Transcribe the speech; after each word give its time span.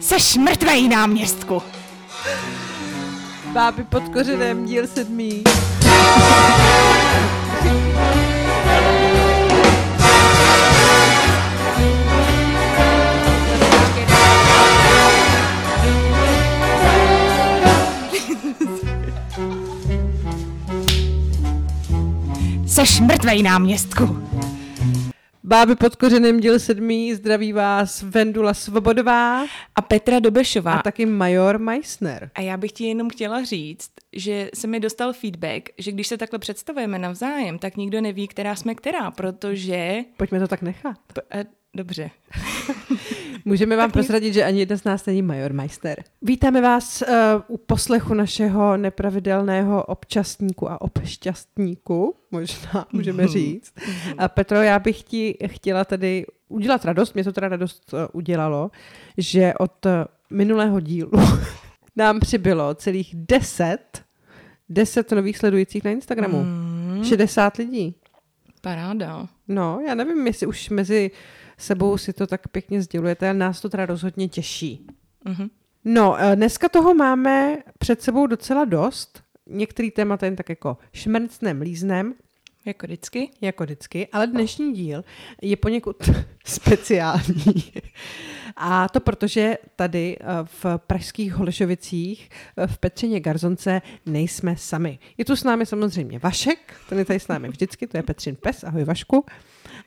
Seš 0.00 0.36
mrtvej 0.36 0.88
náměstku. 0.88 1.62
Báby 3.52 3.84
pod 3.84 4.02
kořenem, 4.08 4.66
díl 4.66 4.86
sedmý. 4.86 5.44
Seš 22.66 23.00
mrtvej 23.00 23.42
náměstku. 23.42 24.22
Báby 25.48 25.76
pod 25.76 25.96
kořenem, 25.96 26.40
díl 26.40 26.58
sedmý, 26.58 27.14
zdraví 27.14 27.52
vás 27.52 28.02
Vendula 28.02 28.54
Svobodová 28.54 29.42
A 29.74 29.82
Petra 29.82 30.18
Dobešová. 30.18 30.72
a 30.74 30.82
taky 30.82 31.06
Major 31.06 31.58
Meissner. 31.58 32.30
A 32.34 32.40
já 32.40 32.56
bych 32.56 32.72
ti 32.72 32.84
jenom 32.84 33.10
chtěla 33.10 33.44
říct, 33.44 33.90
že 34.12 34.50
se 34.54 34.66
mi 34.66 34.80
dostal 34.80 35.12
feedback, 35.12 35.68
že 35.78 35.92
když 35.92 36.06
se 36.06 36.18
takhle 36.18 36.38
představujeme 36.38 36.98
navzájem, 36.98 37.58
tak 37.58 37.76
nikdo 37.76 38.00
neví, 38.00 38.28
která 38.28 38.56
jsme 38.56 38.74
která, 38.74 39.10
protože... 39.10 39.98
Pojďme 40.16 40.40
to 40.40 40.48
tak 40.48 40.62
nechat. 40.62 40.98
P- 41.12 41.22
eh, 41.30 41.44
dobře. 41.74 42.10
Můžeme 43.48 43.76
vám 43.76 43.90
prozradit, 43.90 44.34
že 44.34 44.44
ani 44.44 44.58
jedna 44.58 44.76
z 44.76 44.84
nás 44.84 45.06
není 45.06 45.22
Major 45.22 45.52
Meister. 45.52 46.04
Vítáme 46.22 46.60
vás 46.60 47.02
uh, 47.02 47.08
u 47.48 47.56
poslechu 47.56 48.14
našeho 48.14 48.76
nepravidelného 48.76 49.84
občastníku 49.84 50.70
a 50.70 50.80
obšťastníku, 50.80 52.14
možná 52.30 52.86
můžeme 52.92 53.28
říct. 53.28 53.74
A 54.18 54.28
Petro, 54.28 54.62
já 54.62 54.78
bych 54.78 55.02
ti 55.02 55.36
chtěla 55.46 55.84
tady 55.84 56.26
udělat 56.48 56.84
radost, 56.84 57.14
mě 57.14 57.24
to 57.24 57.32
teda 57.32 57.48
radost 57.48 57.92
uh, 57.92 57.98
udělalo, 58.12 58.70
že 59.18 59.54
od 59.58 59.86
uh, 59.86 59.92
minulého 60.30 60.80
dílu 60.80 61.10
nám 61.96 62.20
přibylo 62.20 62.74
celých 62.74 63.10
10, 63.14 63.78
10 64.68 65.12
nových 65.12 65.38
sledujících 65.38 65.84
na 65.84 65.90
Instagramu. 65.90 66.42
Mm, 66.42 67.04
60 67.04 67.56
lidí. 67.56 67.94
paráda. 68.60 69.28
No, 69.48 69.80
já 69.88 69.94
nevím, 69.94 70.26
jestli 70.26 70.46
už 70.46 70.70
mezi 70.70 71.10
sebou 71.58 71.98
si 71.98 72.12
to 72.12 72.26
tak 72.26 72.48
pěkně 72.48 72.82
sdělujete, 72.82 73.28
ale 73.28 73.38
nás 73.38 73.60
to 73.60 73.68
teda 73.68 73.86
rozhodně 73.86 74.28
těší. 74.28 74.86
Mhm. 75.24 75.48
No, 75.84 76.16
eh, 76.20 76.36
dneska 76.36 76.68
toho 76.68 76.94
máme 76.94 77.58
před 77.78 78.02
sebou 78.02 78.26
docela 78.26 78.64
dost. 78.64 79.22
Některý 79.46 79.90
témata 79.90 80.26
jen 80.26 80.36
tak 80.36 80.48
jako 80.48 80.76
šmrcnem, 80.92 81.60
líznem, 81.60 82.14
Jako 82.64 82.86
vždycky. 82.86 83.30
jako 83.40 83.64
vždycky, 83.64 84.08
ale 84.12 84.26
dnešní 84.26 84.72
díl 84.72 85.04
je 85.42 85.56
poněkud 85.56 86.10
speciální. 86.44 87.72
A 88.56 88.88
to 88.88 89.00
protože 89.00 89.58
tady 89.76 90.16
eh, 90.20 90.24
v 90.44 90.66
pražských 90.86 91.32
Holešovicích 91.32 92.30
eh, 92.56 92.66
v 92.66 92.78
Petřině 92.78 93.20
Garzonce 93.20 93.82
nejsme 94.06 94.56
sami. 94.56 94.98
Je 95.18 95.24
tu 95.24 95.36
s 95.36 95.44
námi 95.44 95.66
samozřejmě 95.66 96.18
Vašek, 96.18 96.58
ten 96.88 96.98
je 96.98 97.04
tady 97.04 97.20
s 97.20 97.28
námi 97.28 97.48
vždycky, 97.48 97.86
to 97.86 97.96
je 97.96 98.02
Petřin 98.02 98.36
pes, 98.36 98.64
ahoj 98.64 98.84
Vašku. 98.84 99.24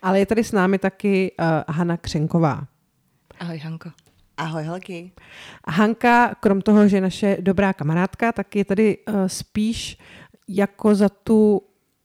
Ale 0.02 0.20
je 0.20 0.26
tady 0.26 0.44
s 0.44 0.52
námi 0.52 0.80
taky 0.80 1.32
uh, 1.40 1.46
Hana 1.76 1.98
Křenková. 1.98 2.68
Ahoj, 3.40 3.58
Hanko. 3.58 3.90
Ahoj 4.38 4.64
holky. 4.64 5.12
A 5.64 5.72
Hanka, 5.72 6.36
krom 6.40 6.62
toho, 6.62 6.88
že 6.88 6.98
je 6.98 7.02
naše 7.02 7.38
dobrá 7.42 7.74
kamarádka, 7.74 8.32
tak 8.32 8.56
je 8.56 8.66
tady 8.66 8.98
uh, 8.98 9.14
spíš 9.28 9.98
jako 10.48 10.96
za 10.96 11.10
tu 11.10 11.62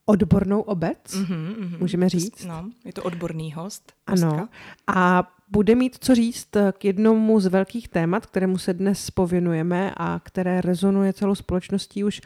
odbornou 0.06 0.60
obec, 0.60 1.14
Mhm, 1.14 1.54
mhm. 1.60 1.76
můžeme 1.80 2.08
říct. 2.08 2.44
No, 2.44 2.70
je 2.84 2.92
to 2.92 3.02
odborný 3.02 3.52
host. 3.52 3.92
Ano. 4.06 4.26
hostka. 4.30 4.48
A 4.86 5.30
bude 5.48 5.74
mít 5.74 5.96
co 6.00 6.14
říct 6.14 6.56
eh, 6.56 6.72
k 6.78 6.84
jednomu 6.84 7.41
z 7.41 7.46
velkých 7.46 7.88
témat, 7.88 8.26
kterému 8.26 8.58
se 8.58 8.72
dnes 8.74 9.10
pověnujeme 9.10 9.92
a 9.96 10.20
které 10.22 10.60
rezonuje 10.60 11.12
celou 11.12 11.34
společností 11.34 12.04
už 12.04 12.20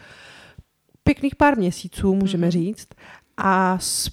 pěkných 1.04 1.36
pár 1.36 1.58
měsíců, 1.58 2.14
můžeme 2.14 2.46
Mhm. 2.46 2.50
říct. 2.50 2.88
A 3.36 3.78
s, 3.78 4.10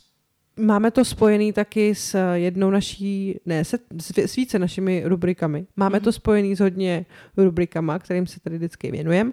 máme 0.58 0.92
to 0.92 1.06
spojený 1.06 1.54
taky 1.54 1.96
s 1.96 2.34
jednou 2.34 2.70
naší, 2.70 3.40
ne, 3.46 3.66
se, 3.66 3.78
s, 4.26 4.36
více 4.36 4.60
našimi 4.60 5.04
rubrikami. 5.06 5.66
Máme 5.76 5.98
Mhm. 5.98 6.04
to 6.04 6.12
spojený 6.12 6.56
s 6.56 6.60
hodně 6.60 7.06
rubrikama, 7.38 8.00
kterým 8.00 8.28
se 8.28 8.40
tady 8.40 8.56
vždycky 8.58 8.92
věnujeme. 8.92 9.32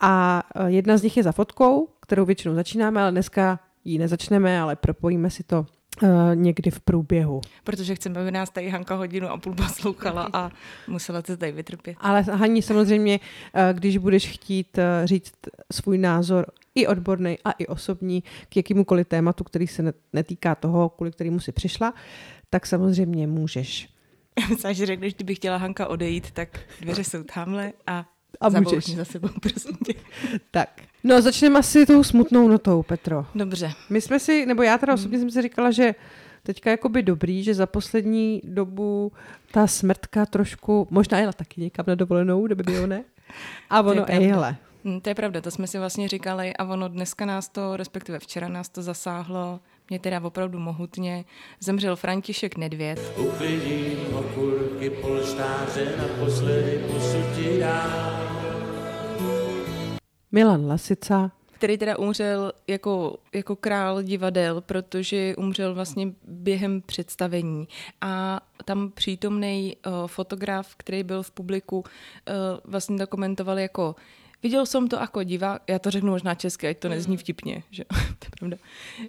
A 0.00 0.42
eh, 0.54 0.70
jedna 0.70 0.96
z 0.96 1.02
nich 1.02 1.16
je 1.16 1.22
za 1.22 1.32
fotkou, 1.32 1.88
kterou 2.00 2.24
většinou 2.24 2.54
začínáme, 2.54 3.02
ale 3.02 3.10
dneska 3.10 3.60
ji 3.84 3.98
nezačneme, 3.98 4.60
ale 4.60 4.76
propojíme 4.76 5.30
si 5.30 5.42
to 5.42 5.66
eh, 6.02 6.06
někdy 6.34 6.70
v 6.70 6.80
průběhu. 6.80 7.40
Protože 7.64 7.94
chceme, 7.94 8.20
aby 8.20 8.30
nás 8.30 8.50
tady 8.50 8.68
Hanka 8.70 8.94
hodinu 8.94 9.28
a 9.28 9.36
půl 9.38 9.54
poslouchala 9.54 10.28
a 10.32 10.50
musela 10.88 11.22
to 11.22 11.36
tady 11.36 11.52
vytrpět. 11.52 11.96
Ale 12.00 12.22
Haní, 12.22 12.62
samozřejmě, 12.62 13.20
eh, 13.54 13.68
když 13.72 13.96
budeš 13.98 14.26
chtít 14.30 14.78
eh, 14.78 15.06
říct 15.06 15.32
svůj 15.72 15.98
názor 15.98 16.46
i 16.74 16.86
odborný 16.86 17.38
a 17.44 17.50
i 17.50 17.66
osobní 17.66 18.22
k 18.48 18.56
jakémukoliv 18.56 19.06
tématu, 19.08 19.44
který 19.44 19.66
se 19.66 19.82
ne- 19.82 19.92
netýká 20.12 20.54
toho, 20.54 20.88
kvůli 20.88 21.10
kterému 21.12 21.40
si 21.40 21.52
přišla, 21.52 21.94
tak 22.50 22.66
samozřejmě 22.66 23.26
můžeš. 23.26 23.88
Já 24.40 24.48
myslím, 24.48 24.74
že 24.74 24.86
řekneš, 24.86 25.14
kdyby 25.14 25.34
chtěla 25.34 25.56
Hanka 25.56 25.86
odejít, 25.86 26.30
tak 26.30 26.58
dveře 26.80 27.04
jsou 27.04 27.22
tamhle 27.22 27.72
a, 27.86 28.06
A 28.40 28.48
můžeš. 28.48 28.94
za 28.94 29.04
sebou, 29.04 29.28
prosím 29.40 29.76
tě. 29.86 29.94
Tak. 30.50 30.68
No, 31.04 31.22
začneme 31.22 31.58
asi 31.58 31.86
tou 31.86 32.02
smutnou 32.04 32.48
notou, 32.48 32.82
Petro. 32.82 33.26
Dobře. 33.34 33.72
My 33.90 34.00
jsme 34.00 34.20
si, 34.20 34.46
nebo 34.46 34.62
já 34.62 34.78
teda 34.78 34.94
osobně 34.94 35.18
jsem 35.18 35.30
si 35.30 35.42
říkala, 35.42 35.70
že 35.70 35.94
teďka 36.42 36.70
je 36.70 36.72
jakoby 36.72 37.02
dobrý, 37.02 37.42
že 37.44 37.54
za 37.54 37.66
poslední 37.66 38.40
dobu 38.44 39.12
ta 39.52 39.66
smrtka 39.66 40.26
trošku, 40.26 40.86
možná 40.90 41.18
jela 41.18 41.32
taky 41.32 41.60
někam 41.60 41.84
na 41.88 41.94
dovolenou, 41.94 42.46
kdyby 42.46 42.62
bylo 42.62 42.86
ne. 42.86 43.04
A 43.70 43.80
ono, 43.82 44.04
ejhle. 44.10 44.56
Hm, 44.84 45.00
To 45.00 45.08
je 45.10 45.14
pravda, 45.14 45.40
to 45.40 45.50
jsme 45.50 45.66
si 45.66 45.78
vlastně 45.78 46.08
říkali 46.08 46.56
a 46.56 46.64
ono 46.64 46.88
dneska 46.88 47.24
nás 47.24 47.48
to, 47.48 47.76
respektive 47.76 48.18
včera 48.18 48.48
nás 48.48 48.68
to 48.68 48.82
zasáhlo, 48.82 49.60
mě 49.90 49.98
teda 49.98 50.20
opravdu 50.20 50.58
mohutně. 50.58 51.24
Zemřel 51.60 51.96
František 51.96 52.56
Nedvěd, 52.56 53.12
Uklidím 53.16 53.98
okurky 54.14 54.90
polštáře, 54.90 55.94
naposledy 55.98 56.84
dám. 57.60 58.34
Milan 60.32 60.66
Lasica, 60.66 61.30
který 61.52 61.78
teda 61.78 61.98
umřel 61.98 62.52
jako, 62.66 63.16
jako 63.34 63.56
král 63.56 64.02
divadel, 64.02 64.60
protože 64.60 65.36
umřel 65.36 65.74
vlastně 65.74 66.12
během 66.24 66.82
představení. 66.82 67.68
A 68.00 68.40
tam 68.64 68.90
přítomný 68.90 69.76
uh, 69.86 70.06
fotograf, 70.06 70.74
který 70.76 71.02
byl 71.02 71.22
v 71.22 71.30
publiku, 71.30 71.76
uh, 71.78 71.84
vlastně 72.64 72.98
to 72.98 73.06
komentoval 73.06 73.58
jako 73.58 73.96
Viděl 74.44 74.66
jsem 74.66 74.88
to 74.88 74.96
jako 74.96 75.22
divák, 75.22 75.62
já 75.68 75.78
to 75.78 75.90
řeknu 75.90 76.10
možná 76.10 76.34
česky, 76.34 76.68
ať 76.68 76.78
to 76.78 76.88
nezní 76.88 77.16
vtipně, 77.16 77.62
že 77.70 77.84
to 78.18 78.26
je 78.26 78.30
pravda. 78.38 78.56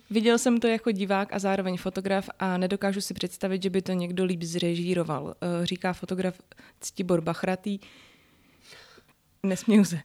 Viděl 0.10 0.38
jsem 0.38 0.60
to 0.60 0.68
jako 0.68 0.92
divák 0.92 1.34
a 1.34 1.40
zároveň 1.40 1.78
fotograf 1.78 2.30
a 2.40 2.58
nedokážu 2.58 3.02
si 3.02 3.14
představit, 3.14 3.64
že 3.64 3.70
by 3.70 3.82
to 3.82 3.92
někdo 3.92 4.26
líp 4.26 4.44
zrežíroval. 4.44 5.24
Uh, 5.24 5.66
říká 5.66 5.94
fotograf 5.94 6.42
Ctibor 6.82 7.22
Bachratý, 7.22 7.80
nesměju 9.44 9.86
se, 9.86 10.00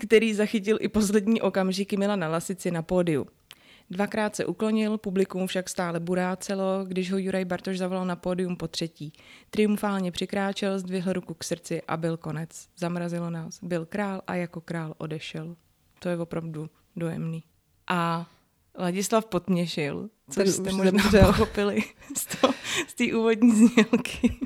který 0.00 0.34
zachytil 0.34 0.78
i 0.80 0.88
poslední 0.88 1.40
okamžiky 1.40 1.96
Milana 1.96 2.28
Lasici 2.28 2.70
na 2.70 2.82
pódiu. 2.82 3.26
Dvakrát 3.90 4.36
se 4.36 4.46
uklonil, 4.46 4.98
publikum 4.98 5.46
však 5.46 5.68
stále 5.68 6.00
burácelo, 6.00 6.84
když 6.84 7.12
ho 7.12 7.18
Juraj 7.18 7.44
Bartoš 7.44 7.78
zavolal 7.78 8.06
na 8.06 8.16
pódium 8.16 8.56
po 8.56 8.68
třetí. 8.68 9.12
Triumfálně 9.50 10.12
přikráčel, 10.12 10.78
zdvihl 10.78 11.12
ruku 11.12 11.34
k 11.34 11.44
srdci 11.44 11.82
a 11.82 11.96
byl 11.96 12.16
konec. 12.16 12.68
Zamrazilo 12.76 13.30
nás. 13.30 13.58
Byl 13.62 13.86
král 13.86 14.22
a 14.26 14.34
jako 14.34 14.60
král 14.60 14.94
odešel. 14.98 15.56
To 15.98 16.08
je 16.08 16.18
opravdu 16.18 16.70
dojemný. 16.96 17.42
A 17.88 18.30
Ladislav 18.78 19.24
Potměšil, 19.24 20.10
což 20.30 20.44
Ten 20.44 20.52
jste 20.52 20.72
možná 20.72 21.10
pochopili 21.26 21.82
z 22.88 22.94
té 22.94 23.16
úvodní 23.16 23.52
znělky. 23.52 24.38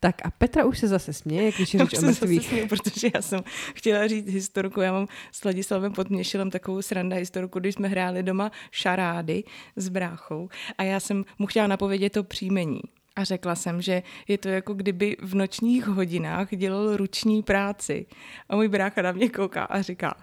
Tak 0.00 0.16
a 0.24 0.30
Petra 0.30 0.64
už 0.64 0.78
se 0.78 0.88
zase 0.88 1.12
směje, 1.12 1.52
když 1.52 1.74
je 1.74 1.80
řeč 1.80 1.98
o 1.98 2.06
mrtvých. 2.06 2.46
směju, 2.48 2.68
protože 2.68 3.10
já 3.14 3.22
jsem 3.22 3.40
chtěla 3.74 4.06
říct 4.06 4.28
historku. 4.28 4.80
Já 4.80 4.92
mám 4.92 5.06
s 5.32 5.44
Ladislavem 5.44 5.92
Podměšilem 5.92 6.50
takovou 6.50 6.82
sranda 6.82 7.16
historku, 7.16 7.60
když 7.60 7.74
jsme 7.74 7.88
hráli 7.88 8.22
doma 8.22 8.52
šarády 8.70 9.44
s 9.76 9.88
bráchou 9.88 10.48
a 10.78 10.82
já 10.82 11.00
jsem 11.00 11.24
mu 11.38 11.46
chtěla 11.46 11.66
napovědět 11.66 12.12
to 12.12 12.24
příjmení. 12.24 12.80
A 13.16 13.24
řekla 13.24 13.54
jsem, 13.54 13.82
že 13.82 14.02
je 14.28 14.38
to 14.38 14.48
jako 14.48 14.74
kdyby 14.74 15.16
v 15.22 15.34
nočních 15.34 15.86
hodinách 15.86 16.48
dělal 16.56 16.96
ruční 16.96 17.42
práci. 17.42 18.06
A 18.48 18.56
můj 18.56 18.68
brácha 18.68 19.02
na 19.02 19.12
mě 19.12 19.28
kouká 19.28 19.64
a 19.64 19.82
říká, 19.82 20.14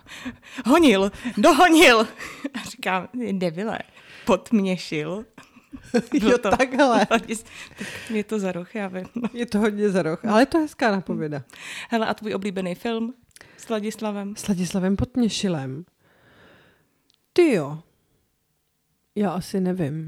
honil, 0.66 1.12
dohonil. 1.38 2.00
A 2.54 2.70
říkám, 2.70 3.08
debile, 3.32 3.80
potměšil. 4.26 5.26
Jo, 6.14 6.38
takhle. 6.38 7.06
Ladis- 7.12 7.46
tak 7.78 7.88
je 8.12 8.24
to 8.24 8.40
za 8.40 8.52
roh, 8.52 8.76
já 8.76 8.88
vím. 8.88 9.06
No. 9.16 9.30
Je 9.34 9.46
to 9.46 9.60
hodně 9.60 9.90
za 9.90 10.02
roh, 10.02 10.26
ale 10.26 10.42
je 10.42 10.46
to 10.46 10.60
hezká 10.60 10.92
napověda. 10.92 11.44
Hele, 11.90 12.08
a 12.08 12.14
tvůj 12.14 12.34
oblíbený 12.36 12.76
film 12.76 13.14
s 13.58 13.70
Ladislavem? 13.70 14.36
S 14.36 14.48
Ladislavem 14.48 14.96
Potměšilem. 14.96 15.86
Ty 17.34 17.52
jo. 17.54 17.80
Já 19.16 19.30
asi 19.32 19.60
nevím. 19.60 20.06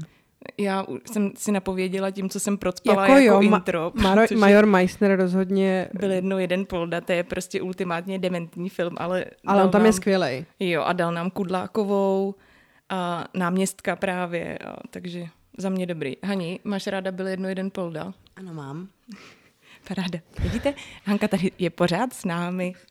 Já 0.58 0.86
jsem 1.12 1.30
si 1.36 1.52
napověděla 1.52 2.10
tím, 2.10 2.28
co 2.30 2.40
jsem 2.40 2.58
procpala 2.58 3.02
jako, 3.06 3.18
jako 3.18 3.34
jo, 3.34 3.40
intro. 3.56 3.90
Ma- 3.90 4.14
Maro- 4.14 4.38
Major 4.38 4.66
Meissner 4.66 5.16
rozhodně, 5.18 5.88
Byl 5.94 6.10
jedno 6.12 6.38
jeden 6.38 6.66
polda, 6.66 7.00
to 7.00 7.12
je 7.12 7.24
prostě 7.24 7.62
ultimátně 7.62 8.18
dementní 8.18 8.68
film, 8.68 8.94
ale... 8.98 9.24
ale 9.46 9.64
on 9.64 9.70
tam 9.70 9.80
nám, 9.80 9.86
je 9.86 9.92
skvělej. 9.92 10.44
Jo, 10.60 10.82
a 10.82 10.92
dal 10.92 11.12
nám 11.12 11.30
Kudlákovou 11.30 12.34
a 12.88 13.24
náměstka 13.34 13.96
právě, 13.96 14.58
a, 14.58 14.76
takže 14.90 15.26
za 15.58 15.68
mě 15.68 15.86
dobrý. 15.86 16.16
Hani, 16.24 16.60
máš 16.64 16.86
ráda 16.86 17.12
byl 17.12 17.26
jedno 17.26 17.48
jeden 17.48 17.70
polda? 17.70 18.14
Ano, 18.36 18.54
mám. 18.54 18.88
Paráda. 19.88 20.18
Vidíte, 20.42 20.74
Hanka 21.04 21.28
tady 21.28 21.50
je 21.58 21.70
pořád 21.70 22.12
s 22.12 22.24
námi. 22.24 22.74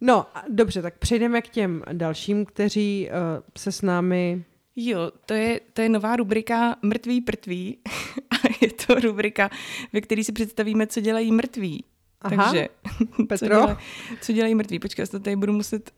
No, 0.00 0.26
dobře, 0.48 0.82
tak 0.82 0.98
přejdeme 0.98 1.42
k 1.42 1.48
těm 1.48 1.82
dalším, 1.92 2.46
kteří 2.46 3.08
uh, 3.08 3.42
se 3.58 3.72
s 3.72 3.82
námi... 3.82 4.44
Jo, 4.76 5.10
to 5.26 5.34
je, 5.34 5.60
to 5.72 5.82
je 5.82 5.88
nová 5.88 6.16
rubrika 6.16 6.76
Mrtví 6.82 7.20
prtví. 7.20 7.78
A 8.30 8.48
je 8.60 8.72
to 8.72 8.94
rubrika, 8.94 9.50
ve 9.92 10.00
které 10.00 10.24
si 10.24 10.32
představíme, 10.32 10.86
co 10.86 11.00
dělají 11.00 11.32
mrtví. 11.32 11.84
Aha, 12.20 12.44
Takže, 12.44 12.68
co, 13.16 13.24
Petro? 13.26 13.48
dělají, 13.48 13.76
co 14.20 14.32
dělají 14.32 14.54
mrtví? 14.54 14.78
Počkej, 14.78 15.02
já 15.02 15.06
to 15.06 15.20
tady 15.20 15.36
budu 15.36 15.52
muset... 15.52 15.90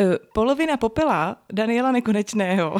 Uh, 0.00 0.14
polovina 0.34 0.76
popela 0.76 1.36
Daniela 1.52 1.92
Nekonečného. 1.92 2.76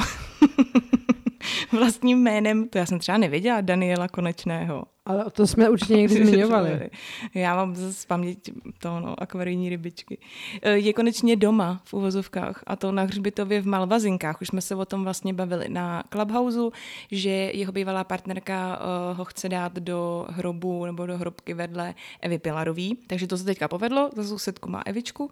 Vlastním 1.71 2.23
jménem, 2.23 2.69
to 2.69 2.77
já 2.77 2.85
jsem 2.85 2.99
třeba 2.99 3.17
nevěděla, 3.17 3.61
Daniela 3.61 4.07
Konečného. 4.07 4.83
Ale 5.07 5.25
o 5.25 5.29
tom 5.29 5.47
jsme 5.47 5.69
určitě 5.69 5.95
někdy 5.95 6.15
zmiňovali. 6.25 6.89
Já 7.33 7.55
mám 7.55 7.75
z 7.75 8.05
paměť 8.05 8.37
to, 8.79 8.99
no, 8.99 9.21
akvarijní 9.21 9.69
rybičky. 9.69 10.17
E, 10.61 10.77
Je 10.77 10.93
konečně 10.93 11.35
doma 11.35 11.81
v 11.83 11.93
uvozovkách 11.93 12.63
a 12.67 12.75
to 12.75 12.91
na 12.91 13.03
hřbitově 13.03 13.61
v 13.61 13.67
Malvazinkách. 13.67 14.41
Už 14.41 14.47
jsme 14.47 14.61
se 14.61 14.75
o 14.75 14.85
tom 14.85 15.03
vlastně 15.03 15.33
bavili 15.33 15.69
na 15.69 16.03
Clubhouse, 16.09 16.59
že 17.11 17.29
jeho 17.29 17.71
bývalá 17.71 18.03
partnerka 18.03 18.79
e, 18.79 19.13
ho 19.13 19.25
chce 19.25 19.49
dát 19.49 19.73
do 19.73 20.25
hrobu 20.29 20.85
nebo 20.85 21.05
do 21.05 21.17
hrobky 21.17 21.53
vedle 21.53 21.93
Evy 22.21 22.39
Pilarový. 22.39 22.97
Takže 23.07 23.27
to 23.27 23.37
se 23.37 23.43
teďka 23.43 23.67
povedlo, 23.67 24.09
za 24.15 24.23
sousedku 24.23 24.69
má 24.69 24.81
Evičku. 24.85 25.31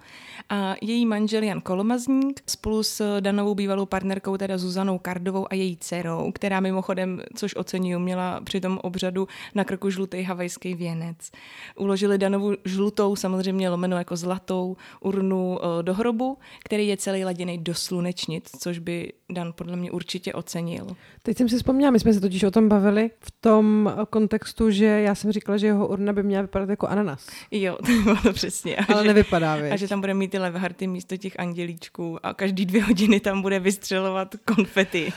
A 0.50 0.76
její 0.82 1.06
manžel 1.06 1.44
Jan 1.44 1.62
Kolomazník 1.62 2.42
spolu 2.48 2.84
s 2.84 3.20
Danovou 3.20 3.56
bývalou 3.56 3.86
partnerkou, 3.86 4.38
teda 4.38 4.58
Zuzanou 4.58 4.98
Kardovou 4.98 5.48
a 5.50 5.56
její 5.56 5.78
dcerou, 5.78 6.32
která 6.32 6.60
mimochodem, 6.60 7.22
což 7.36 7.56
oceňuju, 7.56 8.00
měla 8.00 8.42
při 8.44 8.62
tom 8.62 8.80
obřadu 8.84 9.28
na 9.56 9.65
krku 9.66 9.90
žlutý 9.90 10.24
havajský 10.24 10.76
věnec. 10.76 11.32
Uložili 11.76 12.18
Danovu 12.18 12.54
žlutou, 12.66 13.16
samozřejmě 13.16 13.70
lomeno 13.70 13.98
jako 13.98 14.16
zlatou 14.16 14.78
urnu 15.00 15.60
eh, 15.60 15.84
do 15.84 15.94
hrobu, 15.94 16.38
který 16.64 16.88
je 16.88 16.98
celý 16.98 17.26
laděný 17.26 17.58
do 17.58 17.74
slunečnic, 17.74 18.52
což 18.60 18.80
by 18.80 19.14
Dan 19.32 19.54
podle 19.54 19.76
mě 19.76 19.92
určitě 19.92 20.34
ocenil. 20.34 20.88
Teď 21.24 21.38
jsem 21.38 21.50
si 21.50 21.56
vzpomněla, 21.58 21.92
my 21.92 22.00
jsme 22.00 22.14
se 22.14 22.22
totiž 22.22 22.44
o 22.44 22.52
tom 22.52 22.70
bavili 22.70 23.12
v 23.20 23.32
tom 23.42 23.94
kontextu, 24.10 24.72
že 24.72 24.86
já 24.86 25.16
jsem 25.16 25.32
říkala, 25.32 25.58
že 25.58 25.68
jeho 25.68 25.88
urna 25.88 26.14
by 26.14 26.24
měla 26.24 26.42
vypadat 26.42 26.70
jako 26.70 26.88
ananas. 26.88 27.28
Jo, 27.52 27.78
to 27.86 27.92
bylo 28.04 28.34
přesně. 28.34 28.76
A 28.76 28.94
Ale 28.94 29.04
že, 29.04 29.08
nevypadá, 29.08 29.54
a 29.54 29.56
viď? 29.56 29.74
že 29.80 29.88
tam 29.88 30.00
bude 30.02 30.14
mít 30.14 30.32
ty 30.32 30.38
leveharty 30.38 30.88
místo 30.88 31.18
těch 31.18 31.40
andělíčků 31.40 32.26
a 32.26 32.34
každý 32.34 32.66
dvě 32.66 32.84
hodiny 32.84 33.20
tam 33.20 33.42
bude 33.42 33.60
vystřelovat 33.60 34.36
konfety. 34.46 35.12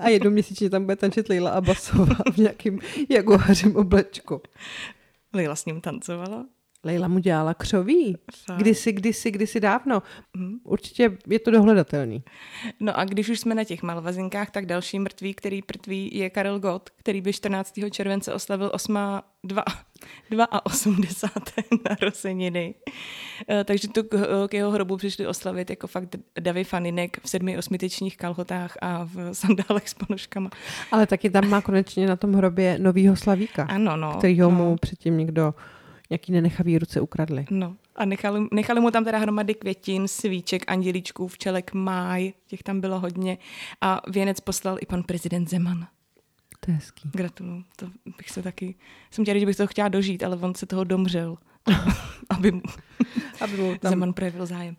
A 0.00 0.08
jednou 0.08 0.30
měsíčně 0.30 0.70
tam 0.70 0.84
bude 0.84 0.96
tančit 0.96 1.28
Leila 1.28 1.50
Abbasová 1.50 2.16
v 2.32 2.36
nějakým 2.36 2.80
jaguářím 3.08 3.76
oblečku. 3.76 4.40
Lila 5.34 5.56
s 5.56 5.64
ním 5.66 5.80
tancovala. 5.80 6.44
Leila 6.84 7.08
mu 7.08 7.18
dělala 7.18 7.54
křoví. 7.54 8.16
Fakt. 8.46 8.56
Kdysi, 8.58 8.92
kdysi, 8.92 9.30
kdysi 9.30 9.60
dávno. 9.60 10.02
Mhm. 10.36 10.58
Určitě 10.64 11.18
je 11.26 11.38
to 11.38 11.50
dohledatelný. 11.50 12.22
No 12.80 12.98
a 12.98 13.04
když 13.04 13.28
už 13.28 13.40
jsme 13.40 13.54
na 13.54 13.64
těch 13.64 13.82
malvazinkách, 13.82 14.50
tak 14.50 14.66
další 14.66 14.98
mrtvý, 14.98 15.34
který 15.34 15.62
prtví, 15.62 16.10
je 16.12 16.30
Karel 16.30 16.58
Gott, 16.60 16.90
který 16.96 17.20
by 17.20 17.32
14. 17.32 17.74
července 17.90 18.34
oslavil 18.34 18.70
8, 18.74 18.98
2, 19.44 19.64
82. 20.64 21.78
narozeniny. 21.90 22.74
Eh, 23.48 23.64
Takže 23.64 23.88
tu 23.88 24.02
k, 24.02 24.46
k 24.48 24.54
jeho 24.54 24.70
hrobu 24.70 24.96
přišli 24.96 25.26
oslavit 25.26 25.70
jako 25.70 25.86
fakt 25.86 26.16
Davy 26.40 26.64
Faninek 26.64 27.20
v 27.22 27.28
sedmi 27.28 27.58
osmitečních 27.58 28.16
kalhotách 28.16 28.76
a 28.82 29.04
v 29.04 29.34
sandálech 29.34 29.88
s 29.88 29.94
ponožkama. 29.94 30.50
Ale 30.92 31.06
taky 31.06 31.30
tam 31.30 31.48
má 31.48 31.60
konečně 31.60 32.06
na 32.06 32.16
tom 32.16 32.32
hrobě 32.34 32.78
novýho 32.78 33.16
slavíka, 33.16 33.62
Ano, 33.62 33.96
no. 33.96 34.14
kterýho 34.18 34.50
no. 34.50 34.56
mu 34.56 34.76
předtím 34.76 35.18
někdo 35.18 35.54
nějaký 36.10 36.32
nenechavý 36.32 36.78
ruce 36.78 37.00
ukradli. 37.00 37.46
No 37.50 37.76
a 37.96 38.04
nechali, 38.04 38.46
nechali 38.52 38.80
mu 38.80 38.90
tam 38.90 39.04
teda 39.04 39.18
hromady 39.18 39.54
květin, 39.54 40.08
svíček, 40.08 40.62
andělíčků, 40.66 41.28
včelek, 41.28 41.72
máj, 41.74 42.32
těch 42.46 42.62
tam 42.62 42.80
bylo 42.80 43.00
hodně. 43.00 43.38
A 43.80 44.00
věnec 44.10 44.40
poslal 44.40 44.76
i 44.80 44.86
pan 44.86 45.02
prezident 45.02 45.48
Zeman. 45.48 45.86
To 46.60 46.70
je 46.70 46.74
hezký. 46.74 47.10
Gratuluju. 47.14 47.64
To 47.76 47.86
bych 48.16 48.30
se 48.30 48.42
taky... 48.42 48.74
Jsem 49.10 49.24
chtěla 49.24 49.38
že 49.38 49.46
bych 49.46 49.56
to 49.56 49.66
chtěla 49.66 49.88
dožít, 49.88 50.22
ale 50.22 50.36
on 50.36 50.54
se 50.54 50.66
toho 50.66 50.84
domřel. 50.84 51.36
aby 52.30 52.52
mu 52.52 52.62
Aby 53.40 53.56
mu 53.56 53.78
tam... 53.78 53.90
Zeman 53.90 54.12
projevil 54.12 54.46
zájem. 54.46 54.76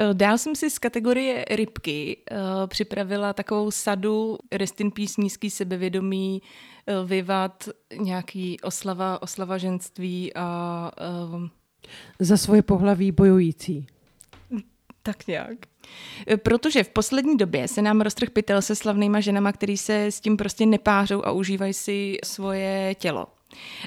Eh, 0.00 0.14
Dál 0.14 0.38
jsem 0.38 0.54
si 0.54 0.70
z 0.70 0.78
kategorie 0.78 1.44
rybky 1.50 2.16
uh, 2.30 2.36
připravila 2.66 3.32
takovou 3.32 3.70
sadu 3.70 4.38
Rest 4.52 4.80
in 4.80 4.90
Peace, 4.90 5.20
nízký 5.20 5.50
sebevědomí, 5.50 6.42
uh, 6.86 7.08
vyvat, 7.08 7.68
nějaký 7.96 8.60
oslava, 8.60 9.22
oslava 9.22 9.58
ženství 9.58 10.34
a 10.34 10.90
uh, 11.34 11.46
Za 12.18 12.36
svoje 12.36 12.62
pohlaví 12.62 13.12
bojující. 13.12 13.86
Tak 15.02 15.26
nějak. 15.26 15.58
E, 16.30 16.36
Protože 16.36 16.84
v 16.84 16.88
poslední 16.88 17.36
době 17.36 17.68
se 17.68 17.82
nám 17.82 18.00
roztrh 18.00 18.30
pytel 18.30 18.62
se 18.62 18.76
slavnýma 18.76 19.20
ženama, 19.20 19.52
který 19.52 19.76
se 19.76 20.04
s 20.04 20.20
tím 20.20 20.36
prostě 20.36 20.66
nepářou 20.66 21.24
a 21.24 21.30
užívají 21.30 21.72
si 21.72 22.16
svoje 22.24 22.94
tělo. 22.94 23.26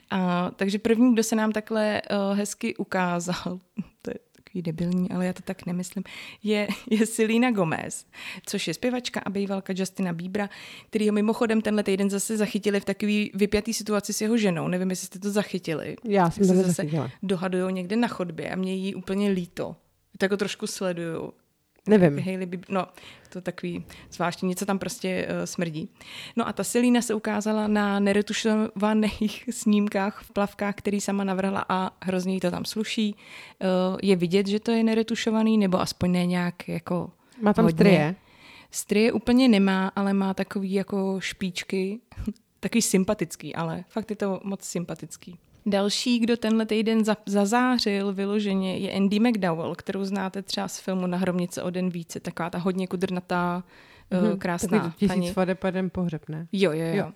A, 0.10 0.52
takže 0.56 0.80
první, 0.80 1.14
kdo 1.14 1.24
se 1.24 1.36
nám 1.36 1.52
takhle 1.52 2.02
uh, 2.02 2.38
hezky 2.38 2.76
ukázal, 2.76 3.60
to 4.02 4.12
je 4.12 4.20
takový 4.58 4.62
debilní, 4.62 5.12
ale 5.12 5.26
já 5.26 5.34
to 5.34 5.42
tak 5.42 5.66
nemyslím, 5.66 6.04
je, 6.44 6.68
je 6.90 7.06
Selena 7.06 7.52
Gomez, 7.52 8.06
což 8.46 8.68
je 8.68 8.74
zpěvačka 8.74 9.20
a 9.20 9.30
bývalka 9.30 9.74
Justina 9.76 10.14
Biebera, 10.14 10.50
který 10.90 11.10
ho 11.10 11.14
mimochodem 11.14 11.62
tenhle 11.62 11.84
týden 11.84 12.10
zase 12.10 12.38
zachytili 12.38 12.80
v 12.80 12.86
takový 12.86 13.32
vypjatý 13.34 13.74
situaci 13.74 14.14
s 14.14 14.22
jeho 14.22 14.38
ženou. 14.38 14.68
Nevím, 14.68 14.90
jestli 14.90 15.06
jste 15.06 15.20
to 15.20 15.32
zachytili. 15.32 15.96
Já 16.04 16.32
jsem 16.32 16.48
to 16.48 16.54
se 16.54 16.64
zase 16.64 16.84
dohadujou 17.24 17.70
někde 17.70 17.96
na 17.96 18.08
chodbě 18.08 18.50
a 18.50 18.56
mě 18.56 18.76
jí 18.76 18.96
úplně 18.96 19.30
líto. 19.30 19.76
Tak 20.18 20.32
ho 20.32 20.38
trošku 20.38 20.68
sleduju. 20.68 21.34
Nevím. 21.88 22.20
Hailey 22.20 22.46
Bieber, 22.46 22.70
no, 22.70 22.88
to 23.30 23.42
takový 23.42 23.86
zvláštní, 24.12 24.50
něco 24.50 24.66
tam 24.66 24.80
prostě 24.80 25.28
uh, 25.30 25.46
smrdí. 25.46 25.90
No 26.36 26.48
a 26.48 26.54
ta 26.54 26.64
Selina 26.64 27.02
se 27.02 27.14
ukázala 27.14 27.68
na 27.68 28.00
neretušovaných 28.00 29.46
snímkách 29.52 30.24
v 30.24 30.32
plavkách, 30.32 30.76
který 30.76 31.02
sama 31.02 31.24
navrhla 31.24 31.66
a 31.70 31.92
hrozně 32.04 32.34
jí 32.34 32.40
to 32.40 32.52
tam 32.52 32.66
sluší. 32.66 33.16
Uh, 33.16 33.98
je 34.04 34.16
vidět, 34.16 34.48
že 34.48 34.60
to 34.60 34.72
je 34.72 34.84
neretušovaný, 34.84 35.58
nebo 35.58 35.82
aspoň 35.82 36.12
ne 36.12 36.26
nějak 36.26 36.70
jako 36.70 37.12
Má 37.42 37.54
tam 37.54 37.66
hodně. 37.66 37.76
strie. 37.78 38.16
Strie 38.72 39.12
úplně 39.12 39.48
nemá, 39.48 39.92
ale 39.96 40.14
má 40.14 40.34
takový 40.34 40.74
jako 40.74 41.16
špičky, 41.20 42.00
takový 42.60 42.82
sympatický, 42.82 43.56
ale 43.56 43.84
fakt 43.90 44.10
je 44.10 44.16
to 44.16 44.40
moc 44.44 44.64
sympatický. 44.64 45.38
Další, 45.68 46.20
kdo 46.20 46.38
tenhle 46.38 46.66
týden 46.66 47.06
za- 47.06 47.18
zazářil 47.26 48.14
vyloženě, 48.14 48.78
je 48.78 48.92
Andy 48.92 49.20
McDowell, 49.20 49.76
kterou 49.76 50.04
znáte 50.04 50.42
třeba 50.42 50.68
z 50.68 50.80
filmu 50.80 51.08
Na 51.08 51.18
hromnice 51.18 51.64
o 51.64 51.70
den 51.70 51.90
více, 51.90 52.20
taková 52.20 52.50
ta 52.50 52.58
hodně 52.58 52.88
kudrnatá, 52.88 53.64
mm-hmm. 54.12 54.38
krásná 54.38 54.96
tisíc 54.98 55.34
paní. 55.36 55.56
jeden 55.66 55.90
pohřeb, 55.90 56.30
ne? 56.30 56.48
Jo, 56.52 56.72
jo, 56.72 56.86
jo, 56.86 56.96
Jo. 56.96 57.12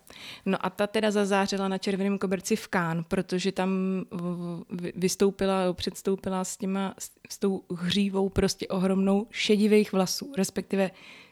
No 0.46 0.66
a 0.66 0.70
ta 0.70 0.86
teda 0.86 1.10
zazářila 1.10 1.68
na 1.68 1.78
Červeném 1.78 2.18
koberci 2.18 2.56
v 2.56 2.68
Kán, 2.68 3.04
protože 3.08 3.52
tam 3.52 3.70
vy- 4.70 4.92
vystoupila, 4.96 5.72
předstoupila 5.72 6.44
s, 6.44 6.56
těma, 6.56 6.94
s, 6.98 7.10
s 7.30 7.38
tou 7.38 7.62
hřívou 7.76 8.28
prostě 8.28 8.68
ohromnou 8.68 9.26
šedivých 9.30 9.92
vlasů, 9.92 10.32
respektive 10.36 10.90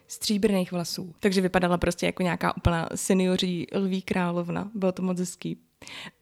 stříbrných 0.08 0.72
vlasů. 0.72 1.14
Takže 1.20 1.40
vypadala 1.40 1.78
prostě 1.78 2.06
jako 2.06 2.22
nějaká 2.22 2.56
úplná 2.56 2.88
senioří 2.94 3.66
lví 3.74 4.02
královna. 4.02 4.70
Bylo 4.74 4.92
to 4.92 5.02
moc 5.02 5.18
hezký. 5.18 5.58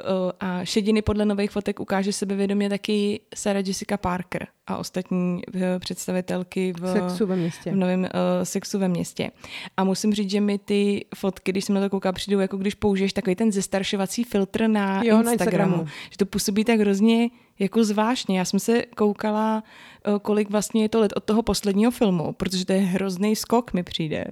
O, 0.04 0.32
A 0.40 0.64
šediny 0.64 1.02
podle 1.02 1.24
nových 1.24 1.50
fotek 1.50 1.80
ukáže 1.80 2.12
sebevědomě 2.12 2.68
taky 2.68 3.20
Sarah 3.34 3.66
Jessica 3.66 3.96
Parker 3.96 4.46
a 4.66 4.76
ostatní 4.76 5.42
eh, 5.54 5.78
představitelky 5.78 6.72
v, 6.72 6.92
Sexu 6.92 7.26
ve 7.26 7.36
městě. 7.36 7.70
v 7.70 7.76
novém 7.76 8.00
uh, 8.00 8.08
sexu 8.42 8.78
ve 8.78 8.88
městě. 8.88 9.30
A 9.76 9.84
musím 9.84 10.14
říct, 10.14 10.30
že 10.30 10.40
mi 10.40 10.58
ty 10.58 11.04
fotky, 11.14 11.52
když 11.52 11.64
jsem 11.64 11.74
na 11.74 11.80
to 11.80 11.90
koukala, 11.90 12.12
přijdou 12.12 12.38
jako 12.38 12.56
když 12.56 12.74
použiješ 12.74 13.12
takový 13.12 13.36
ten 13.36 13.52
zestaršovací 13.52 14.24
filtr 14.24 14.68
na, 14.68 15.02
Jo, 15.04 15.18
Instagramu, 15.18 15.24
na 15.24 15.32
Instagramu. 15.32 15.86
Že 16.10 16.16
to 16.16 16.26
působí 16.26 16.64
tak 16.64 16.80
hrozně 16.80 17.30
jako 17.58 17.84
zvláštně. 17.84 18.38
Já 18.38 18.44
jsem 18.44 18.60
se 18.60 18.82
koukala, 18.82 19.62
uh, 20.08 20.18
kolik 20.18 20.50
vlastně 20.50 20.82
je 20.82 20.88
to 20.88 21.00
let 21.00 21.12
od 21.16 21.24
toho 21.24 21.42
posledního 21.42 21.90
filmu, 21.90 22.32
protože 22.32 22.66
to 22.66 22.72
je 22.72 22.80
hrozný 22.80 23.36
skok 23.36 23.72
mi 23.72 23.82
přijde. 23.82 24.24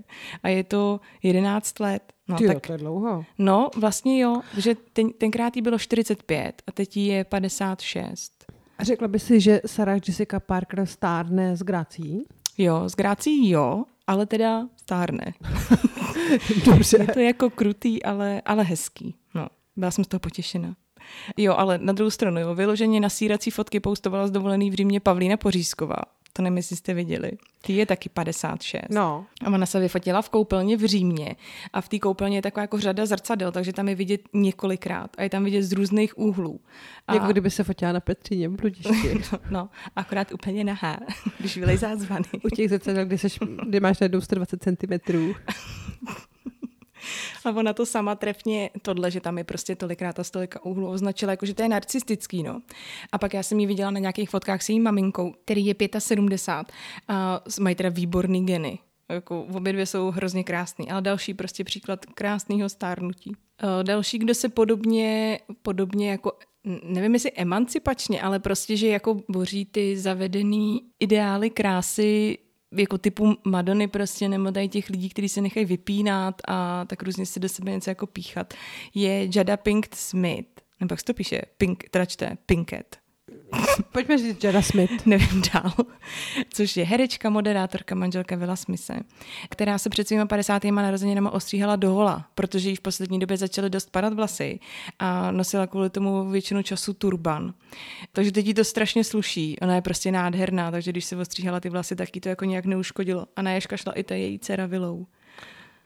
A 0.43 0.49
je 0.49 0.65
to 0.65 1.01
11 1.23 1.81
let. 1.81 2.03
No, 2.29 2.37
Ty 2.37 2.45
jo, 2.45 2.53
tak, 2.53 2.67
to 2.67 2.73
je 2.73 2.79
dlouho. 2.79 3.25
no, 3.39 3.69
vlastně 3.77 4.21
jo, 4.21 4.41
že 4.59 4.75
ten, 4.93 5.11
tenkrát 5.13 5.57
jí 5.57 5.63
bylo 5.63 5.79
45 5.79 6.63
a 6.67 6.73
teď 6.73 6.97
jí 6.97 7.07
je 7.07 7.25
56. 7.25 8.45
A 8.79 8.85
řekla 8.85 9.09
by 9.09 9.19
si, 9.19 9.41
že 9.41 9.61
Sarah 9.67 10.09
Jessica 10.09 10.41
Parker 10.41 10.87
stárne 10.87 11.57
s 11.57 11.63
Grací? 11.63 12.25
Jo, 12.59 12.89
s 12.89 12.95
Grácí 12.95 13.51
jo, 13.51 13.85
ale 14.07 14.27
teda 14.27 14.69
stárne. 14.77 15.35
Dobře. 16.67 16.99
Je 17.01 17.07
to 17.07 17.21
jako 17.21 17.51
krutý, 17.51 18.03
ale, 18.03 18.43
ale 18.45 18.63
hezký. 18.65 19.15
No, 19.35 19.47
byla 19.77 19.91
jsem 19.91 20.05
z 20.05 20.09
toho 20.09 20.21
potěšena. 20.21 20.75
Jo, 21.37 21.55
ale 21.57 21.79
na 21.79 21.93
druhou 21.93 22.11
stranu, 22.11 22.41
jo, 22.41 22.55
vyloženě 22.55 23.01
na 23.01 23.09
sírací 23.09 23.51
fotky 23.51 23.81
poustovala 23.81 24.27
z 24.27 24.31
dovolený 24.31 24.71
v 24.71 24.75
Římě 24.75 25.01
Pavlína 25.01 25.37
Pořízková. 25.37 25.97
To 26.37 26.43
nevím, 26.43 26.57
jestli 26.57 26.77
jste 26.77 26.95
viděli. 26.95 27.31
Ty 27.63 27.73
je 27.73 27.87
taky 27.87 28.09
56. 28.09 28.83
No, 28.91 29.27
A 29.45 29.51
ona 29.51 29.67
se 29.67 29.81
vyfotila 29.81 30.23
v 30.23 30.29
koupelně 30.29 30.77
v 30.77 30.85
Římě 30.85 31.37
a 31.73 31.81
v 31.81 31.89
té 31.89 31.99
koupelně 31.99 32.39
je 32.39 32.43
taková 32.43 32.63
jako 32.63 32.81
řada 32.81 33.07
zrcadel, 33.07 33.53
takže 33.53 33.73
tam 33.73 33.89
je 33.89 33.95
vidět 33.95 34.21
několikrát 34.33 35.11
a 35.19 35.23
je 35.23 35.31
tam 35.31 35.45
vidět 35.45 35.63
z 35.63 35.73
různých 35.73 36.19
úhlů. 36.19 36.61
A, 37.09 37.15
jako 37.15 37.27
kdyby 37.27 37.51
se 37.51 37.65
fotila 37.65 37.93
na 37.93 38.01
Petříně 38.01 38.49
v 38.49 38.53
bludišti. 38.53 39.21
no, 39.51 39.69
akorát 39.97 40.33
úplně 40.33 40.65
nahá, 40.65 40.99
když 41.39 41.57
vylejzá 41.57 41.97
zvany. 41.97 42.27
U 42.45 42.49
těch 42.49 42.69
zrcadel, 42.69 43.05
kdy, 43.05 43.19
seš, 43.19 43.39
kdy 43.69 43.81
máš 43.81 44.01
najednou 44.01 44.21
120 44.21 44.63
cm. 44.63 45.17
A 47.45 47.51
ona 47.51 47.73
to 47.73 47.87
sama 47.87 48.15
trefně, 48.15 48.71
tohle, 48.83 49.11
že 49.11 49.21
tam 49.21 49.39
je 49.39 49.45
prostě 49.45 49.77
tolikrát 49.77 50.19
a 50.19 50.25
stolika 50.25 50.65
úhlů, 50.65 50.89
označila 50.89 51.33
jako, 51.33 51.47
že 51.47 51.55
to 51.55 51.63
je 51.63 51.69
narcistický, 51.69 52.43
no. 52.43 52.63
A 53.13 53.19
pak 53.19 53.35
já 53.35 53.43
jsem 53.43 53.61
ji 53.61 53.67
viděla 53.67 53.91
na 53.91 54.01
nějakých 54.01 54.31
fotkách 54.31 54.63
s 54.63 54.69
její 54.69 54.81
maminkou, 54.81 55.35
který 55.45 55.67
je 55.67 55.75
75 55.99 56.77
a 57.09 57.41
mají 57.61 57.77
teda 57.77 57.89
výborný 57.89 58.47
geny. 58.47 58.79
Jako 59.09 59.43
obě 59.43 59.73
dvě 59.73 59.87
jsou 59.87 60.11
hrozně 60.11 60.45
krásný, 60.45 60.91
ale 60.91 61.03
další 61.03 61.35
prostě 61.35 61.65
příklad 61.65 62.07
krásného 62.07 62.69
stárnutí. 62.69 63.33
Eh, 63.63 63.85
Další, 63.85 64.19
kdo 64.19 64.35
se 64.35 64.49
podobně, 64.49 65.39
podobně 65.63 66.11
jako 66.11 66.33
nevím 66.85 67.15
jestli 67.15 67.33
emancipačně, 67.33 68.23
ale 68.23 68.39
prostě, 68.39 68.77
že 68.77 68.89
jako 68.89 69.21
boří 69.29 69.65
ty 69.65 69.99
zavedený 69.99 70.83
ideály 71.01 71.51
krásy 71.51 72.39
jako 72.73 72.99
typu 72.99 73.37
Madony 73.45 73.89
prostě, 73.89 74.29
nebo 74.29 74.53
tady 74.53 74.69
těch 74.69 74.91
lidí, 74.91 75.09
kteří 75.09 75.29
se 75.29 75.41
nechají 75.41 75.67
vypínat 75.67 76.43
a 76.49 76.85
tak 76.85 77.03
různě 77.03 77.27
si 77.27 77.41
do 77.41 77.49
sebe 77.49 77.71
něco 77.73 77.91
jako 77.91 78.07
píchat, 78.07 78.55
je 78.95 79.29
Jada 79.35 79.57
Pinkett 79.57 79.95
Smith, 79.95 80.49
nebo 80.81 80.93
jak 80.93 81.01
se 81.01 81.05
to 81.05 81.15
píše, 81.15 81.43
Pink, 81.59 81.85
teda 81.91 82.05
čte, 82.05 82.37
Pinkett, 82.47 82.99
Pojďme 83.93 84.19
říct 84.19 84.45
Jada 84.45 84.63
Smith. 84.63 85.07
nevím 85.07 85.43
dál, 85.55 85.73
což 86.51 86.77
je 86.77 86.85
herečka, 86.85 87.31
moderátorka, 87.31 87.95
manželka 87.95 88.37
Vila 88.37 88.57
Smise, 88.57 88.95
která 89.51 89.79
se 89.79 89.91
před 89.91 90.09
svýma 90.09 90.27
50. 90.27 90.65
narozeninama 90.65 91.31
ostříhala 91.31 91.77
do 91.77 91.93
hola, 91.93 92.29
protože 92.35 92.71
jí 92.71 92.77
v 92.77 92.81
poslední 92.81 93.19
době 93.19 93.37
začaly 93.37 93.71
dost 93.71 93.91
padat 93.91 94.13
vlasy 94.13 94.59
a 94.99 95.31
nosila 95.31 95.67
kvůli 95.67 95.91
tomu 95.91 96.31
většinu 96.31 96.63
času 96.63 96.95
turban. 96.95 97.55
Takže 98.13 98.33
teď 98.33 98.47
jí 98.47 98.55
to 98.55 98.65
strašně 98.65 99.05
sluší, 99.05 99.59
ona 99.61 99.75
je 99.75 99.83
prostě 99.83 100.13
nádherná, 100.13 100.71
takže 100.71 100.93
když 100.93 101.05
se 101.05 101.17
ostříhala 101.17 101.61
ty 101.61 101.69
vlasy, 101.69 101.97
tak 101.97 102.17
jí 102.17 102.21
to 102.21 102.29
jako 102.29 102.45
nějak 102.45 102.65
neuškodilo. 102.65 103.27
A 103.37 103.43
na 103.43 103.53
ježka 103.53 103.77
šla 103.77 103.93
i 103.93 104.03
ta 104.03 104.15
její 104.15 104.39
dcera 104.39 104.67
Vilou, 104.67 105.07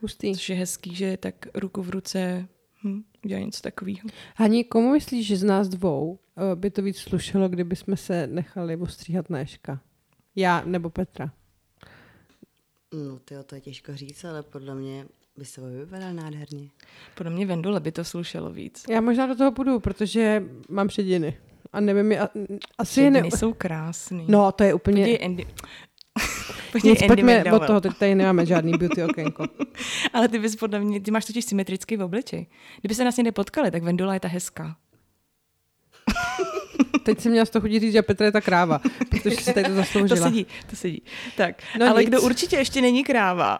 Hustý. 0.00 0.35
což 0.35 0.49
je 0.49 0.57
hezký, 0.57 0.95
že 0.95 1.17
tak 1.17 1.35
ruku 1.55 1.83
v 1.83 1.90
ruce 1.90 2.49
hm, 2.85 3.02
udělá 3.25 3.41
něco 3.41 3.61
takového. 3.62 4.09
Hani, 4.37 4.65
komu 4.65 4.93
myslíš, 4.93 5.27
že 5.27 5.37
z 5.37 5.45
nás 5.45 5.69
dvou 5.69 6.19
eh, 6.37 6.57
by 6.57 6.71
to 6.71 6.83
víc 6.83 6.99
slušelo, 6.99 7.49
kdyby 7.49 7.77
jsme 7.77 7.97
se 7.97 8.27
nechali 8.27 8.77
ostříhat 8.77 9.31
na 9.31 9.39
Ježka? 9.39 9.81
Já 10.37 10.62
nebo 10.65 10.91
Petra? 10.91 11.33
No, 12.93 13.19
tyjo, 13.19 13.43
to 13.43 13.55
je 13.55 13.61
těžko 13.61 13.97
říct, 13.97 14.25
ale 14.25 14.43
podle 14.43 14.75
mě 14.75 15.07
by 15.37 15.45
se 15.45 15.61
vypadal 15.61 16.15
nádherně. 16.15 16.69
Podle 17.15 17.33
mě 17.33 17.47
Vendule 17.47 17.81
by 17.81 17.93
to 17.93 18.05
slušelo 18.05 18.50
víc. 18.50 18.85
Já 18.91 19.00
možná 19.00 19.27
do 19.27 19.37
toho 19.37 19.53
půjdu, 19.53 19.81
protože 19.81 20.45
mám 20.69 20.89
přediny. 20.89 21.39
A 21.73 21.81
nevím, 21.81 22.12
a, 22.23 22.29
asi 22.79 23.00
je 23.00 23.11
ne... 23.11 23.23
Jsou 23.25 23.53
krásný. 23.53 24.27
No, 24.29 24.53
to 24.53 24.65
je 24.65 24.75
úplně... 24.75 25.03
Podívej 25.03 25.25
Andy. 25.25 25.47
Podívej 26.73 26.93
Nic, 26.93 27.07
pojďme 27.07 27.53
od 27.53 27.67
toho, 27.67 27.81
teď 27.81 27.93
tady 27.99 28.15
nemáme 28.15 28.47
žádný 28.47 28.73
beauty 28.79 29.05
okénko. 29.11 29.45
Ale 30.12 30.29
ty 30.29 30.39
bys 30.39 30.57
podle 30.57 30.81
mě, 30.81 31.00
ty 31.00 31.11
máš 31.11 31.25
totiž 31.25 31.45
symetrický 31.45 31.97
v 31.97 32.03
obliči. 32.03 32.47
Kdyby 32.81 32.95
se 32.95 33.05
nás 33.05 33.17
někde 33.17 33.33
potkali, 33.33 33.71
tak 33.71 33.83
Vendula 33.83 34.15
je 34.15 34.21
ta 34.21 34.29
hezká. 34.29 34.77
Teď 37.02 37.21
jsem 37.21 37.33
měla 37.33 37.47
z 37.47 37.50
toho 37.50 37.61
chudí 37.61 37.80
říct, 37.80 37.92
že 37.92 38.02
Petra 38.02 38.26
je 38.26 38.33
ta 38.33 38.40
kráva, 38.40 38.80
protože 39.11 39.37
si 39.37 39.52
tady 39.54 39.62
to 39.64 39.71
To 39.71 39.75
zasloužila. 39.76 40.28
sedí, 40.28 40.47
to 40.71 40.76
sedí. 40.76 41.02
Tak, 41.37 41.62
No 41.78 41.87
ale 41.90 42.00
nic. 42.00 42.09
kdo 42.11 42.23
určitě 42.23 42.57
ještě 42.57 42.80
není 42.80 43.04
kráva 43.04 43.59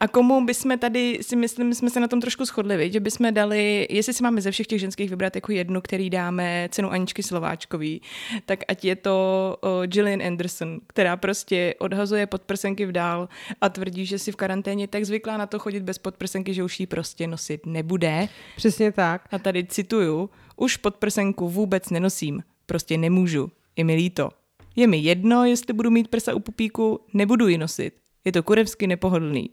a 0.00 0.08
komu 0.08 0.44
bychom 0.46 0.78
tady, 0.78 1.18
si 1.20 1.36
myslím, 1.36 1.74
jsme 1.74 1.90
se 1.90 2.00
na 2.00 2.08
tom 2.08 2.20
trošku 2.20 2.44
shodli, 2.44 2.76
viď? 2.76 2.92
že 2.92 3.00
bychom 3.00 3.34
dali, 3.34 3.86
jestli 3.90 4.12
si 4.14 4.22
máme 4.22 4.40
ze 4.40 4.50
všech 4.50 4.66
těch 4.66 4.80
ženských 4.80 5.10
vybrat 5.10 5.34
jako 5.34 5.52
jednu, 5.52 5.80
který 5.80 6.10
dáme 6.10 6.68
cenu 6.72 6.90
Aničky 6.90 7.22
Slováčkový, 7.22 8.02
tak 8.46 8.58
ať 8.68 8.84
je 8.84 8.96
to 8.96 9.12
o, 9.60 9.86
Gillian 9.86 10.22
Anderson, 10.22 10.80
která 10.86 11.16
prostě 11.16 11.74
odhazuje 11.78 12.26
podprsenky 12.26 12.86
v 12.86 12.92
dál 12.92 13.28
a 13.60 13.68
tvrdí, 13.68 14.06
že 14.06 14.18
si 14.18 14.32
v 14.32 14.36
karanténě 14.36 14.88
tak 14.88 15.04
zvyklá 15.04 15.36
na 15.36 15.46
to 15.46 15.58
chodit 15.58 15.82
bez 15.82 15.98
podprsenky, 15.98 16.54
že 16.54 16.62
už 16.64 16.80
ji 16.80 16.86
prostě 16.86 17.26
nosit 17.26 17.66
nebude. 17.66 18.28
Přesně 18.56 18.92
tak. 18.92 19.22
A 19.32 19.38
tady 19.38 19.64
cituju, 19.64 20.30
už 20.56 20.76
podprsenku 20.76 21.48
vůbec 21.48 21.90
nenosím, 21.90 22.42
prostě 22.72 22.98
nemůžu, 22.98 23.50
je 23.76 23.84
mi 23.84 23.94
líto. 23.94 24.30
Je 24.76 24.86
mi 24.86 24.96
jedno, 24.96 25.44
jestli 25.44 25.72
budu 25.72 25.90
mít 25.90 26.08
prsa 26.08 26.34
u 26.34 26.40
pupíku, 26.40 27.00
nebudu 27.14 27.48
ji 27.48 27.58
nosit. 27.58 27.94
Je 28.24 28.32
to 28.32 28.42
kurevsky 28.42 28.86
nepohodlný. 28.86 29.50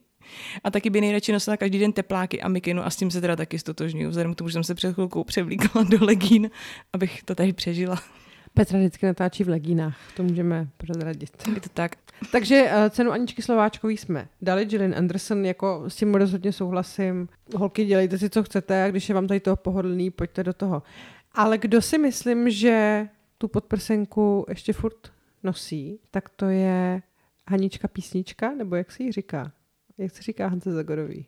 A 0.63 0.71
taky 0.71 0.89
by 0.89 1.01
nejradši 1.01 1.31
nosila 1.31 1.57
každý 1.57 1.79
den 1.79 1.91
tepláky 1.91 2.41
a 2.41 2.47
mikinu 2.47 2.85
a 2.85 2.89
s 2.89 2.95
tím 2.95 3.11
se 3.11 3.21
teda 3.21 3.35
taky 3.35 3.59
stotožňuju, 3.59 4.09
vzhledem 4.09 4.33
k 4.33 4.37
tomu, 4.37 4.49
že 4.49 4.53
jsem 4.53 4.63
se 4.63 4.75
před 4.75 4.93
chvilkou 4.93 5.23
převlíkala 5.23 5.85
do 5.89 6.05
legín, 6.05 6.49
abych 6.93 7.23
to 7.23 7.35
tady 7.35 7.53
přežila. 7.53 7.99
Petra 8.53 8.79
vždycky 8.79 9.05
natáčí 9.05 9.43
v 9.43 9.49
legínách, 9.49 9.97
to 10.15 10.23
můžeme 10.23 10.67
prozradit. 10.77 11.29
Je 11.55 11.61
to 11.61 11.69
tak. 11.73 11.95
Takže 12.31 12.63
uh, 12.63 12.89
cenu 12.89 13.11
Aničky 13.11 13.41
Slováčkový 13.41 13.97
jsme 13.97 14.27
dali 14.41 14.65
Gillian 14.65 14.95
Anderson, 14.97 15.45
jako 15.45 15.83
s 15.87 15.95
tím 15.95 16.15
rozhodně 16.15 16.51
souhlasím. 16.51 17.27
Holky, 17.55 17.85
dělejte 17.85 18.17
si, 18.17 18.29
co 18.29 18.43
chcete 18.43 18.83
a 18.83 18.89
když 18.89 19.09
je 19.09 19.15
vám 19.15 19.27
tady 19.27 19.39
toho 19.39 19.55
pohodlný, 19.55 20.11
pojďte 20.11 20.43
do 20.43 20.53
toho. 20.53 20.83
Ale 21.39 21.57
kdo 21.57 21.81
si 21.81 21.97
myslím, 21.97 22.49
že 22.49 23.07
tu 23.37 23.47
podprsenku 23.47 24.45
ještě 24.49 24.73
furt 24.73 25.11
nosí, 25.43 25.99
tak 26.11 26.29
to 26.29 26.45
je 26.45 27.01
Hanička 27.49 27.87
písnička, 27.87 28.51
nebo 28.51 28.75
jak 28.75 28.91
se 28.91 29.03
jí 29.03 29.11
říká? 29.11 29.51
Jak 29.97 30.11
se 30.11 30.21
říká 30.21 30.47
Hance 30.47 30.71
Zagorový? 30.71 31.25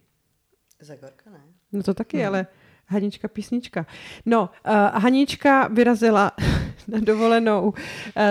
Zagorka 0.81 1.29
ne? 1.29 1.39
No 1.71 1.83
to 1.83 1.93
taky, 1.93 2.17
Hmm. 2.17 2.27
ale 2.27 2.47
Hanička 2.87 3.27
písnička. 3.27 3.85
No, 4.25 4.41
uh, 4.67 4.73
Hanička 4.73 5.67
vyrazila 5.67 6.31
na 6.87 6.99
dovolenou 6.99 7.69
uh, 7.69 7.73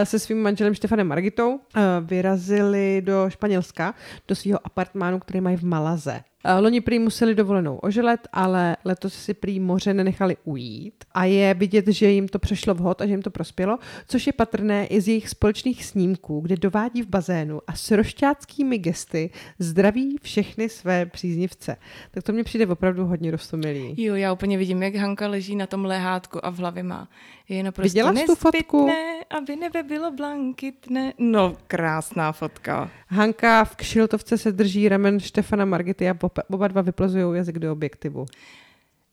se 0.04 0.18
svým 0.18 0.42
manželem 0.42 0.74
Štefanem 0.74 1.06
Margitou. 1.06 1.54
Uh, 1.54 1.60
vyrazili 2.00 3.02
do 3.02 3.30
Španělska, 3.30 3.94
do 4.28 4.34
svého 4.34 4.66
apartmánu, 4.66 5.18
který 5.18 5.40
mají 5.40 5.56
v 5.56 5.64
Malaze. 5.64 6.20
Uh, 6.44 6.62
loni 6.62 6.80
prý 6.80 6.98
museli 6.98 7.34
dovolenou 7.34 7.76
oželet, 7.76 8.28
ale 8.32 8.76
letos 8.84 9.14
si 9.14 9.34
prý 9.34 9.60
moře 9.60 9.94
nenechali 9.94 10.36
ujít 10.44 11.04
a 11.14 11.24
je 11.24 11.54
vidět, 11.54 11.88
že 11.88 12.10
jim 12.10 12.28
to 12.28 12.38
přešlo 12.38 12.74
vhod 12.74 13.00
a 13.00 13.06
že 13.06 13.12
jim 13.12 13.22
to 13.22 13.30
prospělo, 13.30 13.78
což 14.06 14.26
je 14.26 14.32
patrné 14.32 14.86
i 14.86 15.00
z 15.00 15.08
jejich 15.08 15.28
společných 15.28 15.84
snímků, 15.84 16.40
kde 16.40 16.56
dovádí 16.56 17.02
v 17.02 17.06
bazénu 17.06 17.60
a 17.66 17.76
s 17.76 17.90
rošťáckými 17.90 18.78
gesty 18.78 19.30
zdraví 19.58 20.16
všechny 20.22 20.68
své 20.68 21.06
příznivce. 21.06 21.76
Tak 22.10 22.24
to 22.24 22.32
mně 22.32 22.44
přijde 22.44 22.66
opravdu 22.66 23.06
hodně 23.06 23.30
rostomilý. 23.30 24.04
Jo, 24.04 24.14
já 24.14 24.32
úplně 24.32 24.58
vidím, 24.58 24.82
jak 24.82 24.94
Hanka 24.94 25.28
leží 25.28 25.56
na 25.56 25.66
tom 25.66 25.84
lehátku 25.84 26.46
a 26.46 26.50
v 26.50 26.56
hlavě 26.56 26.82
má. 26.82 27.08
Je 27.48 27.62
naprosto 27.62 27.88
Viděla 27.88 28.12
tu 28.26 28.34
fotku? 28.34 28.88
aby 29.30 29.56
nebe 29.56 29.82
bylo 29.82 30.10
blankitné. 30.10 31.12
No, 31.18 31.56
krásná 31.66 32.32
fotka. 32.32 32.90
Hanka 33.08 33.64
v 33.64 33.76
kšiltovce 33.76 34.38
se 34.38 34.52
drží 34.52 34.88
ramen 34.88 35.20
Štefana 35.20 35.64
Margity 35.64 36.10
a 36.10 36.14
oba, 36.30 36.42
oba 36.50 36.68
dva 36.68 36.82
vyplazují 36.82 37.36
jazyk 37.36 37.58
do 37.58 37.72
objektivu. 37.72 38.22
A 38.22 38.26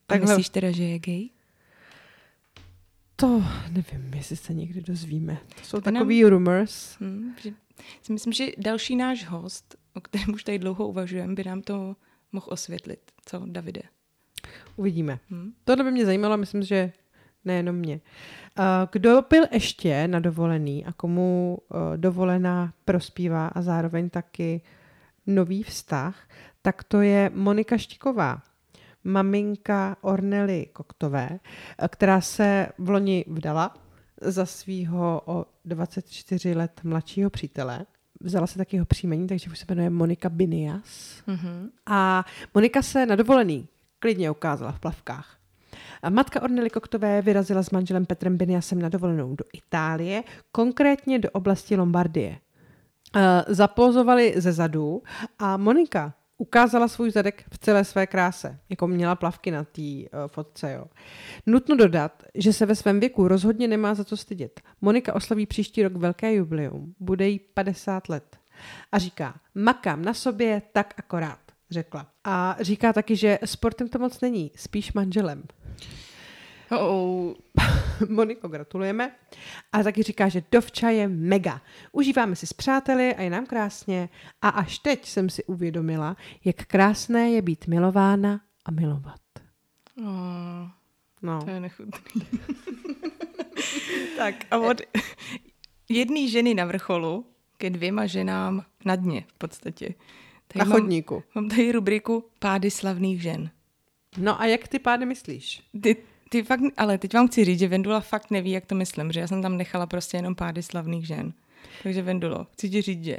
Takhle- 0.08 0.28
myslíš 0.34 0.50
teda, 0.50 0.72
že 0.72 0.84
je 0.84 1.00
gay? 1.00 1.30
To 3.16 3.44
nevím, 3.72 4.14
jestli 4.16 4.36
se 4.36 4.54
někdy 4.54 4.82
dozvíme. 4.82 5.38
To 5.56 5.64
jsou 5.64 5.82
To 5.82 5.92
nám- 5.92 6.02
takový 6.02 6.24
rumors. 6.26 6.98
Hm, 7.02 7.34
že, 7.42 7.50
si 8.02 8.14
myslím, 8.14 8.34
že 8.34 8.48
další 8.58 8.96
náš 8.96 9.26
host, 9.26 9.76
o 9.94 10.02
kterém 10.02 10.34
už 10.34 10.44
tady 10.44 10.60
dlouho 10.60 10.88
uvažujeme, 10.88 11.34
by 11.34 11.44
nám 11.44 11.62
to 11.62 11.96
mohl 12.32 12.46
osvětlit. 12.50 13.00
Co, 13.26 13.42
Davide? 13.46 13.82
Uvidíme. 14.76 15.20
Hm? 15.30 15.52
Tohle 15.64 15.84
by 15.84 15.92
mě 15.92 16.06
zajímalo, 16.06 16.38
myslím, 16.38 16.64
že 16.64 16.92
nejenom 17.46 17.76
mě. 17.76 18.02
Kdo 18.92 19.22
byl 19.30 19.44
ještě 19.52 20.08
na 20.08 20.20
dovolený 20.20 20.86
a 20.86 20.94
komu 20.94 21.58
uh, 21.70 21.78
dovolená 21.98 22.74
prospívá 22.86 23.48
a 23.48 23.62
zároveň 23.62 24.10
taky 24.10 24.62
nový 25.28 25.64
vztah, 25.64 26.28
tak 26.68 26.84
to 26.84 27.02
je 27.02 27.32
Monika 27.34 27.78
Štiková, 27.78 28.42
maminka 29.04 29.98
Ornely 30.02 30.66
Koktové, 30.74 31.40
která 31.88 32.22
se 32.22 32.68
v 32.78 32.90
loni 32.90 33.26
vdala 33.28 33.78
za 34.22 34.46
svého 34.46 35.22
o 35.26 35.46
24 35.66 36.54
let 36.54 36.82
mladšího 36.84 37.30
přítele. 37.30 37.86
Vzala 38.22 38.48
se 38.48 38.58
taky 38.58 38.76
jeho 38.76 38.86
příjmení, 38.86 39.28
takže 39.28 39.50
už 39.50 39.60
se 39.60 39.66
jmenuje 39.70 39.90
Monika 39.90 40.30
Binias. 40.30 41.24
Mm-hmm. 41.28 41.70
A 41.86 42.26
Monika 42.54 42.82
se 42.82 43.06
na 43.06 43.16
dovolený 43.16 43.68
klidně 44.00 44.32
ukázala 44.32 44.72
v 44.72 44.80
plavkách. 44.80 45.38
A 46.02 46.10
matka 46.10 46.42
Ornely 46.42 46.70
Koktové 46.70 47.22
vyrazila 47.22 47.64
s 47.64 47.72
manželem 47.72 48.06
Petrem 48.06 48.38
Biniasem 48.38 48.82
na 48.82 48.90
dovolenou 48.90 49.36
do 49.36 49.46
Itálie, 49.54 50.24
konkrétně 50.52 51.20
do 51.20 51.32
oblasti 51.32 51.76
Lombardie. 51.76 52.38
Eh, 53.16 53.44
Zapozovali 53.48 54.34
ze 54.38 54.52
zadu 54.52 55.04
a 55.40 55.58
Monika 55.58 56.14
ukázala 56.38 56.88
svůj 56.88 57.12
zadek 57.12 57.44
v 57.52 57.58
celé 57.58 57.86
své 57.86 58.08
kráse, 58.08 58.60
jako 58.70 58.88
měla 58.88 59.16
plavky 59.16 59.52
na 59.52 59.64
té 59.64 59.82
uh, 59.82 60.06
fotce. 60.28 60.72
Jo. 60.72 60.86
Nutno 61.46 61.76
dodat, 61.76 62.24
že 62.36 62.54
se 62.54 62.66
ve 62.66 62.76
svém 62.76 63.00
věku 63.00 63.28
rozhodně 63.28 63.68
nemá 63.68 63.94
za 63.94 64.04
co 64.04 64.18
stydět. 64.18 64.62
Monika 64.82 65.16
oslaví 65.16 65.46
příští 65.46 65.84
rok 65.84 65.94
velké 65.94 66.34
jubileum, 66.34 66.96
bude 67.00 67.28
jí 67.28 67.40
50 67.40 68.10
let. 68.10 68.38
A 68.92 68.98
říká, 68.98 69.40
makám 69.56 70.02
na 70.02 70.14
sobě 70.14 70.62
tak 70.74 70.94
akorát, 70.98 71.40
řekla. 71.70 72.08
A 72.24 72.58
říká 72.60 72.94
taky, 72.94 73.16
že 73.16 73.40
sportem 73.46 73.88
to 73.88 74.00
moc 74.00 74.22
není, 74.22 74.52
spíš 74.56 74.94
manželem. 74.94 75.44
Oh, 76.72 77.34
Moniko, 78.10 78.48
gratulujeme. 78.48 79.12
A 79.72 79.84
taky 79.84 80.04
říká, 80.04 80.30
že 80.30 80.44
dovča 80.52 80.90
je 80.90 81.08
mega. 81.08 81.62
Užíváme 81.92 82.36
si 82.36 82.48
s 82.48 82.54
přáteli 82.54 83.16
a 83.16 83.22
je 83.22 83.30
nám 83.30 83.46
krásně. 83.46 84.10
A 84.42 84.50
až 84.50 84.80
teď 84.80 85.06
jsem 85.08 85.30
si 85.30 85.44
uvědomila, 85.44 86.18
jak 86.46 86.56
krásné 86.66 87.30
je 87.32 87.42
být 87.42 87.68
milována 87.68 88.42
a 88.66 88.72
milovat. 88.72 89.20
oh, 90.00 90.70
No. 91.22 91.42
to 91.44 91.50
je 91.50 91.60
nechutný. 91.60 92.22
tak 94.18 94.36
a 94.52 94.58
od 94.58 94.82
jedné 95.90 96.28
ženy 96.28 96.54
na 96.54 96.66
vrcholu 96.66 97.26
ke 97.58 97.70
dvěma 97.70 98.06
ženám 98.06 98.66
na 98.86 98.96
dně 98.96 99.24
v 99.28 99.34
podstatě. 99.38 99.94
Na 100.56 100.66
mám, 100.66 100.72
chodníku. 100.80 101.24
mám 101.36 101.50
tady 101.50 101.72
rubriku 101.72 102.26
Pády 102.40 102.72
slavných 102.72 103.22
žen. 103.22 103.50
No 104.18 104.42
a 104.42 104.46
jak 104.46 104.68
ty 104.68 104.80
pády 104.80 105.06
myslíš? 105.06 105.64
Ty, 105.82 105.96
ty 106.30 106.44
fakt, 106.44 106.62
ale 106.78 106.98
teď 106.98 107.14
vám 107.14 107.28
chci 107.28 107.46
říct, 107.46 107.60
že 107.60 107.68
Vendula 107.68 108.00
fakt 108.00 108.32
neví, 108.32 108.52
jak 108.52 108.66
to 108.66 108.76
myslím, 108.76 109.12
že 109.12 109.20
já 109.20 109.28
jsem 109.28 109.42
tam 109.42 109.58
nechala 109.58 109.86
prostě 109.86 110.18
jenom 110.18 110.36
pády 110.36 110.64
slavných 110.64 111.08
žen. 111.08 111.34
Takže 111.84 112.02
Vendulo, 112.02 112.48
chci 112.54 112.70
ti 112.70 112.82
říct, 112.82 113.04
že 113.04 113.18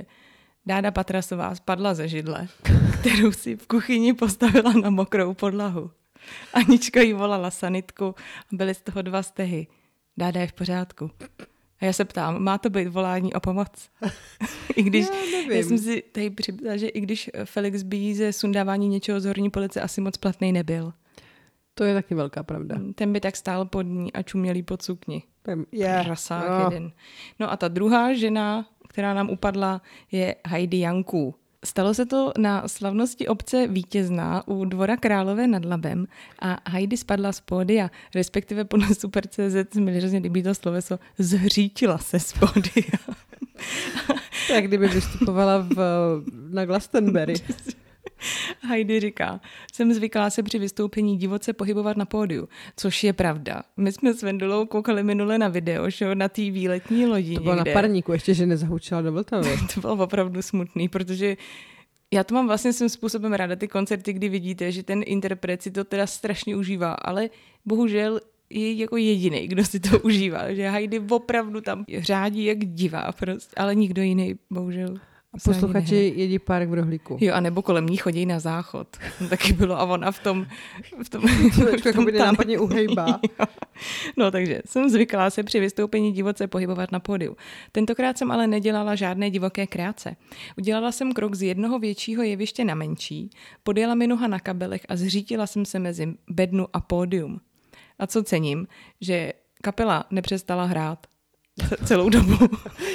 Dáda 0.66 0.90
Patrasová 0.90 1.54
spadla 1.54 1.94
ze 1.94 2.08
židle, 2.08 2.48
kterou 3.00 3.32
si 3.32 3.56
v 3.56 3.66
kuchyni 3.66 4.14
postavila 4.14 4.72
na 4.72 4.90
mokrou 4.90 5.34
podlahu. 5.34 5.90
Anička 6.54 7.00
jí 7.00 7.12
volala 7.12 7.50
sanitku 7.50 8.04
a 8.52 8.56
byly 8.56 8.74
z 8.74 8.80
toho 8.82 9.02
dva 9.02 9.22
stehy. 9.22 9.66
Dáda 10.16 10.40
je 10.40 10.46
v 10.46 10.52
pořádku. 10.52 11.10
A 11.80 11.84
já 11.84 11.92
se 11.92 12.04
ptám, 12.04 12.42
má 12.42 12.58
to 12.58 12.70
být 12.70 12.88
volání 12.88 13.34
o 13.34 13.40
pomoc? 13.40 13.90
I 14.76 14.82
když, 14.82 15.06
Já 15.06 15.14
nevím. 15.32 15.52
já 15.52 15.62
jsem 15.62 15.78
si 15.78 16.02
tady 16.12 16.30
připsala, 16.30 16.76
že 16.76 16.88
i 16.88 17.00
když 17.00 17.30
Felix 17.44 17.82
Bí 17.82 18.14
ze 18.14 18.32
sundávání 18.32 18.88
něčeho 18.88 19.20
z 19.20 19.24
horní 19.24 19.50
police 19.50 19.80
asi 19.80 20.00
moc 20.00 20.16
platný 20.16 20.52
nebyl. 20.52 20.92
To 21.78 21.84
je 21.84 21.94
taky 21.94 22.14
velká 22.14 22.42
pravda. 22.42 22.76
Ten 22.94 23.12
by 23.12 23.20
tak 23.20 23.36
stál 23.36 23.64
pod 23.64 23.82
ní 23.82 24.12
a 24.12 24.22
čumělý 24.22 24.62
pod 24.62 24.82
sukni. 24.82 25.22
Je. 25.72 26.00
Krasák 26.04 26.48
No. 26.48 26.64
jeden. 26.64 26.92
No 27.40 27.52
a 27.52 27.56
ta 27.56 27.68
druhá 27.68 28.14
žena, 28.14 28.66
která 28.88 29.14
nám 29.14 29.30
upadla, 29.30 29.82
je 30.12 30.34
Heidi 30.46 30.78
Janků. 30.80 31.34
Stalo 31.64 31.94
se 31.94 32.06
to 32.06 32.32
na 32.38 32.68
slavnosti 32.68 33.28
obce 33.28 33.66
Vítězná 33.66 34.48
u 34.48 34.64
dvora 34.64 34.96
Králové 34.96 35.46
nad 35.46 35.64
Labem 35.64 36.06
a 36.42 36.70
Heidi 36.70 36.96
spadla 36.96 37.32
z 37.32 37.40
pódia, 37.40 37.90
respektive 38.14 38.64
podle 38.64 38.94
Super.cz 38.94 39.74
mi 39.76 39.98
hrozně 39.98 40.18
líbí 40.18 40.42
to 40.42 40.54
sloveso, 40.54 40.98
zhřítila 41.18 41.98
se 41.98 42.20
z 42.20 42.32
pódia. 42.32 42.98
Tak 44.48 44.64
kdyby 44.64 44.88
vystupovala 44.88 45.58
v, 45.58 45.76
na 46.50 46.64
Glastonbury. 46.64 47.34
Heidi 48.60 49.00
říká, 49.00 49.40
jsem 49.72 49.92
zvyklá 49.92 50.30
se 50.30 50.42
při 50.42 50.58
vystoupení 50.58 51.16
divoce 51.16 51.52
pohybovat 51.52 51.96
na 51.96 52.04
pódiu, 52.04 52.48
což 52.76 53.04
je 53.04 53.12
pravda. 53.12 53.62
My 53.76 53.92
jsme 53.92 54.14
s 54.14 54.22
Vendulou 54.22 54.66
koukali 54.66 55.02
minule 55.02 55.38
na 55.38 55.48
video, 55.48 55.90
že 55.90 56.14
na 56.14 56.28
té 56.28 56.42
výletní 56.42 57.06
lodi 57.06 57.34
To 57.34 57.40
bylo 57.40 57.54
na 57.54 57.60
někde. 57.60 57.72
parníku, 57.72 58.12
ještě, 58.12 58.34
že 58.34 58.46
nezahučila 58.46 59.02
do 59.02 59.12
Vltavy. 59.12 59.56
to 59.74 59.80
bylo 59.80 59.92
opravdu 59.96 60.42
smutný, 60.42 60.88
protože 60.88 61.36
já 62.12 62.24
to 62.24 62.34
mám 62.34 62.46
vlastně 62.46 62.72
svým 62.72 62.88
způsobem 62.88 63.32
ráda, 63.32 63.56
ty 63.56 63.68
koncerty, 63.68 64.12
kdy 64.12 64.28
vidíte, 64.28 64.72
že 64.72 64.82
ten 64.82 65.02
interpret 65.06 65.62
si 65.62 65.70
to 65.70 65.84
teda 65.84 66.06
strašně 66.06 66.56
užívá, 66.56 66.92
ale 66.92 67.30
bohužel 67.64 68.20
je 68.50 68.72
jako 68.72 68.96
jediný, 68.96 69.48
kdo 69.48 69.64
si 69.64 69.80
to 69.80 70.00
užívá, 70.00 70.54
že 70.54 70.70
Heidi 70.70 71.00
opravdu 71.10 71.60
tam 71.60 71.84
řádí 71.98 72.44
jak 72.44 72.58
divá 72.58 73.12
prostě, 73.12 73.54
ale 73.56 73.74
nikdo 73.74 74.02
jiný 74.02 74.34
bohužel 74.50 74.94
A 75.34 75.38
posluchači 75.44 76.12
jedí 76.16 76.38
párek 76.38 76.68
v 76.68 76.74
rohlíku. 76.74 77.18
Jo, 77.20 77.34
a 77.34 77.40
nebo 77.40 77.62
kolem 77.62 77.86
ní 77.86 77.96
chodí 77.96 78.26
na 78.26 78.38
záchod. 78.38 78.88
To 79.18 79.28
taky 79.28 79.52
bylo 79.52 79.80
a 79.80 79.84
ona 79.84 80.12
v 80.12 80.18
tom... 80.18 80.46
V 81.02 81.08
tom, 81.08 81.24
jako 81.86 82.02
by 82.02 82.12
nenápadně 82.12 82.58
uhejbá. 82.58 83.06
Jo. 83.08 83.46
No 84.16 84.30
takže 84.30 84.62
jsem 84.66 84.88
zvyklá 84.88 85.30
se 85.30 85.42
při 85.42 85.60
vystoupení 85.60 86.12
divoce 86.12 86.46
pohybovat 86.46 86.92
na 86.92 87.00
pódiu. 87.00 87.36
Tentokrát 87.72 88.18
jsem 88.18 88.30
ale 88.30 88.46
nedělala 88.46 88.94
žádné 88.94 89.30
divoké 89.30 89.66
kreace. 89.66 90.16
Udělala 90.56 90.92
jsem 90.92 91.12
krok 91.12 91.34
z 91.34 91.42
jednoho 91.42 91.78
většího 91.78 92.22
jeviště 92.22 92.64
na 92.64 92.74
menší, 92.74 93.30
podjela 93.62 93.94
mi 93.94 94.06
noha 94.06 94.26
na 94.26 94.40
kabelech 94.40 94.86
a 94.88 94.96
zřítila 94.96 95.46
jsem 95.46 95.64
se 95.64 95.78
mezi 95.78 96.14
bednu 96.30 96.66
a 96.72 96.80
pódium. 96.80 97.40
A 97.98 98.06
co 98.06 98.22
cením, 98.22 98.66
že 99.00 99.32
kapela 99.62 100.04
nepřestala 100.10 100.64
hrát 100.64 101.06
celou 101.84 102.08
dobu. 102.08 102.36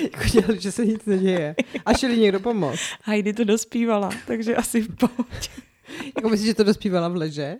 Jako 0.03 0.23
dělali, 0.31 0.59
že 0.59 0.71
se 0.71 0.85
nic 0.85 1.05
neděje. 1.05 1.55
A 1.85 1.93
šli 1.93 2.17
někdo 2.17 2.39
pomoct. 2.39 2.79
Heidi 3.03 3.33
to 3.33 3.43
dospívala, 3.43 4.09
takže 4.27 4.55
asi 4.55 4.81
v 4.81 4.95
pohodě. 4.95 5.49
Jako 6.15 6.29
myslíš, 6.29 6.47
že 6.47 6.53
to 6.53 6.63
dospívala 6.63 7.07
v 7.07 7.15
leže? 7.15 7.55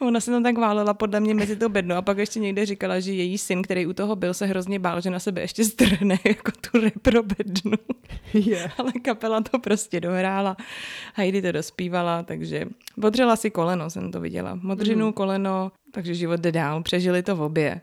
Ona 0.00 0.20
se 0.20 0.30
tam 0.30 0.42
tak 0.42 0.58
válela 0.58 0.94
podle 0.94 1.20
mě 1.20 1.34
mezi 1.34 1.56
to 1.56 1.68
bedno 1.68 1.96
a 1.96 2.02
pak 2.02 2.18
ještě 2.18 2.40
někde 2.40 2.66
říkala, 2.66 3.00
že 3.00 3.12
její 3.12 3.38
syn, 3.38 3.62
který 3.62 3.86
u 3.86 3.92
toho 3.92 4.16
byl, 4.16 4.34
se 4.34 4.46
hrozně 4.46 4.78
bál, 4.78 5.00
že 5.00 5.10
na 5.10 5.18
sebe 5.18 5.40
ještě 5.40 5.64
strhne 5.64 6.18
jako 6.24 6.50
tu 6.60 6.80
repro 6.80 7.22
bednu. 7.22 7.72
Je. 8.34 8.70
Ale 8.78 8.92
kapela 9.02 9.40
to 9.40 9.58
prostě 9.58 10.00
dohrála. 10.00 10.56
Heidi 11.14 11.42
to 11.42 11.52
dospívala, 11.52 12.22
takže 12.22 12.64
odřela 13.02 13.36
si 13.36 13.50
koleno, 13.50 13.90
jsem 13.90 14.12
to 14.12 14.20
viděla. 14.20 14.58
Modřinu, 14.62 15.12
koleno, 15.12 15.72
takže 15.92 16.14
život 16.14 16.40
jde 16.40 16.52
dál. 16.52 16.82
Přežili 16.82 17.22
to 17.22 17.36
v 17.36 17.42
obě. 17.42 17.80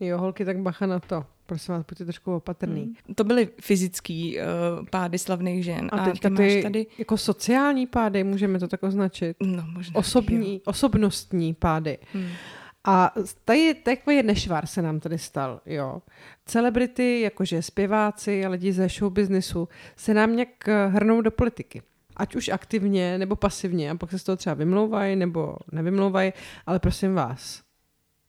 Jo, 0.00 0.18
holky, 0.18 0.44
tak 0.44 0.58
bacha 0.58 0.86
na 0.86 1.00
to. 1.00 1.24
Prosím 1.50 1.74
vás, 1.74 1.84
buďte 1.88 2.04
trošku 2.04 2.34
opatrný. 2.34 2.94
To 3.14 3.24
byly 3.24 3.48
fyzický 3.60 4.38
uh, 4.38 4.86
pády 4.90 5.18
slavných 5.18 5.64
žen. 5.64 5.88
A 5.92 6.04
teďka 6.04 6.28
ty 6.28 6.42
máš 6.42 6.62
tady... 6.62 6.86
jako 6.98 7.16
sociální 7.16 7.86
pády, 7.86 8.24
můžeme 8.24 8.58
to 8.58 8.68
tak 8.68 8.82
označit. 8.82 9.36
No, 9.42 9.64
možná. 9.66 9.96
Osobní, 9.96 10.60
osobnostní 10.64 11.54
pády. 11.54 11.98
Hmm. 12.12 12.28
A 12.84 13.14
tady 13.44 13.74
takový 13.74 14.22
nešvar 14.22 14.66
se 14.66 14.82
nám 14.82 15.00
tady 15.00 15.18
stal, 15.18 15.60
jo. 15.66 16.02
Celebrity, 16.46 17.20
jakože 17.20 17.62
zpěváci 17.62 18.44
a 18.46 18.48
lidi 18.48 18.72
ze 18.72 18.88
showbiznisu 18.88 19.68
se 19.96 20.14
nám 20.14 20.36
nějak 20.36 20.68
eh, 20.68 20.86
hrnou 20.86 21.20
do 21.20 21.30
politiky. 21.30 21.82
Ať 22.16 22.36
už 22.36 22.48
aktivně 22.48 23.18
nebo 23.18 23.36
pasivně 23.36 23.90
a 23.90 23.94
pak 23.94 24.10
se 24.10 24.18
z 24.18 24.24
toho 24.24 24.36
třeba 24.36 24.54
vymlouvají 24.54 25.16
nebo 25.16 25.56
nevymlouvají, 25.72 26.32
ale 26.66 26.78
prosím 26.78 27.14
vás, 27.14 27.62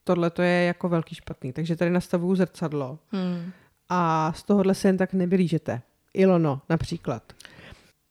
tohle 0.04 0.30
to 0.30 0.42
je 0.42 0.64
jako 0.64 0.88
velký 0.88 1.14
špatný. 1.14 1.52
Takže 1.52 1.76
tady 1.76 1.90
nastavuju 1.90 2.34
zrcadlo 2.34 2.98
Hmm. 3.12 3.52
a 3.88 4.32
z 4.36 4.42
tohohle 4.42 4.74
se 4.74 4.88
jen 4.88 4.96
tak 4.96 5.12
nevylížete. 5.12 5.82
Ilono 6.14 6.60
například. 6.68 7.32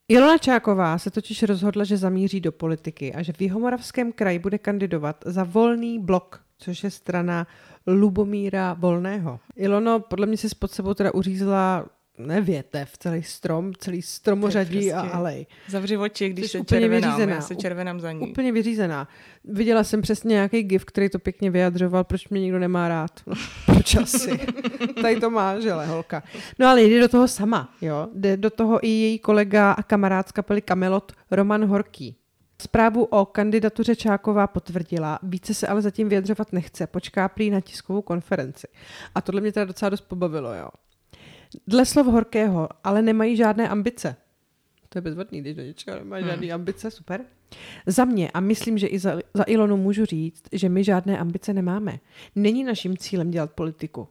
Ilona 0.08 0.38
Čáková 0.38 0.98
se 0.98 1.12
totiž 1.12 1.44
rozhodla, 1.44 1.84
že 1.84 1.98
zamíří 1.98 2.42
do 2.42 2.52
politiky 2.52 3.14
a 3.14 3.22
že 3.22 3.34
v 3.34 3.42
Jihomoravském 3.42 4.12
kraji 4.12 4.40
bude 4.40 4.58
kandidovat 4.58 5.24
za 5.26 5.44
volný 5.44 6.00
blok, 6.00 6.42
což 6.58 6.84
je 6.84 6.92
strana 6.92 7.48
Lubomíra 7.88 8.74
Volného. 8.74 9.40
Ilono 9.56 10.00
podle 10.00 10.28
mě 10.28 10.38
si 10.38 10.48
pod 10.60 10.72
sebou 10.72 10.94
teda 10.94 11.14
uřízla 11.14 11.86
ne 12.28 12.42
větev, 12.42 12.98
celý 12.98 13.24
strom, 13.24 13.74
celý 13.78 14.02
stromořadí 14.02 14.94
a 14.94 15.00
prostě 15.02 15.16
alej. 15.18 15.46
Zavři 15.68 15.98
oči, 15.98 16.30
když 16.30 16.46
Jsi 16.46 16.52
se 16.52 16.60
úplně 16.60 16.82
červenám. 16.82 17.10
vyřízená. 17.12 17.36
Já 17.36 17.42
se 17.42 17.56
červenám 17.56 18.00
za 18.00 18.12
ní. 18.12 18.30
Úplně 18.32 18.52
vyřízená. 18.52 19.08
Viděla 19.44 19.84
jsem 19.84 20.02
přesně 20.02 20.34
nějaký 20.34 20.64
gif, 20.64 20.86
který 20.86 21.10
to 21.10 21.20
pěkně 21.20 21.52
vyjadřoval, 21.52 22.04
proč 22.04 22.30
mě 22.30 22.42
nikdo 22.42 22.60
nemá 22.60 22.88
rád. 22.88 23.12
No, 23.28 23.34
proč 23.66 23.96
asi? 23.96 24.40
Tady 25.02 25.20
to 25.20 25.30
má, 25.30 25.60
žele, 25.60 25.86
holka. 25.88 26.24
No 26.60 26.68
ale 26.68 26.84
jde 26.84 27.00
do 27.00 27.08
toho 27.08 27.28
sama, 27.28 27.74
jo. 27.82 28.08
Jde 28.16 28.38
do 28.38 28.50
toho 28.50 28.86
i 28.86 28.90
její 28.90 29.20
kolega 29.20 29.72
a 29.72 29.84
kamarád 29.84 30.28
z 30.30 30.32
kapely 30.32 30.62
Kamelot 30.62 31.12
Roman 31.32 31.66
Horký. 31.66 32.16
Zprávu 32.62 33.04
o 33.04 33.26
kandidatuře 33.26 33.96
Čáková 33.96 34.48
potvrdila, 34.48 35.20
více 35.24 35.54
se 35.54 35.68
ale 35.68 35.82
zatím 35.82 36.10
vyjadřovat 36.10 36.54
nechce, 36.54 36.88
počká 36.88 37.30
prý 37.30 37.50
na 37.50 37.62
tiskovou 37.62 38.02
konferenci. 38.02 38.68
A 39.16 39.22
tohle 39.22 39.42
mě 39.42 39.52
teda 39.52 39.66
docela 39.66 39.90
dost 39.90 40.02
pobavilo, 40.02 40.54
jo. 40.54 40.68
Dle 41.68 41.86
slov 41.86 42.08
Horkého, 42.08 42.70
ale 42.84 43.02
nemají 43.02 43.36
žádné 43.36 43.70
ambice. 43.70 44.16
To 44.90 44.98
je 44.98 45.02
bezvadný, 45.02 45.42
když 45.42 45.56
do 45.56 45.62
něčeho 45.64 45.98
nemá 45.98 46.18
Hmm. 46.18 46.28
žádný 46.28 46.52
ambice, 46.52 46.92
super. 46.92 47.22
Za 47.86 48.06
mě 48.06 48.32
a 48.32 48.40
myslím, 48.40 48.78
že 48.78 48.88
i 48.88 49.00
za, 49.00 49.16
za 49.34 49.44
Ilonu 49.48 49.78
můžu 49.78 50.06
říct, 50.06 50.44
že 50.52 50.70
my 50.70 50.84
žádné 50.84 51.18
ambice 51.18 51.54
nemáme. 51.54 52.00
Není 52.36 52.64
naším 52.64 52.98
cílem 52.98 53.32
dělat 53.32 53.52
politiku. 53.52 54.08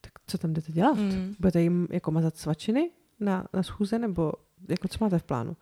Tak 0.00 0.12
co 0.26 0.38
tam 0.38 0.52
jdete 0.52 0.72
dělat? 0.72 0.96
Hmm. 0.98 1.34
Budete 1.40 1.62
jim 1.62 1.88
jako 1.90 2.10
mazat 2.10 2.36
svačiny 2.36 2.90
na, 3.20 3.46
na 3.52 3.62
schůze, 3.62 3.98
nebo 3.98 4.32
jako 4.68 4.88
co 4.88 5.04
máte 5.04 5.18
v 5.18 5.22
plánu? 5.22 5.56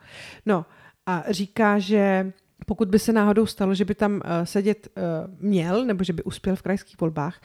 No 0.46 0.66
a 1.06 1.24
říká, 1.28 1.78
že 1.78 2.32
pokud 2.66 2.88
by 2.88 2.98
se 2.98 3.12
náhodou 3.12 3.46
stalo, 3.46 3.74
že 3.74 3.84
by 3.84 3.94
tam 3.94 4.12
uh, 4.14 4.20
sedět 4.44 4.88
uh, 4.96 5.02
měl, 5.40 5.84
nebo 5.84 6.04
že 6.04 6.12
by 6.12 6.22
uspěl 6.22 6.56
v 6.56 6.62
krajských 6.62 7.00
volbách, 7.00 7.40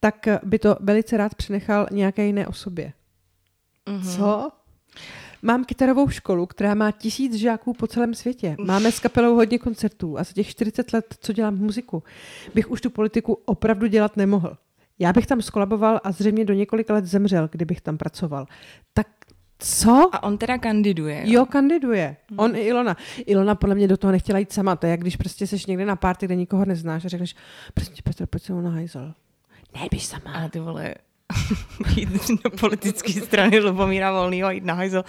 tak 0.00 0.26
uh, 0.26 0.48
by 0.48 0.58
to 0.58 0.76
velice 0.80 1.16
rád 1.16 1.34
přenechal 1.34 1.86
nějaké 1.90 2.26
jiné 2.26 2.46
osobě. 2.46 2.92
Mhm. 3.88 4.02
Co? 4.02 4.50
Mám 5.42 5.64
kytarovou 5.64 6.08
školu, 6.08 6.46
která 6.46 6.74
má 6.74 6.90
tisíc 6.90 7.34
žáků 7.34 7.72
po 7.74 7.86
celém 7.86 8.14
světě. 8.14 8.56
Máme 8.64 8.92
s 8.92 9.00
kapelou 9.00 9.34
hodně 9.34 9.58
koncertů 9.58 10.18
a 10.18 10.24
za 10.24 10.32
těch 10.32 10.48
40 10.48 10.92
let, 10.92 11.14
co 11.20 11.32
dělám 11.32 11.54
muziku, 11.54 12.02
bych 12.54 12.70
už 12.70 12.80
tu 12.80 12.90
politiku 12.90 13.32
opravdu 13.44 13.86
dělat 13.86 14.16
nemohl. 14.16 14.56
Já 14.98 15.12
bych 15.12 15.26
tam 15.26 15.42
skolaboval 15.42 16.00
a 16.04 16.12
zřejmě 16.12 16.44
do 16.44 16.54
několika 16.54 16.94
let 16.94 17.04
zemřel, 17.04 17.48
kdybych 17.52 17.80
tam 17.80 17.98
pracoval. 17.98 18.46
Tak 18.94 19.06
co? 19.58 20.10
A 20.12 20.22
on 20.22 20.38
teda 20.38 20.58
kandiduje. 20.58 21.22
Jo, 21.24 21.46
kandiduje. 21.46 22.16
On 22.36 22.56
i 22.56 22.60
Ilona. 22.60 22.96
Ilona 23.26 23.54
podle 23.54 23.74
mě 23.74 23.88
do 23.88 23.96
toho 23.96 24.12
nechtěla 24.12 24.38
jít 24.38 24.52
sama. 24.52 24.76
To 24.76 24.86
je 24.86 24.90
jak 24.90 25.00
když 25.00 25.16
prostě 25.16 25.46
seš 25.46 25.66
někde 25.66 25.84
na 25.84 25.96
párty, 25.96 26.26
kde 26.26 26.36
nikoho 26.36 26.64
neznáš 26.64 27.04
a 27.04 27.08
řekneš, 27.08 27.34
prostě 27.74 28.02
Petr, 28.02 28.26
pojď 28.26 28.42
se 28.42 28.52
mnou 28.52 28.62
na 28.62 28.70
hajzel. 28.70 29.14
Ne, 29.74 29.88
běž 29.90 30.06
sama. 30.06 30.32
Ale 30.32 30.50
ty 30.50 30.60
vole, 30.60 30.94
jít 31.96 32.08
do 32.44 32.50
politické 32.50 33.12
strany 33.12 33.60
Lubomíra 33.60 34.12
Volnýho 34.12 34.48
a 34.48 34.52
jít 34.52 34.64
na 34.64 34.74
hajzel. 34.74 35.04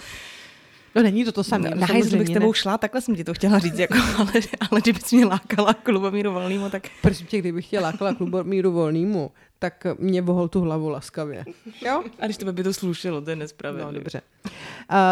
No 0.94 1.02
není 1.02 1.24
to 1.24 1.32
to 1.32 1.44
samé. 1.44 1.70
Na, 1.70 1.86
hajzel 1.86 2.18
bych 2.18 2.28
s 2.28 2.32
tebou 2.32 2.52
ne. 2.52 2.54
šla, 2.54 2.78
takhle 2.78 3.00
jsem 3.00 3.16
ti 3.16 3.24
to 3.24 3.34
chtěla 3.34 3.58
říct, 3.58 3.78
jako, 3.78 3.94
ale, 4.18 4.32
ale 4.70 4.80
kdybys 4.80 5.12
mě 5.12 5.24
lákala 5.24 5.74
k 5.74 5.88
Lubomíru 5.88 6.32
Volnýmu, 6.32 6.70
tak 6.70 6.88
Prosím 7.02 7.26
tě, 7.26 7.38
kdybych 7.38 7.66
chtěla 7.66 7.88
lákala 7.88 8.14
k 8.14 8.42
míru 8.42 8.72
volnýmu, 8.72 9.30
tak 9.58 9.86
mě 9.98 10.22
vohol 10.22 10.48
tu 10.48 10.60
hlavu 10.60 10.88
laskavě. 10.88 11.44
Jo? 11.86 12.04
a 12.20 12.24
když 12.24 12.36
to 12.36 12.52
by 12.52 12.62
to 12.62 12.74
slušelo, 12.74 13.20
to 13.20 13.30
je 13.30 13.36
nespravedlivé. 13.36 13.92
No, 13.92 13.98
dobře. 13.98 14.20
Uh, 14.44 14.50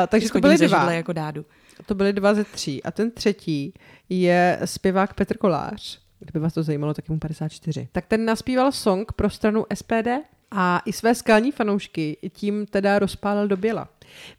takže 0.09 0.31
to 0.31 0.41
byly 0.41 0.59
dva. 0.59 0.93
jako 0.93 1.13
dádu. 1.13 1.45
To 1.87 1.95
byly 1.95 2.13
dva 2.13 2.35
ze 2.35 2.45
tří. 2.45 2.83
A 2.83 2.91
ten 2.91 3.11
třetí 3.11 3.75
je 4.09 4.61
zpěvák 4.65 5.15
Petr 5.15 5.37
Kolář. 5.37 6.01
Kdyby 6.21 6.39
vás 6.39 6.55
to 6.55 6.63
zajímalo, 6.63 6.95
tak 6.95 7.09
je 7.09 7.13
mu 7.13 7.19
54. 7.19 7.89
Tak 7.93 8.07
ten 8.07 8.25
naspíval 8.25 8.73
song 8.73 9.13
pro 9.13 9.31
stranu 9.31 9.67
SPD 9.75 10.09
a 10.51 10.83
i 10.85 10.93
své 10.93 11.15
skalní 11.15 11.53
fanoušky 11.53 12.17
tím 12.33 12.67
teda 12.67 12.99
rozpálil 12.99 13.49
do 13.49 13.57
běla. 13.57 13.89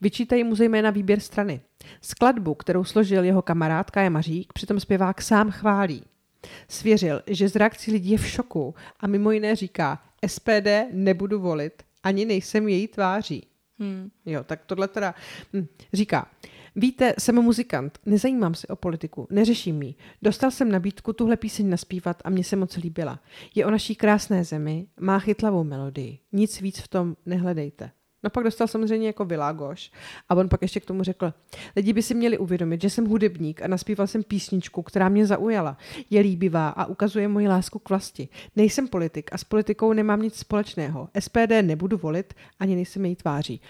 Vyčítají 0.01 0.43
mu 0.43 0.55
zejména 0.55 0.89
výběr 0.89 1.19
strany. 1.19 1.61
Skladbu, 2.01 2.55
kterou 2.55 2.83
složil 2.83 3.23
jeho 3.23 3.41
kamarád 3.41 3.91
Kaja 3.91 4.09
Mařík, 4.09 4.53
přitom 4.53 4.79
zpěvák 4.79 5.21
sám 5.21 5.51
chválí. 5.51 6.03
Svěřil, 6.67 7.21
že 7.27 7.49
z 7.49 7.55
reakcí 7.55 7.91
lidí 7.91 8.11
je 8.11 8.17
v 8.17 8.27
šoku 8.27 8.75
a 8.99 9.07
mimo 9.07 9.31
jiné 9.31 9.55
říká, 9.55 10.03
SPD 10.27 10.67
nebudu 10.91 11.39
volit, 11.39 11.83
ani 12.03 12.25
nejsem 12.25 12.67
její 12.67 12.87
tváří. 12.87 13.47
Hmm. 13.79 14.09
Jo, 14.25 14.43
tak 14.43 14.65
tohle 14.65 14.87
teda 14.87 15.15
hm, 15.53 15.67
říká. 15.93 16.27
Víte, 16.81 17.13
jsem 17.19 17.35
muzikant, 17.35 17.99
nezajímám 18.05 18.55
se 18.55 18.67
o 18.67 18.75
politiku, 18.75 19.27
neřeším 19.31 19.81
ji. 19.81 19.95
Dostal 20.21 20.51
jsem 20.51 20.71
nabídku 20.71 21.13
tuhle 21.13 21.37
píseň 21.37 21.69
naspívat 21.69 22.21
a 22.25 22.29
mně 22.29 22.43
se 22.43 22.55
moc 22.55 22.77
líbila. 22.77 23.19
Je 23.55 23.65
o 23.65 23.71
naší 23.71 23.95
krásné 23.95 24.43
zemi, 24.43 24.87
má 24.99 25.19
chytlavou 25.19 25.63
melodii. 25.63 26.19
Nic 26.31 26.61
víc 26.61 26.79
v 26.79 26.87
tom 26.87 27.15
nehledejte. 27.25 27.91
No 28.23 28.29
pak 28.29 28.43
dostal 28.43 28.67
samozřejmě 28.67 29.07
jako 29.07 29.25
Világoš 29.25 29.91
a 30.29 30.35
on 30.35 30.49
pak 30.49 30.61
ještě 30.61 30.79
k 30.79 30.85
tomu 30.85 31.03
řekl, 31.03 31.33
lidi 31.75 31.93
by 31.93 32.01
si 32.01 32.13
měli 32.13 32.37
uvědomit, 32.37 32.81
že 32.81 32.89
jsem 32.89 33.05
hudebník 33.05 33.61
a 33.61 33.67
naspíval 33.67 34.07
jsem 34.07 34.23
písničku, 34.23 34.83
která 34.83 35.09
mě 35.09 35.25
zaujala. 35.25 35.77
Je 36.09 36.21
líbivá 36.21 36.69
a 36.69 36.85
ukazuje 36.85 37.27
moji 37.27 37.47
lásku 37.47 37.79
k 37.79 37.89
vlasti. 37.89 38.29
Nejsem 38.55 38.87
politik 38.87 39.29
a 39.33 39.37
s 39.37 39.43
politikou 39.43 39.93
nemám 39.93 40.21
nic 40.21 40.35
společného. 40.35 41.09
SPD 41.19 41.61
nebudu 41.61 41.97
volit, 41.97 42.33
ani 42.59 42.75
nejsem 42.75 43.05
její 43.05 43.15
tváří. 43.15 43.61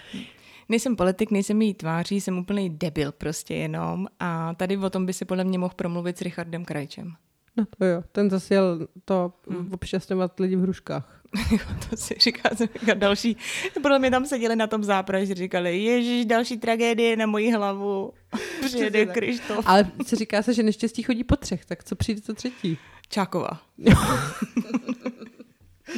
Nejsem 0.70 0.96
politik, 0.96 1.30
nejsem 1.30 1.62
její 1.62 1.74
tváří, 1.74 2.20
jsem 2.20 2.38
úplný 2.38 2.70
debil 2.70 3.12
prostě 3.12 3.54
jenom 3.54 4.06
a 4.20 4.54
tady 4.54 4.76
o 4.76 4.90
tom 4.90 5.06
by 5.06 5.12
si 5.12 5.24
podle 5.24 5.44
mě 5.44 5.58
mohl 5.58 5.74
promluvit 5.76 6.18
s 6.18 6.22
Richardem 6.22 6.64
Krajčem. 6.64 7.12
No 7.56 7.64
to 7.78 7.84
jo, 7.84 8.02
ten 8.12 8.30
zase 8.30 8.54
jel 8.54 8.88
to 9.04 9.32
hmm. 9.50 9.72
obšťastňovat 9.72 10.40
lidi 10.40 10.56
v 10.56 10.60
hruškách. 10.60 11.22
to 11.90 11.96
si 11.96 12.14
říká, 12.20 12.50
jsem 12.54 12.68
říká 12.80 12.94
další. 12.94 13.36
Podle 13.82 13.98
mě 13.98 14.10
tam 14.10 14.26
seděli 14.26 14.56
na 14.56 14.66
tom 14.66 14.84
zápraži, 14.84 15.34
říkali, 15.34 15.78
ježiš, 15.78 16.26
další 16.26 16.58
tragédie 16.58 17.16
na 17.16 17.26
moji 17.26 17.52
hlavu. 17.52 18.12
Přijede. 18.64 19.06
Krištof. 19.06 19.64
Ale 19.68 19.90
se 20.06 20.16
říká 20.16 20.42
se, 20.42 20.54
že 20.54 20.62
neštěstí 20.62 21.02
chodí 21.02 21.24
po 21.24 21.36
třech, 21.36 21.64
tak 21.64 21.84
co 21.84 21.96
přijde 21.96 22.20
to 22.20 22.34
třetí? 22.34 22.78
Čákova. 23.08 23.62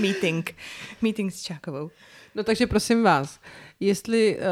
Meeting. 0.00 0.54
Meeting 1.02 1.32
s 1.32 1.42
Čákovou. 1.42 1.90
No 2.34 2.44
takže 2.44 2.66
prosím 2.66 3.02
vás, 3.02 3.40
jestli 3.80 4.36
uh, 4.36 4.42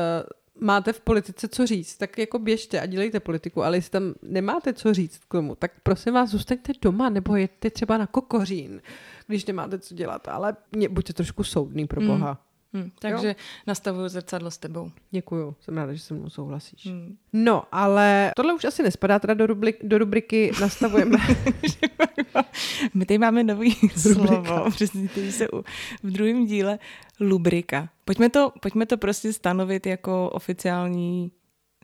máte 0.60 0.92
v 0.92 1.00
politice 1.00 1.48
co 1.48 1.66
říct, 1.66 1.96
tak 1.96 2.18
jako 2.18 2.38
běžte 2.38 2.80
a 2.80 2.86
dělejte 2.86 3.20
politiku, 3.20 3.62
ale 3.62 3.76
jestli 3.76 3.90
tam 3.90 4.14
nemáte 4.22 4.72
co 4.72 4.94
říct 4.94 5.18
k 5.18 5.32
tomu, 5.32 5.54
tak 5.54 5.72
prosím 5.82 6.14
vás, 6.14 6.30
zůstaňte 6.30 6.72
doma 6.82 7.08
nebo 7.08 7.36
jeďte 7.36 7.70
třeba 7.70 7.98
na 7.98 8.06
kokořín, 8.06 8.82
když 9.26 9.46
nemáte 9.46 9.78
co 9.78 9.94
dělat, 9.94 10.28
ale 10.28 10.56
buďte 10.90 11.12
trošku 11.12 11.44
soudný 11.44 11.86
pro 11.86 12.00
boha. 12.00 12.49
Hm, 12.74 12.90
takže 12.98 13.28
jo? 13.28 13.34
nastavuju 13.66 14.08
zrcadlo 14.08 14.50
s 14.50 14.58
tebou. 14.58 14.90
Děkuju, 15.10 15.54
jsem 15.60 15.76
ráda, 15.76 15.92
že 15.92 16.00
se 16.00 16.14
mnou 16.14 16.30
souhlasíš. 16.30 16.86
Hm. 16.86 17.16
No, 17.32 17.62
ale 17.72 18.32
tohle 18.36 18.54
už 18.54 18.64
asi 18.64 18.82
nespadá 18.82 19.18
teda 19.18 19.34
do, 19.34 19.46
rubrik, 19.46 19.76
do 19.82 19.98
rubriky 19.98 20.52
Nastavujeme. 20.60 21.18
My 22.94 23.06
tady 23.06 23.18
máme 23.18 23.44
nový 23.44 23.76
slovo, 23.96 24.70
přesně, 24.70 25.08
který 25.08 25.32
se 25.32 25.48
u, 25.48 25.64
v 26.02 26.10
druhém 26.10 26.46
díle 26.46 26.78
lubrika. 27.20 27.88
Pojďme 28.04 28.30
to, 28.30 28.52
pojďme 28.60 28.86
to 28.86 28.96
prostě 28.96 29.32
stanovit 29.32 29.86
jako 29.86 30.30
oficiální 30.30 31.32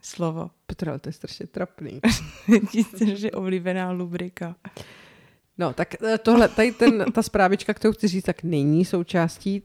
slovo. 0.03 0.49
Petr, 0.65 0.89
ale 0.89 0.99
to 0.99 1.09
je 1.09 1.13
strašně 1.13 1.47
trapný. 1.47 2.01
Ti 2.71 2.83
strašně 2.83 3.31
oblíbená 3.31 3.91
lubrika. 3.91 4.55
No, 5.57 5.73
tak 5.73 6.03
eh, 6.03 6.17
tohle, 6.17 6.47
tady 6.47 6.71
ten, 6.71 7.05
ta 7.11 7.23
zprávička, 7.23 7.73
kterou 7.73 7.93
chci 7.93 8.07
říct, 8.07 8.23
tak 8.23 8.43
není 8.43 8.85
součástí 8.85 9.63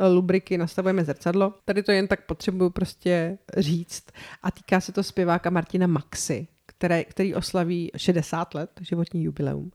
lubriky 0.00 0.58
Nastavujeme 0.58 1.04
zrcadlo. 1.04 1.54
Tady 1.64 1.82
to 1.82 1.92
jen 1.92 2.08
tak 2.08 2.26
potřebuju 2.26 2.70
prostě 2.70 3.38
říct. 3.56 4.04
A 4.42 4.50
týká 4.50 4.80
se 4.80 4.92
to 4.92 5.02
zpěváka 5.02 5.50
Martina 5.50 5.86
Maxi, 5.86 6.48
které, 6.66 7.04
který 7.04 7.34
oslaví 7.34 7.90
60 7.96 8.54
let, 8.54 8.70
životní 8.80 9.24
jubileum. 9.24 9.70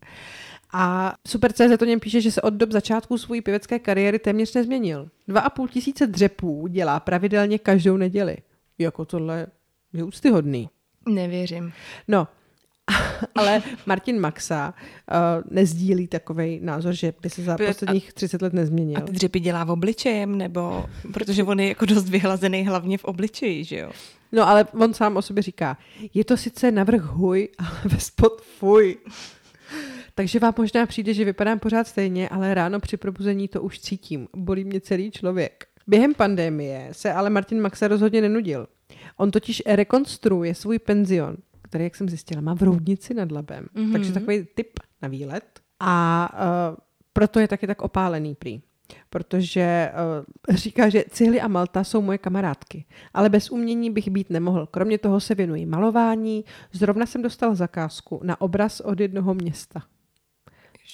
A 0.73 1.13
Super.cz 1.27 1.77
to 1.79 1.85
něm 1.85 1.99
píše, 1.99 2.21
že 2.21 2.31
se 2.31 2.41
od 2.41 2.53
dob 2.53 2.71
začátku 2.71 3.17
své 3.17 3.41
pěvecké 3.41 3.79
kariéry 3.79 4.19
téměř 4.19 4.53
nezměnil. 4.53 5.09
Dva 5.27 5.41
a 5.41 5.49
půl 5.49 5.67
tisíce 5.67 6.07
dřepů 6.07 6.67
dělá 6.67 6.99
pravidelně 6.99 7.59
každou 7.59 7.97
neděli. 7.97 8.37
Jako 8.77 9.05
tohle 9.05 9.47
je 9.93 10.03
úctyhodný. 10.03 10.69
Nevěřím. 11.09 11.71
No, 12.07 12.27
ale 13.35 13.61
Martin 13.85 14.19
Maxa 14.19 14.73
uh, 14.73 15.53
nezdílí 15.53 16.07
takový 16.07 16.59
názor, 16.63 16.93
že 16.93 17.13
by 17.21 17.29
se 17.29 17.43
za 17.43 17.57
posledních 17.57 18.13
30 18.13 18.41
let 18.41 18.53
nezměnil. 18.53 18.97
A 18.97 19.01
ty 19.01 19.11
dřepy 19.11 19.39
dělá 19.39 19.63
v 19.63 19.71
obličejem, 19.71 20.37
nebo 20.37 20.85
protože 21.13 21.43
on 21.43 21.59
je 21.59 21.67
jako 21.67 21.85
dost 21.85 22.09
vyhlazený 22.09 22.67
hlavně 22.67 22.97
v 22.97 23.05
obličeji, 23.05 23.63
že 23.63 23.77
jo? 23.77 23.91
No 24.31 24.47
ale 24.47 24.65
on 24.79 24.93
sám 24.93 25.17
o 25.17 25.21
sobě 25.21 25.43
říká, 25.43 25.77
je 26.13 26.25
to 26.25 26.37
sice 26.37 26.71
navrh 26.71 27.01
huj, 27.01 27.49
ale 27.57 27.79
ve 27.85 27.99
spod 27.99 28.41
fuj. 28.41 28.97
Takže 30.15 30.39
vám 30.39 30.53
možná 30.57 30.85
přijde, 30.85 31.13
že 31.13 31.25
vypadám 31.25 31.59
pořád 31.59 31.87
stejně, 31.87 32.29
ale 32.29 32.53
ráno 32.53 32.79
při 32.79 32.97
probuzení 32.97 33.47
to 33.47 33.61
už 33.61 33.79
cítím. 33.79 34.27
Bolí 34.35 34.63
mě 34.63 34.81
celý 34.81 35.11
člověk. 35.11 35.65
Během 35.87 36.13
pandemie 36.13 36.89
se 36.91 37.13
ale 37.13 37.29
Martin 37.29 37.61
Maxa 37.61 37.87
rozhodně 37.87 38.21
nenudil. 38.21 38.67
On 39.17 39.31
totiž 39.31 39.63
rekonstruuje 39.65 40.55
svůj 40.55 40.79
penzion, 40.79 41.37
který, 41.69 41.83
jak 41.83 41.95
jsem 41.95 42.09
zjistila, 42.09 42.41
má 42.41 42.55
v 42.55 42.61
Roudnici 42.61 43.13
nad 43.13 43.31
Labem. 43.31 43.63
Mm-hmm. 43.63 43.83
Mhm. 43.83 43.91
Takže 43.91 44.13
takový 44.13 44.47
typ 44.55 44.79
na 45.01 45.07
výlet. 45.07 45.59
A 45.79 46.29
uh, 46.71 46.77
proto 47.13 47.39
je 47.39 47.47
taky 47.47 47.67
tak 47.67 47.81
opálený 47.81 48.35
prý. 48.35 48.61
Protože 49.09 49.91
uh, 50.49 50.55
říká, 50.55 50.89
že 50.89 51.03
cihly 51.09 51.41
a 51.41 51.47
Malta 51.47 51.83
jsou 51.83 52.01
moje 52.01 52.17
kamarádky. 52.17 52.85
Ale 53.13 53.29
bez 53.29 53.49
umění 53.49 53.91
bych 53.91 54.09
být 54.09 54.29
nemohl. 54.29 54.65
Kromě 54.65 54.97
toho 54.97 55.19
se 55.19 55.35
věnuji 55.35 55.65
malování. 55.65 56.45
Zrovna 56.71 57.05
jsem 57.05 57.21
dostal 57.21 57.55
zakázku 57.55 58.21
na 58.23 58.41
obraz 58.41 58.79
od 58.79 58.99
jednoho 58.99 59.33
města. 59.33 59.83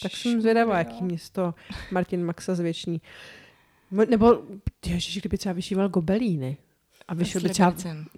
Tak 0.02 0.12
jsem 0.12 0.42
zvědavá, 0.42 0.78
jaký 0.78 1.04
město 1.04 1.54
Martin 1.92 2.26
Maxa 2.26 2.56
zvětší. 2.56 3.02
Mo- 3.94 4.10
Nebo, 4.10 4.42
ježiš, 4.86 5.20
kdyby 5.20 5.38
třeba 5.38 5.54
vyšíval 5.54 5.90
gobelíny. 5.90 6.58
A 7.08 7.14
vyšel 7.14 7.42
by 7.42 7.50
třeba, 7.50 7.74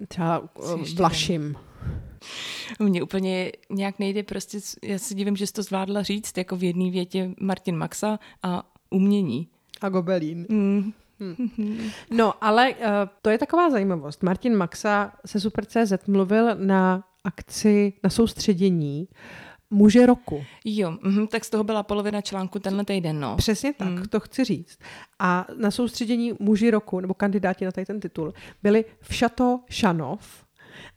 třeba 0.08 0.48
Vlašim. 0.96 1.56
Mně 2.80 3.02
úplně 3.02 3.52
nějak 3.70 3.98
nejde 3.98 4.22
prostě, 4.22 4.58
já 4.84 4.98
se 4.98 5.14
divím, 5.14 5.36
že 5.36 5.46
jsi 5.46 5.52
to 5.52 5.62
zvládla 5.62 6.02
říct, 6.02 6.38
jako 6.38 6.56
v 6.56 6.64
jedné 6.64 6.90
větě 6.90 7.30
Martin 7.40 7.76
Maxa 7.76 8.18
a 8.42 8.72
umění. 8.90 9.48
A 9.80 9.88
gobelín. 9.88 10.46
Mm. 10.48 10.92
No, 12.10 12.44
ale 12.44 12.70
uh, 12.70 12.84
to 13.22 13.30
je 13.30 13.38
taková 13.38 13.70
zajímavost. 13.70 14.22
Martin 14.22 14.56
Maxa 14.56 15.12
se 15.26 15.40
Super.cz 15.40 15.92
mluvil 16.06 16.54
na 16.54 17.04
akci, 17.24 17.92
na 18.04 18.10
soustředění 18.10 19.08
muže 19.70 20.06
roku. 20.06 20.44
Jo, 20.64 20.90
mhm, 21.02 21.26
tak 21.26 21.44
z 21.44 21.50
toho 21.50 21.64
byla 21.64 21.82
polovina 21.82 22.20
článku 22.20 22.58
tenhle 22.58 22.84
týden, 22.84 23.20
no. 23.20 23.36
Přesně 23.36 23.72
tak, 23.72 23.88
Mm. 23.88 24.02
to 24.04 24.20
chci 24.20 24.44
říct. 24.44 24.78
A 25.18 25.46
na 25.56 25.70
soustředění 25.70 26.32
muži 26.38 26.70
roku, 26.70 27.00
nebo 27.00 27.14
kandidáti 27.14 27.64
na 27.64 27.72
tady 27.72 27.84
ten 27.86 28.00
titul, 28.00 28.34
byli 28.62 28.84
v 29.00 29.18
Chateau 29.18 29.58
Šanov 29.70 30.44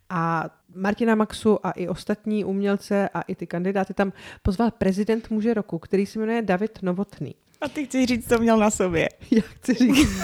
a 0.09 0.49
Martina 0.75 1.15
Maxu 1.15 1.65
a 1.65 1.71
i 1.71 1.87
ostatní 1.87 2.45
umělce 2.45 3.09
a 3.09 3.21
i 3.21 3.35
ty 3.35 3.47
kandidáty 3.47 3.93
tam 3.93 4.13
pozval 4.41 4.71
prezident 4.71 5.29
muže 5.29 5.53
roku, 5.53 5.79
který 5.79 6.05
se 6.05 6.19
jmenuje 6.19 6.41
David 6.41 6.79
Novotný. 6.81 7.35
A 7.61 7.67
ty 7.67 7.85
chci 7.85 8.05
říct, 8.05 8.29
co 8.29 8.39
měl 8.39 8.57
na 8.57 8.69
sobě. 8.69 9.09
Já 9.31 9.41
chci 9.41 9.73
říct, 9.73 10.21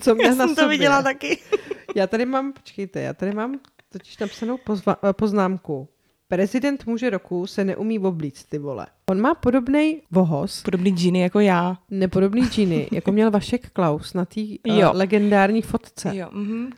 co 0.00 0.14
měl 0.14 0.28
Já 0.28 0.34
na 0.34 0.46
jsem 0.46 0.56
to 0.56 0.68
viděla 0.68 1.02
taky. 1.02 1.38
Já 1.96 2.06
tady 2.06 2.26
mám, 2.26 2.52
počkejte, 2.52 3.00
já 3.00 3.14
tady 3.14 3.32
mám 3.32 3.60
totiž 3.92 4.18
napsanou 4.18 4.56
pozva, 4.56 4.96
eh, 5.08 5.12
poznámku. 5.12 5.88
Prezident 6.28 6.86
muže 6.86 7.10
roku 7.10 7.46
se 7.46 7.64
neumí 7.64 7.98
oblíct, 7.98 8.44
ty 8.44 8.58
vole. 8.58 8.86
On 9.10 9.20
má 9.20 9.34
podobný 9.34 10.02
vohos, 10.10 10.62
Podobný 10.62 10.90
džiny 10.90 11.20
jako 11.20 11.40
já. 11.40 11.78
nepodobný 11.90 12.42
džíny, 12.42 12.88
jako 12.92 13.12
měl 13.12 13.30
Vašek 13.30 13.70
Klaus 13.70 14.14
na 14.14 14.24
té 14.24 14.40
uh, 14.68 14.76
legendární 14.92 15.62
fotce. 15.62 16.16
Jo, 16.16 16.28
mhm. 16.32 16.70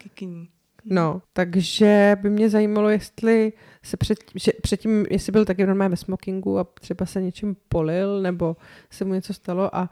No, 0.84 1.22
takže 1.32 2.16
by 2.22 2.30
mě 2.30 2.50
zajímalo, 2.50 2.88
jestli 2.88 3.52
se 3.82 3.96
před, 3.96 4.18
že 4.34 4.52
předtím, 4.62 5.06
jestli 5.10 5.32
byl 5.32 5.44
taky 5.44 5.66
normálně 5.66 5.90
ve 5.90 5.96
smokingu 5.96 6.58
a 6.58 6.64
třeba 6.64 7.06
se 7.06 7.22
něčím 7.22 7.56
polil, 7.68 8.22
nebo 8.22 8.56
se 8.90 9.04
mu 9.04 9.14
něco 9.14 9.34
stalo 9.34 9.76
a 9.76 9.90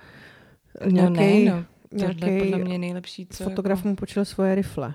No 0.87 0.90
nějaký, 0.90 1.44
ne, 1.44 1.50
no. 1.50 1.64
Tohle 1.98 2.31
je 2.31 2.42
podle 2.42 2.59
mě 2.59 2.79
nejlepší, 2.79 3.26
co 3.26 3.44
fotograf 3.44 3.79
jako... 3.79 3.88
mu 3.88 3.96
počil 3.96 4.24
svoje 4.24 4.55
rifle. 4.55 4.94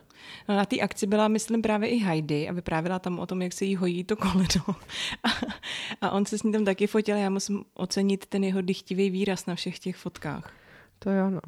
No, 0.50 0.56
na 0.56 0.66
té 0.66 0.80
akci 0.80 1.08
byla, 1.08 1.28
myslím, 1.28 1.62
právě 1.62 1.90
i 1.90 1.98
Heidi 1.98 2.48
a 2.48 2.54
vyprávěla 2.54 3.00
tam 3.00 3.20
o 3.20 3.26
tom, 3.26 3.42
jak 3.42 3.54
se 3.54 3.66
jí 3.66 3.76
hojí 3.76 4.04
to 4.04 4.16
koleno. 4.16 4.66
A, 5.24 6.08
a 6.08 6.12
on 6.12 6.26
se 6.26 6.38
s 6.38 6.44
ní 6.44 6.52
tam 6.52 6.66
taky 6.66 6.88
fotil. 6.88 7.18
Já 7.18 7.30
musím 7.30 7.64
ocenit 7.74 8.26
ten 8.26 8.44
jeho 8.44 8.62
dychtivý 8.62 9.10
výraz 9.10 9.46
na 9.46 9.56
všech 9.56 9.80
těch 9.80 9.96
fotkách. 9.96 10.54
To 11.00 11.12
jo, 11.12 11.30
no. 11.30 11.40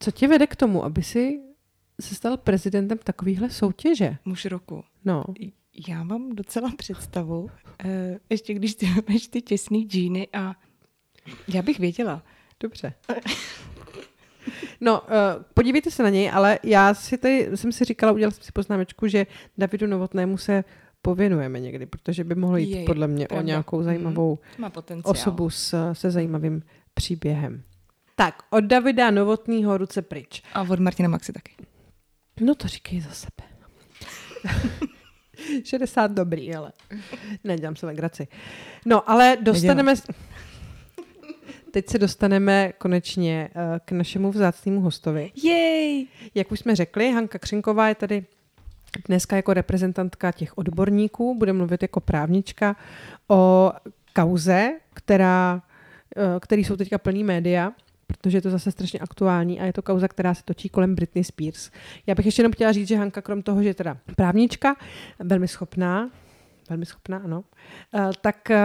Co 0.00 0.10
tě 0.10 0.28
vede 0.28 0.46
k 0.46 0.56
tomu, 0.56 0.84
aby 0.84 1.02
si 1.02 1.40
se 2.00 2.14
stal 2.14 2.36
prezidentem 2.36 2.98
takovýhle 2.98 3.50
soutěže? 3.50 4.16
Muž 4.24 4.44
roku. 4.44 4.84
No, 5.04 5.24
Já 5.88 6.04
mám 6.04 6.30
docela 6.30 6.72
představu, 6.76 7.50
eh, 7.84 8.18
ještě 8.30 8.54
když 8.54 8.74
ty 8.74 8.86
máš 9.08 9.26
ty 9.26 9.42
těsný 9.42 9.84
džíny 9.88 10.28
a 10.32 10.54
já 11.48 11.62
bych 11.62 11.78
věděla. 11.80 12.22
dobře. 12.60 12.92
No, 14.80 15.00
uh, 15.00 15.06
podívejte 15.54 15.90
se 15.90 16.02
na 16.02 16.08
něj, 16.08 16.30
ale 16.34 16.58
já 16.62 16.94
si 16.94 17.18
tady, 17.18 17.48
jsem 17.54 17.72
si 17.72 17.84
říkala, 17.84 18.12
udělala 18.12 18.30
jsem 18.30 18.42
si 18.44 18.52
poznámečku, 18.52 19.06
že 19.08 19.26
Davidu 19.58 19.86
Novotnému 19.86 20.38
se 20.38 20.64
pověnujeme 21.02 21.60
někdy, 21.60 21.86
protože 21.86 22.24
by 22.24 22.34
mohlo 22.34 22.56
jít 22.56 22.70
Je, 22.70 22.84
podle 22.84 23.08
mě 23.08 23.26
pravda. 23.26 23.42
o 23.42 23.46
nějakou 23.46 23.82
zajímavou 23.82 24.38
Má 24.58 24.70
potenciál. 24.70 25.12
osobu 25.12 25.50
s, 25.50 25.92
se 25.92 26.10
zajímavým 26.10 26.62
příběhem. 26.94 27.62
Tak, 28.16 28.34
od 28.50 28.64
Davida 28.64 29.10
Novotného 29.10 29.78
ruce 29.78 30.02
pryč. 30.02 30.42
A 30.54 30.62
od 30.62 30.80
Martina 30.80 31.08
Maxi 31.08 31.32
taky. 31.32 31.52
No 32.40 32.54
to 32.54 32.68
říkej 32.68 33.00
za 33.00 33.10
sebe. 33.10 33.48
60 35.64 36.12
dobrý, 36.12 36.54
ale 36.54 36.72
nedělám 37.44 37.76
se 37.76 37.86
legraci. 37.86 38.28
No, 38.86 39.10
ale 39.10 39.36
dostaneme... 39.40 39.94
Teď 41.70 41.88
se 41.88 41.98
dostaneme 41.98 42.72
konečně 42.78 43.48
eh, 43.54 43.80
k 43.84 43.92
našemu 43.92 44.30
vzácnému 44.30 44.80
hostovi. 44.80 45.30
Jej! 45.42 46.06
Jak 46.34 46.52
už 46.52 46.60
jsme 46.60 46.76
řekli, 46.76 47.12
Hanka 47.12 47.38
Křinková 47.38 47.88
je 47.88 47.94
tady 47.94 48.24
dneska 49.08 49.36
jako 49.36 49.54
reprezentantka 49.54 50.32
těch 50.32 50.58
odborníků, 50.58 51.38
bude 51.38 51.52
mluvit 51.52 51.82
jako 51.82 52.00
právnička 52.00 52.76
o 53.28 53.72
kauze, 54.14 54.72
která, 54.94 55.62
eh, 56.16 56.40
který 56.40 56.64
jsou 56.64 56.76
teďka 56.76 56.98
plný 56.98 57.24
média, 57.24 57.72
protože 58.08 58.38
je 58.38 58.42
to 58.42 58.50
zase 58.50 58.70
strašně 58.70 58.98
aktuální 58.98 59.60
a 59.60 59.64
je 59.64 59.72
to 59.72 59.82
kauza, 59.82 60.08
která 60.08 60.34
se 60.34 60.42
točí 60.44 60.68
kolem 60.68 60.94
Britney 60.94 61.24
Spears. 61.24 61.70
Já 62.06 62.14
bych 62.14 62.26
ještě 62.26 62.40
jenom 62.42 62.52
chtěla 62.52 62.72
říct, 62.72 62.88
že 62.88 62.96
Hanka 62.96 63.22
krom 63.22 63.42
toho, 63.42 63.62
že 63.62 63.68
je 63.68 63.74
teda 63.74 63.96
právnička, 64.16 64.76
velmi 65.18 65.48
schopná, 65.48 66.10
velmi 66.68 66.86
schopná, 66.86 67.18
ano, 67.18 67.44
eh, 67.94 68.10
tak, 68.20 68.50
eh, 68.50 68.60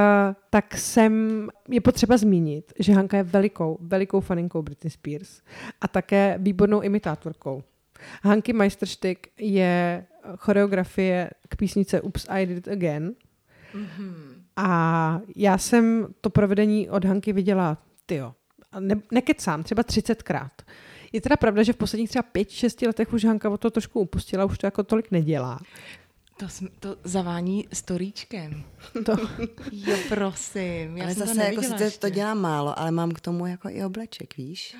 tak 0.49 0.77
jsem, 0.77 1.47
je 1.69 1.82
potřeba 1.82 2.17
zmínit, 2.17 2.73
že 2.79 2.93
Hanka 2.93 3.17
je 3.17 3.23
velikou, 3.23 3.77
velikou 3.82 4.19
faninkou 4.19 4.62
Britney 4.62 4.91
Spears 4.91 5.41
a 5.82 5.88
také 5.88 6.38
výbornou 6.41 6.82
imitátorkou. 6.82 7.63
Hanky 8.23 8.53
Meisterstück 8.53 9.27
je 9.38 10.06
choreografie 10.38 11.29
k 11.49 11.56
písnice 11.56 12.01
Oops, 12.01 12.25
I 12.29 12.45
Did 12.45 12.58
It 12.58 12.67
Again. 12.67 13.13
A 14.56 15.19
já 15.36 15.58
jsem 15.58 16.08
to 16.21 16.29
provedení 16.29 16.89
od 16.89 17.06
Hanky 17.06 17.34
viděla, 17.34 17.77
tyjo, 18.06 18.34
ne, 18.80 18.96
nekecám, 19.12 19.64
třeba 19.64 19.84
30krát. 19.84 20.50
Je 21.12 21.22
teda 21.22 21.36
pravda, 21.36 21.64
že 21.64 21.74
v 21.74 21.78
posledních 21.78 22.10
třeba 22.10 22.24
5-6 22.36 22.88
letech 22.88 23.14
už 23.14 23.26
Hanka 23.26 23.50
o 23.50 23.58
to 23.58 23.72
trošku 23.72 24.00
upustila, 24.00 24.46
už 24.46 24.58
to 24.58 24.68
jako 24.68 24.84
tolik 24.84 25.12
nedělá. 25.12 25.60
To, 26.38 26.50
jsme, 26.50 26.70
to 26.80 26.98
zavání 27.04 27.68
storíčkem. 27.74 28.64
To, 29.06 29.12
Jo, 29.72 29.98
prosím. 30.10 30.98
Já 30.98 31.04
ale 31.04 31.16
jsem 31.16 31.28
zase 31.28 31.34
to 31.34 31.40
jako 31.40 31.56
neviděla 31.56 31.78
sice 31.78 31.84
ještě. 31.84 32.00
to 32.00 32.10
dělám 32.10 32.42
málo, 32.42 32.80
ale 32.80 32.92
mám 32.92 33.12
k 33.12 33.22
tomu 33.22 33.46
jako 33.48 33.70
i 33.70 33.84
obleček, 33.84 34.38
víš? 34.38 34.76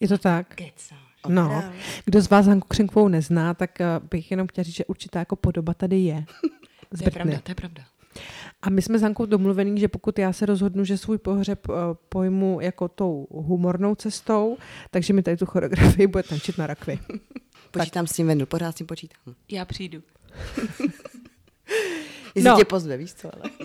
je 0.00 0.08
to 0.08 0.18
tak? 0.18 0.54
Kecáš. 0.54 0.98
No, 1.28 1.64
kdo 2.04 2.20
z 2.20 2.30
vás 2.30 2.46
Hanku 2.46 2.68
Křenkovou 2.68 3.08
nezná, 3.08 3.54
tak 3.54 3.80
eh, 3.80 3.86
bych 4.10 4.30
jenom 4.30 4.46
chtěla 4.46 4.62
říct, 4.62 4.74
že 4.74 4.84
určitá 4.84 5.18
jako 5.18 5.36
podoba 5.36 5.74
tady 5.74 5.96
je. 5.96 6.24
Z 6.90 6.98
To 6.98 7.04
je 7.04 7.10
pravda, 7.10 7.40
to 7.42 7.50
je 7.50 7.54
pravda. 7.54 7.82
A 8.62 8.70
my 8.70 8.82
jsme 8.82 8.98
s 8.98 9.02
Hankou 9.02 9.26
domluvený, 9.26 9.80
že 9.80 9.88
pokud 9.88 10.18
já 10.18 10.32
se 10.32 10.46
rozhodnu, 10.46 10.84
že 10.84 10.98
svůj 10.98 11.18
pohřeb 11.18 11.60
eh, 11.70 11.72
pojmu 12.08 12.60
jako 12.60 12.88
tou 12.88 13.26
humornou 13.30 13.94
cestou, 13.94 14.56
takže 14.90 15.12
mi 15.12 15.22
tady 15.22 15.36
tu 15.36 15.46
choreografii 15.46 16.06
bude 16.06 16.22
tančit 16.22 16.58
na 16.58 16.66
rakvi. 16.66 16.98
Počítám 17.70 18.06
s 18.06 18.12
tím 18.12 18.26
Vendl, 18.26 18.46
pořád 18.46 18.72
s 18.72 18.74
tím 18.74 18.86
počítám. 18.86 19.34
Já 19.50 19.64
přijdu. 19.64 20.02
Jestli 22.34 22.50
No. 22.50 22.56
tě 22.56 22.64
pozve, 22.64 22.96
víš 22.96 23.14
co, 23.14 23.30
ale. 23.34 23.50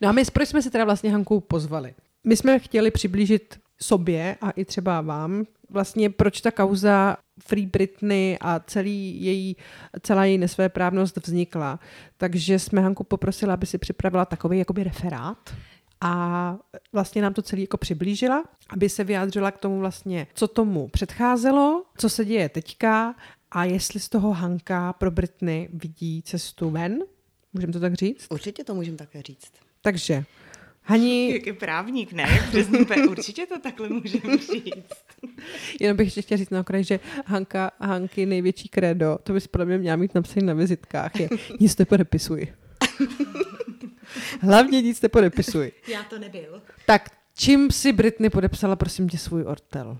No 0.00 0.08
a 0.08 0.12
my, 0.12 0.22
proč 0.32 0.48
jsme 0.48 0.62
se 0.62 0.70
teda 0.70 0.84
vlastně 0.84 1.12
Hanku 1.12 1.40
pozvali? 1.40 1.94
My 2.26 2.36
jsme 2.36 2.58
chtěli 2.58 2.90
přiblížit 2.90 3.58
sobě 3.82 4.36
a 4.40 4.50
i 4.50 4.64
třeba 4.64 5.00
vám 5.00 5.44
vlastně 5.70 6.10
proč 6.10 6.40
ta 6.40 6.50
kauza 6.50 7.16
Free 7.46 7.66
Britney 7.66 8.38
a 8.40 8.60
celý 8.60 9.24
její, 9.24 9.56
celá 10.02 10.24
její 10.24 10.38
nesvéprávnost 10.38 11.26
vznikla. 11.26 11.80
Takže 12.16 12.58
jsme 12.58 12.80
Hanku 12.80 13.04
poprosila, 13.04 13.54
aby 13.54 13.66
si 13.66 13.78
připravila 13.78 14.24
takový 14.24 14.58
jakoby 14.58 14.84
referát 14.84 15.54
a 16.00 16.56
vlastně 16.92 17.22
nám 17.22 17.34
to 17.34 17.42
celý 17.42 17.62
jako 17.62 17.76
přiblížila, 17.76 18.44
aby 18.68 18.88
se 18.88 19.04
vyjádřila 19.04 19.50
k 19.50 19.58
tomu 19.58 19.80
vlastně, 19.80 20.26
co 20.34 20.48
tomu 20.48 20.88
předcházelo, 20.88 21.84
co 21.98 22.08
se 22.08 22.24
děje 22.24 22.48
teďka 22.48 23.14
a 23.50 23.64
jestli 23.64 24.00
z 24.00 24.08
toho 24.08 24.32
Hanka 24.32 24.92
pro 24.92 25.10
Britney 25.10 25.68
vidí 25.72 26.22
cestu 26.22 26.70
ven. 26.70 26.98
Můžeme 27.52 27.72
to 27.72 27.80
tak 27.80 27.94
říct? 27.94 28.26
Určitě 28.30 28.64
to 28.64 28.74
můžeme 28.74 28.96
také 28.96 29.22
říct. 29.22 29.52
Takže, 29.82 30.24
Hani, 30.84 31.32
Jak 31.32 31.46
je 31.46 31.52
právník, 31.52 32.12
ne? 32.12 32.26
Přesně, 32.48 32.78
určitě 33.08 33.46
to 33.46 33.58
takhle 33.58 33.88
můžeme 33.88 34.38
říct. 34.38 34.92
jenom 35.80 35.96
bych 35.96 36.06
ještě 36.06 36.22
chtěla 36.22 36.38
říct 36.38 36.50
na 36.50 36.60
okraj, 36.60 36.84
že 36.84 37.00
Hanka, 37.26 37.70
Hanky 37.80 38.26
největší 38.26 38.68
kredo, 38.68 39.18
to 39.22 39.32
bys 39.32 39.46
podle 39.46 39.66
mě 39.66 39.78
měla 39.78 39.96
mít 39.96 40.14
napsaný 40.14 40.46
na 40.46 40.54
vizitkách, 40.54 41.20
je 41.20 41.28
nic 41.60 41.78
nepodepisuj. 41.78 42.46
Hlavně 44.40 44.82
nic 44.82 45.02
nepodepisuj. 45.02 45.72
Já 45.88 46.02
to 46.02 46.18
nebyl. 46.18 46.62
Tak 46.86 47.08
čím 47.34 47.70
si 47.70 47.92
Britney 47.92 48.30
podepsala, 48.30 48.76
prosím 48.76 49.08
tě, 49.08 49.18
svůj 49.18 49.42
ortel? 49.42 49.98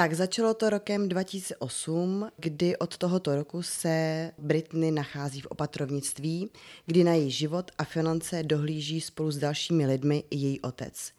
Tak 0.00 0.14
začalo 0.14 0.54
to 0.54 0.70
rokem 0.70 1.08
2008, 1.08 2.28
kdy 2.36 2.76
od 2.76 2.98
tohoto 2.98 3.36
roku 3.36 3.62
se 3.62 4.30
Britney 4.38 4.90
nachází 4.90 5.40
v 5.40 5.46
opatrovnictví, 5.46 6.50
kdy 6.86 7.04
na 7.04 7.14
její 7.14 7.30
život 7.30 7.70
a 7.78 7.84
finance 7.84 8.42
dohlíží 8.42 9.00
spolu 9.00 9.30
s 9.30 9.38
dalšími 9.38 9.86
lidmi 9.86 10.24
i 10.30 10.36
její 10.36 10.60
otec. 10.60 11.12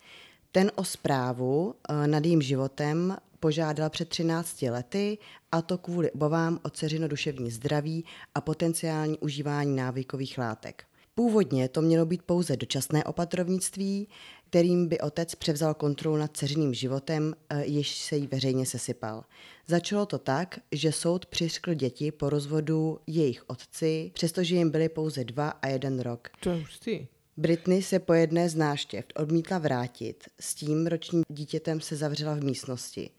Ten 0.51 0.71
o 0.75 0.83
zprávu 0.83 1.75
eh, 1.89 2.07
nad 2.07 2.25
jejím 2.25 2.41
životem 2.41 3.17
požádal 3.39 3.89
před 3.89 4.09
13 4.09 4.61
lety, 4.61 5.17
a 5.51 5.61
to 5.61 5.77
kvůli 5.77 6.11
obavám 6.11 6.59
o 6.63 6.69
dceřino 6.69 7.07
duševní 7.07 7.51
zdraví 7.51 8.05
a 8.35 8.41
potenciální 8.41 9.19
užívání 9.19 9.75
návykových 9.75 10.37
látek. 10.37 10.83
Původně 11.15 11.69
to 11.69 11.81
mělo 11.81 12.05
být 12.05 12.21
pouze 12.21 12.57
dočasné 12.57 13.03
opatrovnictví, 13.03 14.07
kterým 14.51 14.87
by 14.87 14.99
otec 14.99 15.35
převzal 15.35 15.73
kontrolu 15.73 16.17
nad 16.17 16.37
dceřiným 16.37 16.73
životem, 16.73 17.33
eh, 17.49 17.65
jež 17.65 17.97
se 17.97 18.15
jí 18.15 18.27
veřejně 18.27 18.65
sesypal. 18.65 19.23
Začalo 19.67 20.05
to 20.05 20.17
tak, 20.17 20.59
že 20.71 20.91
soud 20.91 21.25
přiřkl 21.25 21.73
děti 21.73 22.11
po 22.11 22.29
rozvodu 22.29 22.99
jejich 23.07 23.43
otci, 23.49 24.11
přestože 24.13 24.55
jim 24.55 24.69
byly 24.69 24.89
pouze 24.89 25.23
dva 25.23 25.49
a 25.49 25.67
jeden 25.67 25.99
rok. 25.99 26.29
To 26.39 26.49
je 26.49 26.55
hustý. 26.55 27.07
Britney 27.37 27.81
se 27.81 27.99
po 27.99 28.13
jedné 28.13 28.49
z 28.49 28.55
náštěv 28.55 29.05
odmítla 29.15 29.57
vrátit, 29.57 30.23
s 30.39 30.55
tím 30.55 30.87
ročním 30.87 31.23
dítětem 31.29 31.81
se 31.81 31.95
zavřela 31.95 32.35
v 32.35 32.43
místnosti 32.43 33.09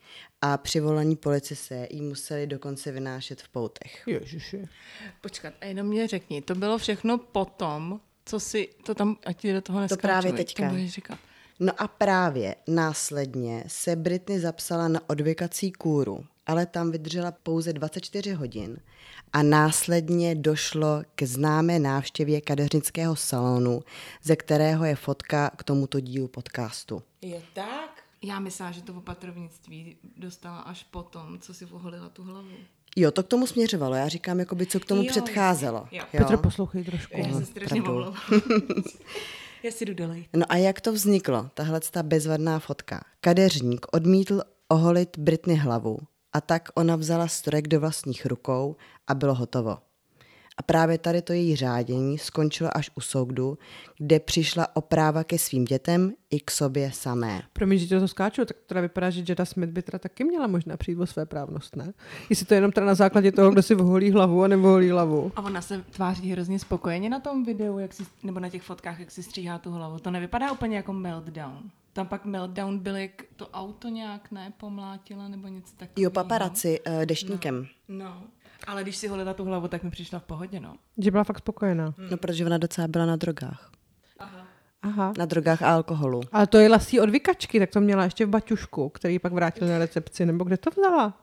a 0.40 0.56
při 0.56 0.80
volání 0.80 1.16
policie 1.16 1.88
jí 1.90 2.02
museli 2.02 2.46
dokonce 2.46 2.92
vynášet 2.92 3.42
v 3.42 3.48
poutech. 3.48 4.02
Ježiši. 4.06 4.68
Počkat, 5.20 5.54
a 5.60 5.64
jenom 5.64 5.86
mě 5.86 6.08
řekni, 6.08 6.42
to 6.42 6.54
bylo 6.54 6.78
všechno 6.78 7.18
potom, 7.18 8.00
co 8.24 8.40
si, 8.40 8.68
to 8.84 8.94
tam, 8.94 9.16
ať 9.26 9.36
ti 9.40 9.52
do 9.52 9.62
toho 9.62 9.80
neskáču, 9.80 10.00
právě 10.00 10.32
veď, 10.32 10.36
teďka. 10.36 10.70
To 10.70 10.76
říkat. 10.86 11.18
No 11.60 11.72
a 11.78 11.88
právě 11.88 12.54
následně 12.66 13.64
se 13.66 13.96
Britney 13.96 14.40
zapsala 14.40 14.88
na 14.88 15.00
odvykací 15.10 15.72
kůru 15.72 16.24
ale 16.46 16.66
tam 16.66 16.90
vydržela 16.90 17.32
pouze 17.32 17.72
24 17.72 18.32
hodin 18.32 18.76
a 19.32 19.42
následně 19.42 20.34
došlo 20.34 21.02
k 21.14 21.22
známé 21.22 21.78
návštěvě 21.78 22.40
kadeřnického 22.40 23.16
salonu, 23.16 23.80
ze 24.22 24.36
kterého 24.36 24.84
je 24.84 24.96
fotka 24.96 25.50
k 25.56 25.64
tomuto 25.64 26.00
dílu 26.00 26.28
podcastu. 26.28 27.02
Je 27.20 27.42
tak? 27.52 28.02
Já 28.22 28.40
myslím, 28.40 28.72
že 28.72 28.82
to 28.82 28.94
opatrovnictví 28.94 29.96
dostala 30.16 30.60
až 30.60 30.84
potom, 30.84 31.38
co 31.38 31.54
si 31.54 31.66
oholila 31.66 32.08
tu 32.08 32.22
hlavu. 32.22 32.56
Jo, 32.96 33.10
to 33.10 33.22
k 33.22 33.26
tomu 33.28 33.46
směřovalo. 33.46 33.94
Já 33.94 34.08
říkám, 34.08 34.38
jakoby, 34.40 34.66
co 34.66 34.80
k 34.80 34.84
tomu 34.84 35.02
Jo, 35.02 35.08
předcházelo. 35.10 35.86
jo. 35.92 36.02
Petro, 36.12 36.38
poslouchej 36.38 36.84
trošku. 36.84 37.20
Já 37.20 37.38
se 37.38 37.46
strašně. 37.46 37.82
Já 39.62 39.70
si 39.70 39.84
jdu 39.84 39.94
dolej. 39.94 40.24
No 40.32 40.46
a 40.48 40.56
jak 40.56 40.80
to 40.80 40.92
vzniklo, 40.92 41.50
tahle 41.54 41.80
ta 41.90 42.02
bezvadná 42.02 42.58
fotka? 42.58 43.00
Kadeřník 43.20 43.86
odmítl 43.92 44.42
oholit 44.68 45.18
Britny 45.18 45.54
hlavu 45.56 45.98
a 46.32 46.40
tak 46.40 46.68
ona 46.74 46.96
vzala 46.96 47.28
strojek 47.28 47.68
do 47.68 47.80
vlastních 47.80 48.26
rukou 48.26 48.76
a 49.06 49.14
bylo 49.14 49.34
hotovo. 49.34 49.78
A 50.56 50.62
právě 50.62 50.98
tady 50.98 51.22
to 51.22 51.32
její 51.32 51.56
řádění 51.56 52.18
skončilo 52.18 52.76
až 52.76 52.90
u 52.94 53.00
soudu, 53.00 53.58
kde 53.98 54.20
přišla 54.20 54.76
o 54.76 54.80
práva 54.80 55.24
ke 55.24 55.38
svým 55.38 55.64
dětem 55.64 56.12
i 56.30 56.40
k 56.40 56.50
sobě 56.50 56.92
samé. 56.92 57.42
Promiň, 57.52 57.78
že 57.78 57.86
tě 57.86 58.00
to 58.00 58.08
skáču, 58.08 58.44
tak 58.44 58.56
teda 58.66 58.80
vypadá, 58.80 59.10
že 59.10 59.24
Jada 59.28 59.44
Smith 59.44 59.70
by 59.70 59.82
teda 59.82 59.98
taky 59.98 60.24
měla 60.24 60.46
možná 60.46 60.76
přijít 60.76 60.98
o 60.98 61.06
své 61.06 61.26
právnost, 61.26 61.76
ne? 61.76 61.92
Jestli 62.30 62.46
to 62.46 62.54
je 62.54 62.56
jenom 62.56 62.72
teda 62.72 62.86
na 62.86 62.94
základě 62.94 63.32
toho, 63.32 63.50
kdo 63.50 63.62
si 63.62 63.74
voholí 63.74 64.10
hlavu 64.10 64.42
a 64.42 64.48
nevoholí 64.48 64.90
hlavu. 64.90 65.32
A 65.36 65.42
ona 65.42 65.62
se 65.62 65.84
tváří 65.90 66.30
hrozně 66.30 66.58
spokojeně 66.58 67.10
na 67.10 67.20
tom 67.20 67.44
videu, 67.44 67.78
jak 67.78 67.92
si, 67.92 68.02
nebo 68.22 68.40
na 68.40 68.48
těch 68.48 68.62
fotkách, 68.62 69.00
jak 69.00 69.10
si 69.10 69.22
stříhá 69.22 69.58
tu 69.58 69.70
hlavu. 69.70 69.98
To 69.98 70.10
nevypadá 70.10 70.52
úplně 70.52 70.76
jako 70.76 70.92
meltdown. 70.92 71.70
Tam 71.92 72.06
pak 72.06 72.24
meltdown 72.24 72.78
byl, 72.78 72.96
jak 72.96 73.22
to 73.36 73.48
auto 73.48 73.88
nějak 73.88 74.30
ne 74.30 74.52
pomlátila 74.56 75.28
nebo 75.28 75.48
něco 75.48 75.72
takového. 75.76 76.04
Jo, 76.04 76.10
paparaci 76.10 76.80
uh, 76.80 77.04
deštníkem. 77.04 77.66
No. 77.88 78.22
Ale 78.66 78.82
když 78.82 78.96
si 78.96 79.08
holila 79.08 79.34
tu 79.34 79.44
hlavu, 79.44 79.68
tak 79.68 79.82
mi 79.82 79.90
přišla 79.90 80.18
v 80.18 80.22
pohodě, 80.22 80.60
no. 80.60 80.76
Že 80.98 81.10
byla 81.10 81.24
fakt 81.24 81.38
spokojená. 81.38 81.94
No, 82.10 82.16
protože 82.16 82.46
ona 82.46 82.58
docela 82.58 82.88
byla 82.88 83.06
na 83.06 83.16
drogách. 83.16 83.70
Aha. 84.82 85.12
Na 85.18 85.24
drogách 85.24 85.62
a 85.62 85.74
alkoholu. 85.74 86.20
Ale 86.32 86.46
to 86.46 86.58
je 86.58 86.68
lasí 86.68 87.00
od 87.00 87.10
vykačky, 87.10 87.58
tak 87.58 87.70
to 87.70 87.80
měla 87.80 88.04
ještě 88.04 88.26
v 88.26 88.28
baťušku, 88.28 88.88
který 88.88 89.18
pak 89.18 89.32
vrátil 89.32 89.68
na 89.68 89.78
recepci, 89.78 90.26
nebo 90.26 90.44
kde 90.44 90.56
to 90.56 90.70
vzala? 90.70 91.14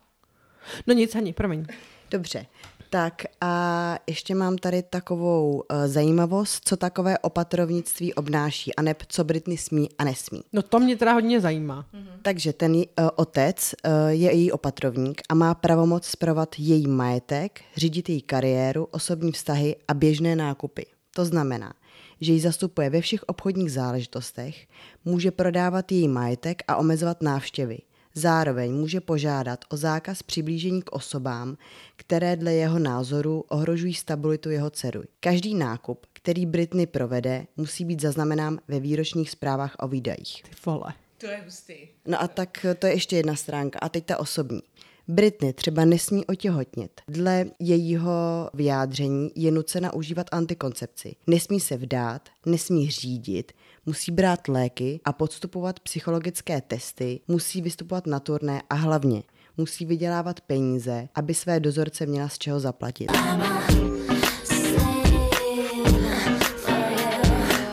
No 0.88 0.94
nic, 0.94 1.16
ani, 1.16 1.34
promiň. 1.34 1.66
Dobře. 2.12 2.46
Tak 2.92 3.24
a 3.42 3.98
ještě 4.08 4.36
mám 4.36 4.58
tady 4.58 4.84
takovou 4.84 5.52
uh, 5.52 5.62
zajímavost, 5.86 6.62
co 6.66 6.78
takové 6.78 7.20
opatrovnictví 7.20 8.14
obnáší, 8.14 8.76
a 8.76 8.82
neb 8.82 9.04
co 9.08 9.24
Britney 9.24 9.58
smí 9.58 9.90
a 9.98 10.04
nesmí. 10.04 10.42
No 10.54 10.62
to 10.62 10.80
mě 10.80 10.98
teda 10.98 11.14
hodně 11.14 11.42
zajímá. 11.42 11.86
Takže 12.22 12.54
ten 12.54 12.76
uh, 12.76 12.84
otec 13.16 13.76
uh, 13.86 13.92
je 14.08 14.36
její 14.36 14.52
opatrovník 14.52 15.22
a 15.30 15.34
má 15.34 15.56
pravomoc 15.56 16.06
spravovat 16.06 16.56
její 16.58 16.88
majetek, 16.88 17.62
řídit 17.78 18.10
její 18.10 18.22
kariéru, 18.22 18.88
osobní 18.92 19.32
vztahy 19.32 19.76
a 19.88 19.94
běžné 19.94 20.36
nákupy. 20.36 20.86
To 21.16 21.26
znamená, 21.26 21.74
že 22.22 22.34
ji 22.34 22.40
zastupuje 22.40 22.90
ve 22.90 23.02
všech 23.02 23.24
obchodních 23.24 23.72
záležitostech, 23.72 24.68
může 25.06 25.32
prodávat 25.32 25.92
její 25.92 26.08
majetek 26.08 26.64
a 26.68 26.76
omezovat 26.76 27.22
návštěvy. 27.22 27.78
Zároveň 28.16 28.74
může 28.74 29.02
požádat 29.02 29.66
o 29.70 29.78
zákaz 29.78 30.24
přiblížení 30.24 30.82
k 30.82 30.92
osobám, 30.92 31.58
které 31.96 32.36
dle 32.36 32.54
jeho 32.54 32.80
názoru 32.80 33.44
ohrožují 33.48 33.94
stabilitu 33.94 34.50
jeho 34.50 34.70
dceru. 34.70 35.04
Každý 35.20 35.56
nákup, 35.56 36.06
který 36.14 36.46
Britney 36.46 36.86
provede, 36.86 37.48
musí 37.58 37.86
být 37.86 38.02
zaznamenán 38.02 38.60
ve 38.68 38.80
výročních 38.80 39.32
zprávách 39.32 39.76
o 39.80 39.88
výdajích. 39.88 40.44
Ty 40.44 40.52
vole. 40.66 40.94
To 41.18 41.26
je 41.26 41.42
hustý. 41.46 41.74
No 42.06 42.22
a 42.22 42.28
tak 42.28 42.66
to 42.80 42.88
je 42.88 42.94
ještě 42.94 43.16
jedna 43.16 43.36
stránka. 43.36 43.80
A 43.82 43.90
teď 43.90 44.06
ta 44.06 44.20
osobní. 44.20 44.62
Britney 45.08 45.54
třeba 45.54 45.86
nesmí 45.86 46.26
otěhotnět. 46.26 47.02
Dle 47.08 47.46
jejího 47.60 48.50
vyjádření 48.54 49.32
je 49.36 49.52
nucena 49.52 49.94
užívat 49.94 50.28
antikoncepci. 50.32 51.16
Nesmí 51.28 51.60
se 51.60 51.78
vdát, 51.78 52.30
nesmí 52.46 52.90
řídit, 52.90 53.52
musí 53.90 54.12
brát 54.12 54.48
léky 54.48 55.00
a 55.06 55.14
podstupovat 55.14 55.80
psychologické 55.80 56.62
testy, 56.62 57.20
musí 57.28 57.62
vystupovat 57.62 58.08
na 58.08 58.20
turné 58.20 58.62
a 58.70 58.76
hlavně 58.76 59.24
musí 59.58 59.86
vydělávat 59.86 60.42
peníze, 60.42 61.10
aby 61.16 61.34
své 61.34 61.60
dozorce 61.60 62.06
měla 62.06 62.30
z 62.30 62.38
čeho 62.38 62.60
zaplatit. 62.60 63.12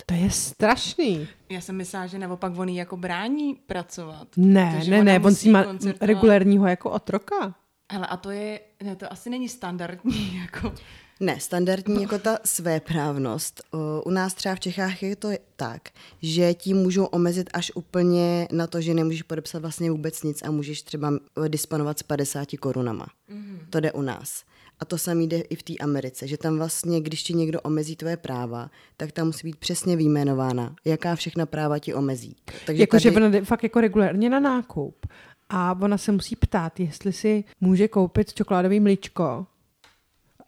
To 0.07 0.15
je 0.15 0.31
strašný. 0.31 1.29
Já 1.49 1.61
jsem 1.61 1.77
myslela, 1.77 2.07
že 2.07 2.19
naopak 2.19 2.59
on 2.59 2.69
jí 2.69 2.77
jako 2.77 2.97
brání 2.97 3.55
pracovat. 3.55 4.29
Ne, 4.37 4.85
ne, 4.89 5.05
ne, 5.05 5.21
on 5.21 5.35
si 5.35 5.51
má 5.51 5.65
regulérního 6.01 6.67
jako 6.67 6.91
otroka. 6.91 7.55
Hele, 7.93 8.07
a 8.07 8.17
to 8.17 8.31
je, 8.31 8.61
ne, 8.83 8.97
to 8.97 9.13
asi 9.13 9.31
není 9.31 9.49
standardní, 9.49 10.37
jako. 10.41 10.73
Ne, 11.21 11.41
standardní 11.41 12.03
jako 12.03 12.19
ta 12.19 12.39
svéprávnost. 12.45 13.63
Uh, 13.75 13.81
U 14.05 14.11
nás 14.11 14.35
třeba 14.35 14.55
v 14.55 14.61
Čechách 14.61 15.03
je 15.03 15.17
to 15.17 15.29
tak, 15.57 15.89
že 16.23 16.55
ti 16.55 16.75
můžou 16.75 17.05
omezit 17.05 17.51
až 17.53 17.73
úplně 17.75 18.49
na 18.53 18.67
to, 18.67 18.81
že 18.81 18.95
nemůžeš 18.95 19.23
podepsat 19.23 19.59
vlastně 19.63 19.91
vůbec 19.91 20.23
nic 20.23 20.43
a 20.43 20.51
můžeš 20.51 20.83
třeba 20.83 21.11
uh, 21.11 21.49
disponovat 21.49 21.99
s 21.99 22.03
50 22.03 22.49
korunama. 22.61 23.07
Mm-hmm. 23.31 23.59
To 23.71 23.81
jde 23.81 23.93
u 23.93 24.03
nás. 24.03 24.45
A 24.81 24.85
to 24.85 24.99
samé 24.99 25.23
jde 25.23 25.39
i 25.39 25.57
v 25.57 25.63
té 25.63 25.73
Americe, 25.81 26.27
že 26.27 26.37
tam 26.37 26.57
vlastně, 26.57 27.01
když 27.01 27.23
ti 27.23 27.35
někdo 27.35 27.61
omezí 27.61 27.97
tvoje 27.97 28.17
práva, 28.17 28.71
tak 28.97 29.13
tam 29.13 29.27
musí 29.27 29.47
být 29.49 29.57
přesně 29.57 29.97
vyjmenována, 29.97 30.75
jaká 30.85 31.15
všechna 31.15 31.47
práva 31.47 31.79
ti 31.79 31.95
omezí. 31.95 32.37
Takže 32.67 32.83
Jakože 32.83 33.11
tady- 33.11 33.17
ona 33.17 33.29
jde 33.31 33.45
fakt 33.45 33.63
jako 33.63 33.81
regulérně 33.81 34.31
na 34.31 34.41
nákup. 34.41 35.07
A 35.49 35.77
ona 35.83 35.99
se 35.99 36.13
musí 36.13 36.37
ptát, 36.37 36.81
jestli 36.81 37.13
si 37.13 37.45
může 37.61 37.89
koupit 37.89 38.35
čokoládový 38.35 38.81
mlíčko. 38.81 39.47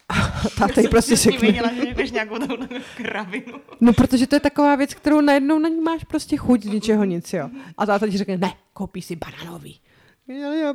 A 0.08 0.14
táta 0.58 0.80
jí 0.80 0.88
prostě 0.88 1.16
řekne, 1.16 1.48
viděla, 1.48 1.72
že 1.74 1.80
řekneš 1.80 2.10
nějakou 2.10 2.38
takovou 2.38 2.66
kravinu. 2.96 3.60
no 3.80 3.92
protože 3.92 4.26
to 4.26 4.36
je 4.36 4.40
taková 4.40 4.76
věc, 4.76 4.94
kterou 4.94 5.20
najednou 5.20 5.58
na 5.58 5.68
ní 5.68 5.80
máš 5.80 6.04
prostě 6.04 6.36
chuť 6.36 6.62
z 6.62 6.66
ničeho 6.66 7.04
nic, 7.04 7.32
jo. 7.32 7.50
A 7.78 7.86
táta 7.86 8.08
ti 8.08 8.18
řekne, 8.18 8.36
ne, 8.36 8.52
koupí 8.72 9.02
si 9.02 9.16
bananový. 9.16 9.80
Já, 10.28 10.54
já, 10.54 10.74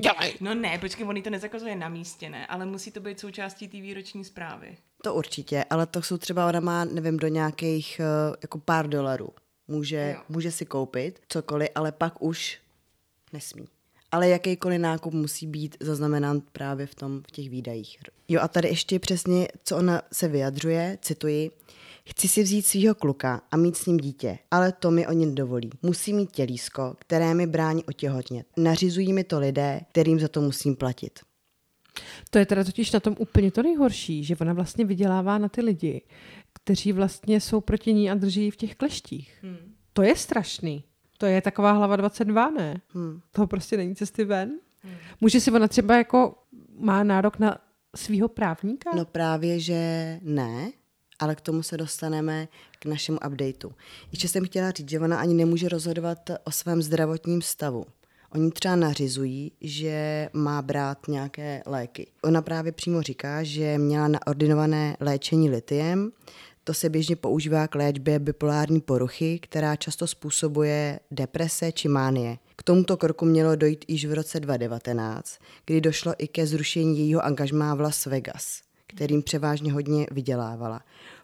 dělej. 0.00 0.34
No 0.40 0.54
ne, 0.54 0.78
počkej, 0.78 1.06
on 1.06 1.16
jí 1.16 1.22
to 1.22 1.30
nezakazuje 1.30 1.76
na 1.76 1.88
místě, 1.88 2.30
ne, 2.30 2.46
ale 2.46 2.66
musí 2.66 2.90
to 2.90 3.00
být 3.00 3.20
součástí 3.20 3.68
té 3.68 3.76
výroční 3.80 4.24
zprávy. 4.24 4.76
To 5.02 5.14
určitě, 5.14 5.64
ale 5.70 5.86
to 5.86 6.02
jsou 6.02 6.18
třeba, 6.18 6.48
ona 6.48 6.60
má, 6.60 6.84
nevím, 6.84 7.16
do 7.16 7.28
nějakých 7.28 8.00
uh, 8.28 8.34
jako 8.42 8.58
pár 8.58 8.88
dolarů. 8.88 9.28
Může, 9.68 10.14
Jo. 10.16 10.22
může 10.28 10.50
si 10.50 10.66
koupit 10.66 11.20
cokoliv, 11.28 11.68
ale 11.74 11.92
pak 11.92 12.22
už 12.22 12.58
nesmí. 13.32 13.68
Ale 14.12 14.28
jakýkoliv 14.28 14.80
nákup 14.80 15.14
musí 15.14 15.46
být 15.46 15.76
zaznamenán 15.80 16.42
právě 16.52 16.86
v 16.86 16.94
tom, 16.94 17.22
v 17.28 17.30
těch 17.30 17.50
výdajích. 17.50 17.98
Jo 18.28 18.40
a 18.42 18.48
tady 18.48 18.68
ještě 18.68 18.98
přesně, 18.98 19.48
co 19.64 19.76
ona 19.76 20.02
se 20.12 20.28
vyjadřuje, 20.28 20.98
cituji, 21.02 21.50
Chci 22.08 22.28
si 22.28 22.42
vzít 22.42 22.66
svého 22.66 22.94
kluka 22.94 23.42
a 23.50 23.56
mít 23.56 23.76
s 23.76 23.86
ním 23.86 23.96
dítě, 23.96 24.38
ale 24.50 24.72
to 24.72 24.90
mi 24.90 25.06
oni 25.06 25.26
nedovolí. 25.26 25.70
Musí 25.82 26.12
mít 26.12 26.32
tělísko, 26.32 26.96
které 26.98 27.34
mi 27.34 27.46
brání 27.46 27.84
otěhotnět. 27.84 28.46
Nařizují 28.56 29.12
mi 29.12 29.24
to 29.24 29.38
lidé, 29.38 29.80
kterým 29.90 30.20
za 30.20 30.28
to 30.28 30.40
musím 30.40 30.76
platit. 30.76 31.20
To 32.30 32.38
je 32.38 32.46
teda 32.46 32.64
totiž 32.64 32.92
na 32.92 33.00
tom 33.00 33.16
úplně 33.18 33.50
to 33.50 33.62
nejhorší, 33.62 34.24
že 34.24 34.36
ona 34.40 34.52
vlastně 34.52 34.84
vydělává 34.84 35.38
na 35.38 35.48
ty 35.48 35.60
lidi, 35.60 36.02
kteří 36.52 36.92
vlastně 36.92 37.40
jsou 37.40 37.60
proti 37.60 37.94
ní 37.94 38.10
a 38.10 38.14
drží 38.14 38.42
ji 38.44 38.50
v 38.50 38.56
těch 38.56 38.76
kleštích. 38.76 39.38
Hmm. 39.42 39.74
To 39.92 40.02
je 40.02 40.16
strašný. 40.16 40.84
To 41.18 41.26
je 41.26 41.42
taková 41.42 41.72
hlava 41.72 41.96
22, 41.96 42.50
ne? 42.50 42.80
Hmm. 42.94 43.20
Toho 43.30 43.46
prostě 43.46 43.76
není 43.76 43.94
cesty 43.94 44.24
ven. 44.24 44.50
Hmm. 44.82 44.94
Může 45.20 45.40
si 45.40 45.50
ona 45.50 45.68
třeba 45.68 45.96
jako 45.96 46.34
má 46.78 47.02
nárok 47.02 47.38
na 47.38 47.58
svého 47.96 48.28
právníka? 48.28 48.90
No 48.96 49.04
právě, 49.04 49.60
že 49.60 50.18
ne, 50.22 50.72
ale 51.18 51.34
k 51.34 51.40
tomu 51.40 51.62
se 51.62 51.76
dostaneme 51.76 52.48
k 52.78 52.86
našemu 52.86 53.18
updateu. 53.26 53.72
Ještě 54.12 54.28
jsem 54.28 54.44
chtěla 54.44 54.70
říct, 54.70 54.90
že 54.90 55.00
ona 55.00 55.20
ani 55.20 55.34
nemůže 55.34 55.68
rozhodovat 55.68 56.30
o 56.44 56.50
svém 56.50 56.82
zdravotním 56.82 57.42
stavu. 57.42 57.86
Oni 58.34 58.50
třeba 58.50 58.76
nařizují, 58.76 59.52
že 59.60 60.28
má 60.32 60.62
brát 60.62 61.08
nějaké 61.08 61.62
léky. 61.66 62.06
Ona 62.24 62.42
právě 62.42 62.72
přímo 62.72 63.02
říká, 63.02 63.42
že 63.42 63.78
měla 63.78 64.08
naordinované 64.08 64.96
léčení 65.00 65.50
litiem, 65.50 66.10
to 66.66 66.74
se 66.74 66.88
běžně 66.88 67.16
používá 67.16 67.68
k 67.68 67.74
léčbě 67.74 68.18
bipolární 68.18 68.80
poruchy, 68.80 69.38
která 69.38 69.76
často 69.76 70.06
způsobuje 70.06 71.00
deprese 71.10 71.72
či 71.72 71.88
mánie. 71.88 72.38
K 72.56 72.62
tomuto 72.62 72.96
kroku 72.96 73.24
mělo 73.24 73.56
dojít 73.56 73.84
již 73.88 74.04
v 74.04 74.12
roce 74.12 74.40
2019, 74.40 75.38
kdy 75.66 75.80
došlo 75.80 76.14
i 76.18 76.28
ke 76.28 76.46
zrušení 76.46 76.98
jejího 76.98 77.24
angažmá 77.24 77.74
v 77.74 77.80
Las 77.80 78.06
Vegas, 78.06 78.60
kterým 78.86 79.22
převážně 79.22 79.72
hodně 79.72 80.06
vydělávala. 80.10 80.80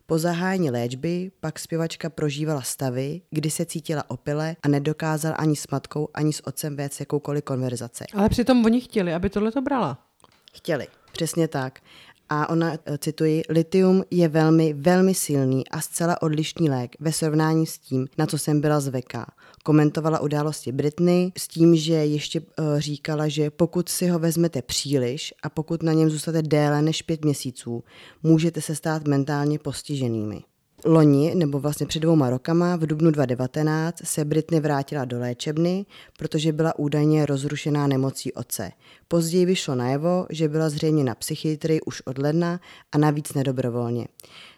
Po 0.06 0.18
zahájení 0.18 0.70
léčby 0.70 1.30
pak 1.40 1.58
zpěvačka 1.58 2.10
prožívala 2.10 2.62
stavy, 2.62 3.20
kdy 3.30 3.50
se 3.50 3.66
cítila 3.66 4.10
opile 4.10 4.56
a 4.62 4.68
nedokázala 4.68 5.34
ani 5.34 5.56
s 5.56 5.68
matkou, 5.68 6.08
ani 6.14 6.32
s 6.32 6.46
otcem 6.46 6.76
vést 6.76 7.00
jakoukoliv 7.00 7.44
konverzace. 7.44 8.04
Ale 8.14 8.28
přitom 8.28 8.64
oni 8.64 8.80
chtěli, 8.80 9.14
aby 9.14 9.30
tohle 9.30 9.52
to 9.52 9.62
brala. 9.62 9.98
Chtěli, 10.54 10.86
přesně 11.12 11.48
tak. 11.48 11.80
A 12.34 12.48
ona, 12.48 12.72
eh, 12.72 12.98
cituji, 12.98 13.42
litium 13.48 14.04
je 14.10 14.28
velmi, 14.28 14.72
velmi 14.72 15.14
silný 15.14 15.68
a 15.68 15.80
zcela 15.80 16.22
odlišný 16.22 16.70
lék 16.70 16.96
ve 17.00 17.12
srovnání 17.12 17.66
s 17.66 17.78
tím, 17.78 18.06
na 18.18 18.26
co 18.26 18.38
jsem 18.38 18.60
byla 18.60 18.80
zvyklá. 18.80 19.26
Komentovala 19.64 20.20
události 20.20 20.72
Britney 20.72 21.32
s 21.38 21.48
tím, 21.48 21.76
že 21.76 21.94
ještě 21.94 22.40
uh, 22.40 22.46
říkala, 22.78 23.28
že 23.28 23.50
pokud 23.50 23.88
si 23.88 24.08
ho 24.08 24.18
vezmete 24.18 24.62
příliš 24.62 25.34
a 25.42 25.48
pokud 25.48 25.82
na 25.82 25.92
něm 25.92 26.10
zůstáte 26.10 26.42
déle 26.42 26.82
než 26.82 27.02
pět 27.02 27.24
měsíců, 27.24 27.84
můžete 28.22 28.60
se 28.60 28.74
stát 28.74 29.08
mentálně 29.08 29.58
postiženými. 29.58 30.42
Loni, 30.84 31.34
nebo 31.34 31.60
vlastně 31.60 31.86
před 31.86 32.00
dvouma 32.00 32.30
rokama, 32.30 32.76
v 32.76 32.86
dubnu 32.86 33.10
2019, 33.10 33.98
se 34.04 34.24
Britney 34.24 34.60
vrátila 34.60 35.04
do 35.04 35.18
léčebny, 35.18 35.86
protože 36.18 36.52
byla 36.52 36.78
údajně 36.78 37.26
rozrušená 37.26 37.86
nemocí 37.86 38.32
oce. 38.32 38.72
Později 39.08 39.46
vyšlo 39.46 39.74
najevo, 39.74 40.26
že 40.30 40.48
byla 40.48 40.70
zřejmě 40.70 41.04
na 41.04 41.14
psychiatrii 41.14 41.80
už 41.80 42.00
od 42.00 42.18
ledna 42.18 42.60
a 42.92 42.98
navíc 42.98 43.34
nedobrovolně. 43.34 44.06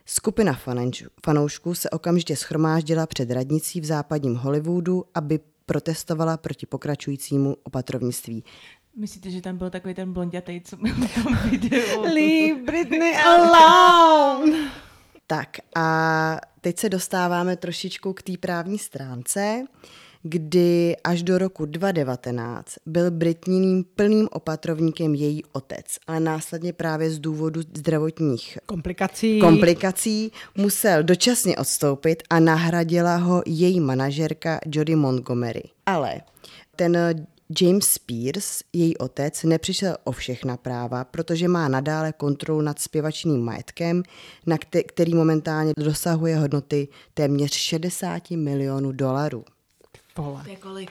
Skupina 0.06 0.58
fanoušků 1.24 1.74
se 1.74 1.90
okamžitě 1.90 2.36
schromáždila 2.36 3.06
před 3.06 3.30
radnicí 3.30 3.80
v 3.80 3.84
západním 3.84 4.34
Hollywoodu, 4.34 5.04
aby 5.14 5.40
protestovala 5.66 6.36
proti 6.36 6.66
pokračujícímu 6.66 7.56
opatrovnictví. 7.62 8.44
Myslíte, 8.96 9.30
že 9.30 9.40
tam 9.40 9.56
byl 9.56 9.70
takový 9.70 9.94
ten 9.94 10.12
blondětej, 10.12 10.60
co 10.60 10.76
byl 10.76 10.94
v 10.94 11.14
tom 11.22 11.36
videu? 11.50 12.02
Leave 12.02 12.62
Britney 12.62 13.16
alone! 13.26 14.70
Tak 15.26 15.48
a 15.76 16.40
teď 16.60 16.78
se 16.78 16.88
dostáváme 16.88 17.56
trošičku 17.56 18.12
k 18.12 18.22
té 18.22 18.32
právní 18.40 18.78
stránce, 18.78 19.64
kdy 20.22 20.96
až 21.04 21.22
do 21.22 21.38
roku 21.38 21.66
2019 21.66 22.74
byl 22.86 23.10
Britniným 23.10 23.84
plným 23.84 24.28
opatrovníkem 24.32 25.14
její 25.14 25.42
otec, 25.52 25.86
ale 26.06 26.20
následně 26.20 26.72
právě 26.72 27.10
z 27.10 27.18
důvodu 27.18 27.60
zdravotních 27.60 28.58
komplikací. 28.66 29.38
komplikací 29.38 30.32
musel 30.56 31.02
dočasně 31.02 31.56
odstoupit 31.56 32.22
a 32.30 32.40
nahradila 32.40 33.16
ho 33.16 33.42
její 33.46 33.80
manažerka 33.80 34.60
Jodie 34.66 34.96
Montgomery. 34.96 35.62
Ale 35.86 36.20
ten 36.76 36.96
James 37.60 37.84
Spears, 37.84 38.62
její 38.72 38.96
otec, 38.96 39.42
nepřišel 39.42 39.96
o 40.04 40.12
všechna 40.12 40.56
práva, 40.56 41.04
protože 41.04 41.48
má 41.48 41.68
nadále 41.68 42.12
kontrolu 42.12 42.60
nad 42.60 42.78
zpěvačným 42.78 43.44
majetkem, 43.44 44.02
na 44.46 44.58
který 44.86 45.14
momentálně 45.14 45.72
dosahuje 45.78 46.36
hodnoty 46.36 46.88
téměř 47.14 47.52
60 47.52 48.30
milionů 48.30 48.92
dolarů. 48.92 49.44
Vole. 50.16 50.42
To 50.44 50.50
je 50.50 50.56
kolik? 50.56 50.90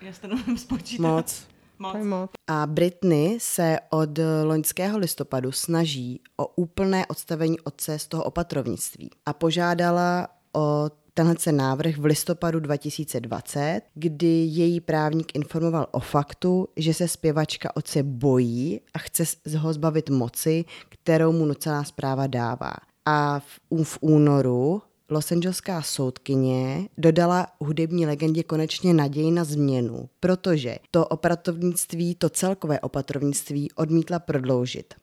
Já 0.00 0.12
to 0.20 0.26
nemůžu 0.26 0.56
spočítat. 0.56 1.02
Moc. 1.02 1.46
Moc. 1.78 2.30
A 2.46 2.66
Britney 2.66 3.40
se 3.40 3.78
od 3.90 4.18
loňského 4.44 4.98
listopadu 4.98 5.52
snaží 5.52 6.20
o 6.36 6.46
úplné 6.46 7.06
odstavení 7.06 7.60
otce 7.60 7.98
z 7.98 8.06
toho 8.06 8.24
opatrovnictví 8.24 9.10
a 9.26 9.32
požádala 9.32 10.28
o 10.56 10.90
tenhle 11.14 11.34
návrh 11.50 11.98
v 11.98 12.04
listopadu 12.04 12.60
2020, 12.60 13.80
kdy 13.94 14.26
její 14.26 14.80
právník 14.80 15.34
informoval 15.34 15.86
o 15.90 16.00
faktu, 16.00 16.68
že 16.76 16.94
se 16.94 17.08
zpěvačka 17.08 17.76
otce 17.76 18.02
bojí 18.02 18.80
a 18.94 18.98
chce 18.98 19.24
ho 19.58 19.72
zbavit 19.72 20.10
moci, 20.10 20.64
kterou 20.88 21.32
mu 21.32 21.46
nucená 21.46 21.84
zpráva 21.84 22.26
dává. 22.26 22.72
A 23.04 23.38
v, 23.38 23.84
v 23.84 23.98
únoru 24.00 24.82
Los 25.10 25.32
Angeleská 25.32 25.82
soudkyně 25.82 26.88
dodala 26.98 27.46
hudební 27.60 28.06
legendě 28.06 28.42
konečně 28.42 28.94
naději 28.94 29.30
na 29.30 29.44
změnu, 29.44 30.08
protože 30.20 30.76
to 30.90 31.06
operatovnictví, 31.06 32.14
to 32.14 32.28
celkové 32.28 32.80
opatrovnictví 32.80 33.72
odmítla 33.72 34.18
prodloužit. 34.18 34.94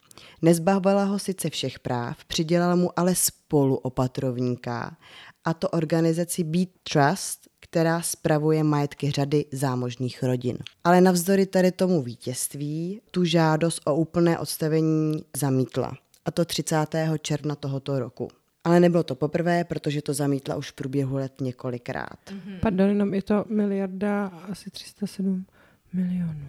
Nezbavila 0.42 1.04
ho 1.04 1.20
sice 1.20 1.50
všech 1.50 1.80
práv, 1.80 2.26
přidělala 2.26 2.76
mu 2.76 3.00
ale 3.00 3.16
spoluopatrovníka 3.16 4.98
a 5.46 5.54
to 5.54 5.70
organizaci 5.70 6.44
Beat 6.44 6.70
Trust, 6.94 7.48
která 7.60 8.02
spravuje 8.02 8.64
majetky 8.64 9.12
řady 9.12 9.46
zámožných 9.52 10.24
rodin. 10.24 10.58
Ale 10.84 11.02
navzdory 11.02 11.46
tady 11.46 11.72
tomu 11.72 12.02
vítězství 12.02 13.02
tu 13.12 13.24
žádost 13.24 13.82
o 13.86 13.96
úplné 13.96 14.40
odstavení 14.40 15.26
zamítla. 15.38 15.98
A 16.26 16.32
to 16.32 16.46
30. 16.46 16.76
června 17.22 17.56
tohoto 17.56 18.00
roku. 18.00 18.28
Ale 18.64 18.80
nebylo 18.80 19.04
to 19.04 19.16
poprvé, 19.16 19.64
protože 19.64 20.02
to 20.02 20.14
zamítla 20.14 20.56
už 20.56 20.72
v 20.72 20.74
průběhu 20.74 21.16
let 21.16 21.34
několikrát. 21.42 22.20
Mm-hmm. 22.26 22.60
Pardon, 22.60 22.90
jenom 22.90 23.14
je 23.14 23.22
to 23.22 23.46
miliarda 23.48 24.26
asi 24.26 24.70
307 24.70 25.46
milionů. 25.94 26.48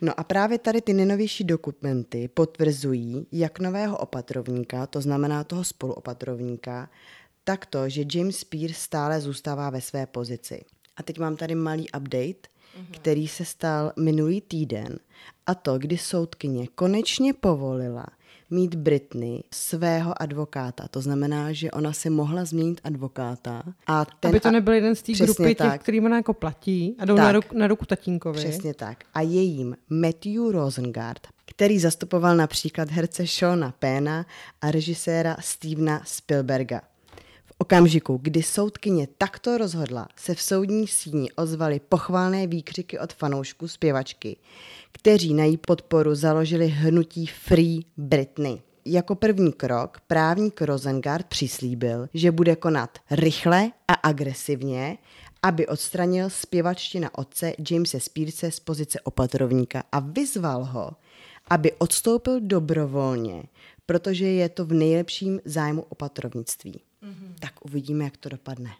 No 0.00 0.20
a 0.20 0.24
právě 0.24 0.58
tady 0.58 0.80
ty 0.80 0.92
nejnovější 0.92 1.44
dokumenty 1.44 2.28
potvrzují, 2.28 3.26
jak 3.32 3.58
nového 3.58 3.98
opatrovníka, 3.98 4.86
to 4.86 5.00
znamená 5.00 5.44
toho 5.44 5.64
spoluopatrovníka, 5.64 6.90
tak 7.50 7.66
to, 7.66 7.88
že 7.88 8.04
James 8.14 8.36
Spears 8.36 8.76
stále 8.76 9.20
zůstává 9.20 9.70
ve 9.70 9.80
své 9.80 10.06
pozici. 10.06 10.64
A 10.96 11.02
teď 11.02 11.18
mám 11.18 11.36
tady 11.36 11.54
malý 11.54 11.86
update, 11.96 12.48
mm-hmm. 12.48 12.90
který 12.90 13.28
se 13.28 13.44
stal 13.44 13.92
minulý 13.96 14.40
týden. 14.40 14.98
A 15.46 15.54
to, 15.54 15.78
kdy 15.78 15.98
soudkyně 15.98 16.66
konečně 16.74 17.34
povolila 17.34 18.06
mít 18.50 18.74
Britney 18.74 19.42
svého 19.54 20.22
advokáta. 20.22 20.88
To 20.88 21.00
znamená, 21.00 21.52
že 21.52 21.70
ona 21.70 21.92
si 21.92 22.10
mohla 22.10 22.44
změnit 22.44 22.80
advokáta. 22.84 23.62
A 23.86 24.04
ten 24.04 24.28
Aby 24.28 24.40
to 24.40 24.50
nebyl 24.50 24.74
jeden 24.74 24.94
z 24.94 25.02
té 25.02 25.12
grupy 25.12 25.54
tak. 25.54 25.72
těch, 25.72 25.80
kterým 25.80 26.04
ona 26.04 26.16
jako 26.16 26.34
platí 26.34 26.96
a 26.98 27.04
jdou 27.04 27.16
tak, 27.16 27.24
na, 27.24 27.32
ruku, 27.32 27.58
na 27.58 27.66
ruku 27.66 27.84
tatínkovi. 27.84 28.38
Přesně 28.38 28.74
tak. 28.74 29.04
A 29.14 29.20
jejím 29.20 29.76
Matthew 29.88 30.50
Rosengard, 30.50 31.26
který 31.46 31.78
zastupoval 31.78 32.36
například 32.36 32.90
herce 32.90 33.26
Shona 33.26 33.74
Péna 33.78 34.26
a 34.60 34.70
režiséra 34.70 35.36
Stevena 35.40 36.02
Spielberga 36.04 36.80
okamžiku, 37.70 38.18
kdy 38.22 38.42
soudkyně 38.42 39.08
takto 39.18 39.58
rozhodla, 39.58 40.08
se 40.16 40.34
v 40.34 40.42
soudní 40.42 40.86
síni 40.86 41.32
ozvaly 41.32 41.80
pochválné 41.88 42.46
výkřiky 42.46 42.98
od 42.98 43.12
fanoušků 43.12 43.68
zpěvačky, 43.68 44.36
kteří 44.92 45.34
na 45.34 45.44
její 45.44 45.56
podporu 45.56 46.14
založili 46.14 46.68
hnutí 46.68 47.26
Free 47.26 47.80
Britney. 47.96 48.62
Jako 48.84 49.14
první 49.14 49.52
krok 49.52 49.98
právník 50.06 50.62
Rosengard 50.62 51.26
přislíbil, 51.26 52.08
že 52.14 52.32
bude 52.32 52.56
konat 52.56 52.98
rychle 53.10 53.70
a 53.88 53.92
agresivně, 53.92 54.98
aby 55.42 55.66
odstranil 55.66 56.30
zpěvačtina 56.30 57.18
otce 57.18 57.52
Jamese 57.70 58.00
Spearse 58.00 58.50
z 58.50 58.60
pozice 58.60 59.00
opatrovníka 59.00 59.82
a 59.92 60.00
vyzval 60.00 60.64
ho, 60.64 60.90
aby 61.50 61.72
odstoupil 61.72 62.40
dobrovolně, 62.40 63.42
protože 63.86 64.26
je 64.26 64.48
to 64.48 64.64
v 64.64 64.72
nejlepším 64.72 65.40
zájmu 65.44 65.82
opatrovnictví. 65.88 66.80
Mm-hmm. 67.02 67.34
Tak 67.40 67.64
uvidíme, 67.64 68.04
jak 68.04 68.16
to 68.16 68.28
dopadne. 68.28 68.70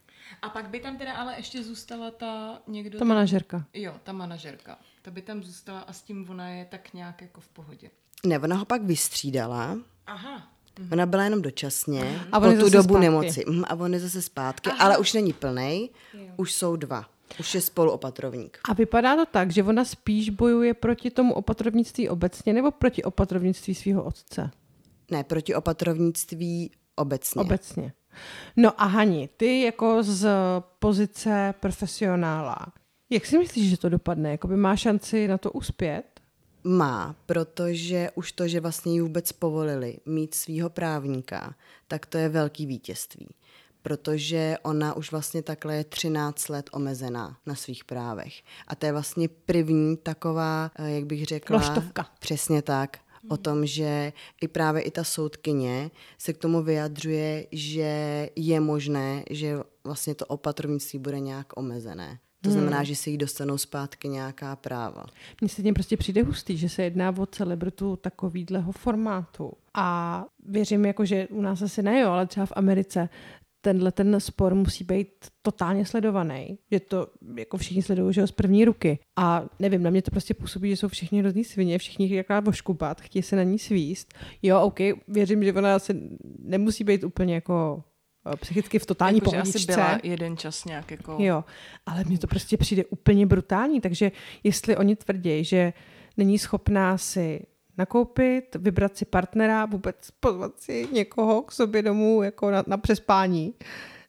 A 0.42 0.48
pak 0.48 0.68
by 0.68 0.80
tam 0.80 0.96
teda 0.98 1.12
ale 1.14 1.36
ještě 1.36 1.64
zůstala 1.64 2.10
ta 2.10 2.62
někdo... 2.66 2.98
Ta 2.98 3.04
manažerka. 3.04 3.66
Jo, 3.74 3.94
ta 4.02 4.12
manažerka. 4.12 4.78
Ta 5.02 5.10
by 5.10 5.22
tam 5.22 5.42
zůstala 5.42 5.80
a 5.80 5.92
s 5.92 6.02
tím 6.02 6.30
ona 6.30 6.48
je 6.48 6.64
tak 6.64 6.94
nějak 6.94 7.22
jako 7.22 7.40
v 7.40 7.48
pohodě. 7.48 7.90
Ne, 8.26 8.38
ona 8.38 8.56
ho 8.56 8.64
pak 8.64 8.82
vystřídala. 8.82 9.78
Aha. 10.06 10.48
Mhm. 10.78 10.92
Ona 10.92 11.06
byla 11.06 11.24
jenom 11.24 11.42
dočasně, 11.42 12.20
a 12.32 12.40
po 12.40 12.46
tu 12.46 12.70
dobu 12.70 12.82
zpátky. 12.82 13.00
nemoci. 13.00 13.44
Mhm, 13.48 13.64
a 13.68 13.74
on 13.74 13.94
je 13.94 14.00
zase 14.00 14.22
zpátky, 14.22 14.70
Aha. 14.70 14.84
ale 14.84 14.98
už 14.98 15.12
není 15.12 15.32
plnej, 15.32 15.88
jo. 16.14 16.34
už 16.36 16.52
jsou 16.52 16.76
dva. 16.76 17.10
Už 17.40 17.54
je 17.54 17.60
spoluopatrovník. 17.60 18.58
A 18.68 18.72
vypadá 18.72 19.16
to 19.16 19.26
tak, 19.26 19.50
že 19.50 19.62
ona 19.62 19.84
spíš 19.84 20.30
bojuje 20.30 20.74
proti 20.74 21.10
tomu 21.10 21.34
opatrovnictví 21.34 22.08
obecně 22.08 22.52
nebo 22.52 22.70
proti 22.70 23.02
opatrovnictví 23.02 23.74
svého 23.74 24.04
otce? 24.04 24.50
Ne, 25.10 25.24
proti 25.24 25.54
opatrovnictví 25.54 26.70
obecně. 26.96 27.40
Obecně. 27.40 27.92
No 28.56 28.82
a 28.82 28.84
Hani, 28.84 29.28
ty 29.36 29.62
jako 29.62 30.02
z 30.02 30.28
pozice 30.78 31.54
profesionála, 31.60 32.66
jak 33.10 33.26
si 33.26 33.38
myslíš, 33.38 33.70
že 33.70 33.76
to 33.76 33.88
dopadne? 33.88 34.30
Jakoby 34.30 34.56
má 34.56 34.76
šanci 34.76 35.28
na 35.28 35.38
to 35.38 35.52
uspět? 35.52 36.20
Má, 36.64 37.16
protože 37.26 38.10
už 38.14 38.32
to, 38.32 38.48
že 38.48 38.60
vlastně 38.60 38.92
ji 38.92 39.00
vůbec 39.00 39.32
povolili 39.32 39.98
mít 40.06 40.34
svého 40.34 40.70
právníka, 40.70 41.54
tak 41.88 42.06
to 42.06 42.18
je 42.18 42.28
velký 42.28 42.66
vítězství. 42.66 43.28
Protože 43.82 44.56
ona 44.62 44.96
už 44.96 45.10
vlastně 45.10 45.42
takhle 45.42 45.76
je 45.76 45.84
13 45.84 46.48
let 46.48 46.70
omezená 46.72 47.36
na 47.46 47.54
svých 47.54 47.84
právech. 47.84 48.42
A 48.66 48.74
to 48.74 48.86
je 48.86 48.92
vlastně 48.92 49.28
první 49.28 49.96
taková, 49.96 50.70
eh, 50.76 50.90
jak 50.90 51.04
bych 51.04 51.24
řekla... 51.24 51.56
Loštovka. 51.56 52.06
Přesně 52.18 52.62
tak 52.62 52.98
o 53.28 53.36
tom, 53.36 53.66
že 53.66 54.12
i 54.40 54.48
právě 54.48 54.82
i 54.82 54.90
ta 54.90 55.04
soudkyně 55.04 55.90
se 56.18 56.32
k 56.32 56.38
tomu 56.38 56.62
vyjadřuje, 56.62 57.46
že 57.52 58.28
je 58.36 58.60
možné, 58.60 59.24
že 59.30 59.58
vlastně 59.84 60.14
to 60.14 60.26
opatrovnictví 60.26 60.98
bude 60.98 61.20
nějak 61.20 61.46
omezené. 61.56 62.18
To 62.42 62.50
znamená, 62.50 62.76
hmm. 62.76 62.86
že 62.86 62.96
si 62.96 63.10
jí 63.10 63.18
dostanou 63.18 63.58
zpátky 63.58 64.08
nějaká 64.08 64.56
práva. 64.56 65.04
Mně 65.40 65.48
se 65.48 65.62
tím 65.62 65.74
prostě 65.74 65.96
přijde 65.96 66.22
hustý, 66.22 66.56
že 66.56 66.68
se 66.68 66.82
jedná 66.82 67.14
o 67.18 67.26
celebritu 67.26 67.96
takovýhleho 67.96 68.72
formátu. 68.72 69.52
A 69.74 70.24
věřím, 70.46 70.84
jako, 70.84 71.04
že 71.04 71.28
u 71.28 71.40
nás 71.40 71.62
asi 71.62 71.82
ne, 71.82 72.00
jo, 72.00 72.10
ale 72.10 72.26
třeba 72.26 72.46
v 72.46 72.52
Americe 72.56 73.08
tenhle 73.60 73.92
ten 73.92 74.20
spor 74.20 74.54
musí 74.54 74.84
být 74.84 75.08
totálně 75.42 75.86
sledovaný. 75.86 76.58
Že 76.70 76.80
to 76.80 77.06
jako 77.36 77.56
všichni 77.56 77.82
sledují 77.82 78.14
že 78.14 78.26
z 78.26 78.30
první 78.32 78.64
ruky. 78.64 78.98
A 79.18 79.44
nevím, 79.58 79.82
na 79.82 79.90
mě 79.90 80.02
to 80.02 80.10
prostě 80.10 80.34
působí, 80.34 80.70
že 80.70 80.76
jsou 80.76 80.88
všichni 80.88 81.20
hrozný 81.20 81.44
svině, 81.44 81.78
všichni 81.78 82.14
jaká 82.14 82.40
voškupat, 82.40 83.00
chtějí 83.00 83.22
se 83.22 83.36
na 83.36 83.42
ní 83.42 83.58
svíst. 83.58 84.14
Jo, 84.42 84.60
OK, 84.60 84.78
věřím, 85.08 85.44
že 85.44 85.52
ona 85.52 85.78
se 85.78 85.94
nemusí 86.38 86.84
být 86.84 87.04
úplně 87.04 87.34
jako 87.34 87.84
eh, 88.32 88.36
psychicky 88.36 88.78
v 88.78 88.86
totální 88.86 89.16
Jako, 89.18 89.30
pohodičce. 89.30 89.58
asi 89.58 89.66
byla 89.66 89.98
jeden 90.02 90.36
čas 90.36 90.64
nějak 90.64 90.90
jako... 90.90 91.16
Jo, 91.20 91.44
ale 91.86 92.04
mně 92.04 92.18
to 92.18 92.26
prostě 92.26 92.56
přijde 92.56 92.84
úplně 92.84 93.26
brutální, 93.26 93.80
takže 93.80 94.12
jestli 94.44 94.76
oni 94.76 94.96
tvrdí, 94.96 95.44
že 95.44 95.72
není 96.16 96.38
schopná 96.38 96.98
si 96.98 97.46
nakoupit, 97.80 98.56
vybrat 98.58 98.96
si 98.96 99.04
partnera, 99.04 99.66
vůbec 99.66 99.96
pozvat 100.20 100.60
si 100.60 100.88
někoho 100.92 101.42
k 101.42 101.52
sobě 101.52 101.82
domů 101.82 102.22
jako 102.22 102.50
na, 102.50 102.64
na 102.66 102.76
přespání, 102.76 103.54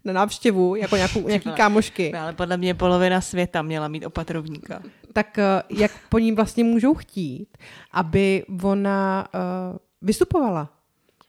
na 0.05 0.13
návštěvu, 0.13 0.76
jako 0.76 0.95
nějakou, 0.95 1.22
nějaký 1.28 1.51
kámošky, 1.51 2.13
ale 2.13 2.34
podle 2.34 2.57
mě 2.57 2.74
polovina 2.74 3.22
světa 3.22 3.61
měla 3.61 3.88
mít 3.88 4.05
opatrovníka. 4.05 4.82
tak 5.13 5.38
eh, 5.38 5.63
jak 5.69 5.91
po 6.09 6.19
ní 6.19 6.32
vlastně 6.32 6.63
můžou 6.63 6.93
chtít, 6.93 7.57
aby 7.91 8.45
ona 8.63 9.28
uh, 9.34 9.78
vystupovala. 10.01 10.69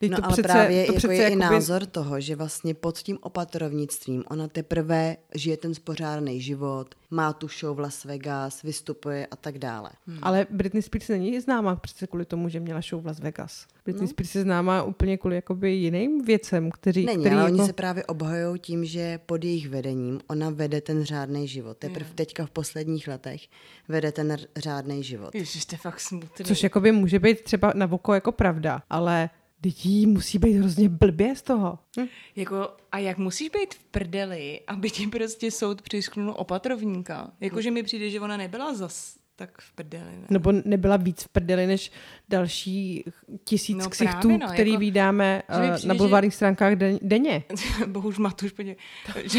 Teď 0.03 0.11
No 0.11 0.16
to 0.16 0.24
ale 0.24 0.32
přece, 0.32 0.48
právě 0.48 0.84
to 0.84 0.92
jako 0.92 0.96
přece 0.96 1.14
je 1.14 1.20
i 1.20 1.22
jakoby- 1.22 1.38
názor 1.38 1.86
toho, 1.86 2.20
že 2.20 2.36
vlastně 2.36 2.74
pod 2.74 2.98
tím 2.98 3.18
opatrovnictvím 3.20 4.24
ona 4.30 4.48
teprve 4.48 5.16
žije 5.34 5.57
ten 5.57 5.74
spořádaný 5.74 6.40
život, 6.40 6.94
má 7.11 7.32
tu 7.32 7.48
show 7.48 7.76
v 7.76 7.80
Las 7.80 8.05
Vegas, 8.05 8.62
vystupuje 8.62 9.26
a 9.26 9.36
tak 9.36 9.59
dále. 9.59 9.90
Ale 10.22 10.46
Britney 10.50 10.82
Spears 10.82 11.09
není 11.09 11.40
známá 11.40 11.76
přece 11.76 12.07
kvůli 12.07 12.24
tomu, 12.24 12.48
že 12.48 12.61
měla 12.61 12.80
show 12.80 13.03
v 13.03 13.07
Las 13.07 13.20
Vegas. 13.20 13.66
Britney 13.84 14.03
no. 14.03 14.09
Spears 14.09 14.34
je 14.34 14.42
známá 14.42 14.82
úplně 14.82 15.18
kvůli 15.18 15.36
jakoby 15.36 15.70
jiným 15.70 16.24
věcem, 16.24 16.70
kteří, 16.70 17.07
Není, 17.07 17.22
který 17.22 17.34
ale 17.34 17.44
jako... 17.44 17.57
oni 17.57 17.66
se 17.66 17.72
právě 17.72 18.05
obhajují 18.05 18.61
tím, 18.61 18.84
že 18.84 19.18
pod 19.26 19.44
jejich 19.44 19.68
vedením 19.68 20.20
ona 20.28 20.50
vede 20.50 20.80
ten 20.80 21.05
řádný 21.05 21.48
život. 21.48 21.76
Teprve 21.78 22.11
teďka 22.14 22.46
v 22.46 22.50
posledních 22.50 23.09
letech 23.09 23.40
vede 23.88 24.12
ten 24.12 24.36
řádný 24.57 25.03
život. 25.03 25.34
Ježiš, 25.34 25.64
to 25.64 25.74
je 25.74 25.78
fakt 25.78 26.00
smutný. 26.00 26.44
Což 26.44 26.62
jakoby 26.62 26.92
může 26.92 27.18
být 27.18 27.42
třeba 27.42 27.72
na 27.76 27.92
oko 27.92 28.14
jako 28.14 28.32
pravda, 28.32 28.82
ale 28.90 29.30
lidí 29.64 30.06
musí 30.06 30.38
být 30.38 30.52
hrozně 30.52 30.88
blbě 30.88 31.36
z 31.36 31.42
toho. 31.42 31.78
Hm? 32.00 32.06
Jako, 32.36 32.70
a 32.92 32.98
jak 32.98 33.18
musíš 33.18 33.48
být 33.48 33.74
v 33.74 33.84
prdeli, 33.84 34.60
aby 34.66 34.90
ti 34.90 35.06
prostě 35.06 35.50
soud 35.50 35.82
přišknul 35.82 36.34
opatrovníka? 36.36 37.30
Jakože 37.40 37.70
mi 37.70 37.82
přijde, 37.82 38.10
že 38.10 38.20
ona 38.20 38.36
nebyla 38.36 38.74
zas 38.74 39.22
tak 39.36 39.60
v 39.60 39.72
prdeli, 39.72 40.04
ne? 40.04 40.26
Nebo 40.30 40.52
nebyla 40.64 40.96
víc 40.96 41.22
v 41.22 41.28
prdeli 41.28 41.66
než 41.66 41.92
další 42.28 43.04
tisíc 43.44 43.76
No 43.76 43.90
ksichtů, 43.90 44.28
no, 44.30 44.48
který 44.52 44.70
jako- 44.70 44.80
vydáme 44.80 45.42
že 45.48 45.56
uh, 45.68 45.74
přijde, 45.74 45.88
na 45.88 45.94
že- 45.94 45.98
bulvárních 45.98 46.34
stránkách 46.34 46.74
den, 46.74 46.98
denně. 47.02 47.44
Bohuž 47.86 48.18
Matuš, 48.18 48.52
podě, 48.52 48.76
že, 49.24 49.38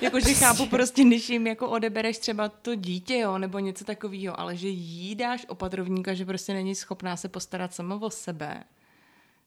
jako, 0.00 0.20
že 0.20 0.34
chápu 0.34 0.66
prostě, 0.66 1.04
když 1.04 1.28
jim 1.30 1.46
jako 1.46 1.68
odebereš 1.70 2.18
třeba 2.18 2.48
to 2.48 2.74
dítě, 2.74 3.18
jo, 3.18 3.38
nebo 3.38 3.58
něco 3.58 3.84
takového, 3.84 4.40
ale 4.40 4.56
že 4.56 4.68
jí 4.68 5.14
dáš 5.14 5.46
opatrovníka, 5.48 6.14
že 6.14 6.24
prostě 6.24 6.52
není 6.54 6.74
schopná 6.74 7.16
se 7.16 7.28
postarat 7.28 7.74
sama 7.74 7.94
o 7.94 8.10
sebe. 8.10 8.64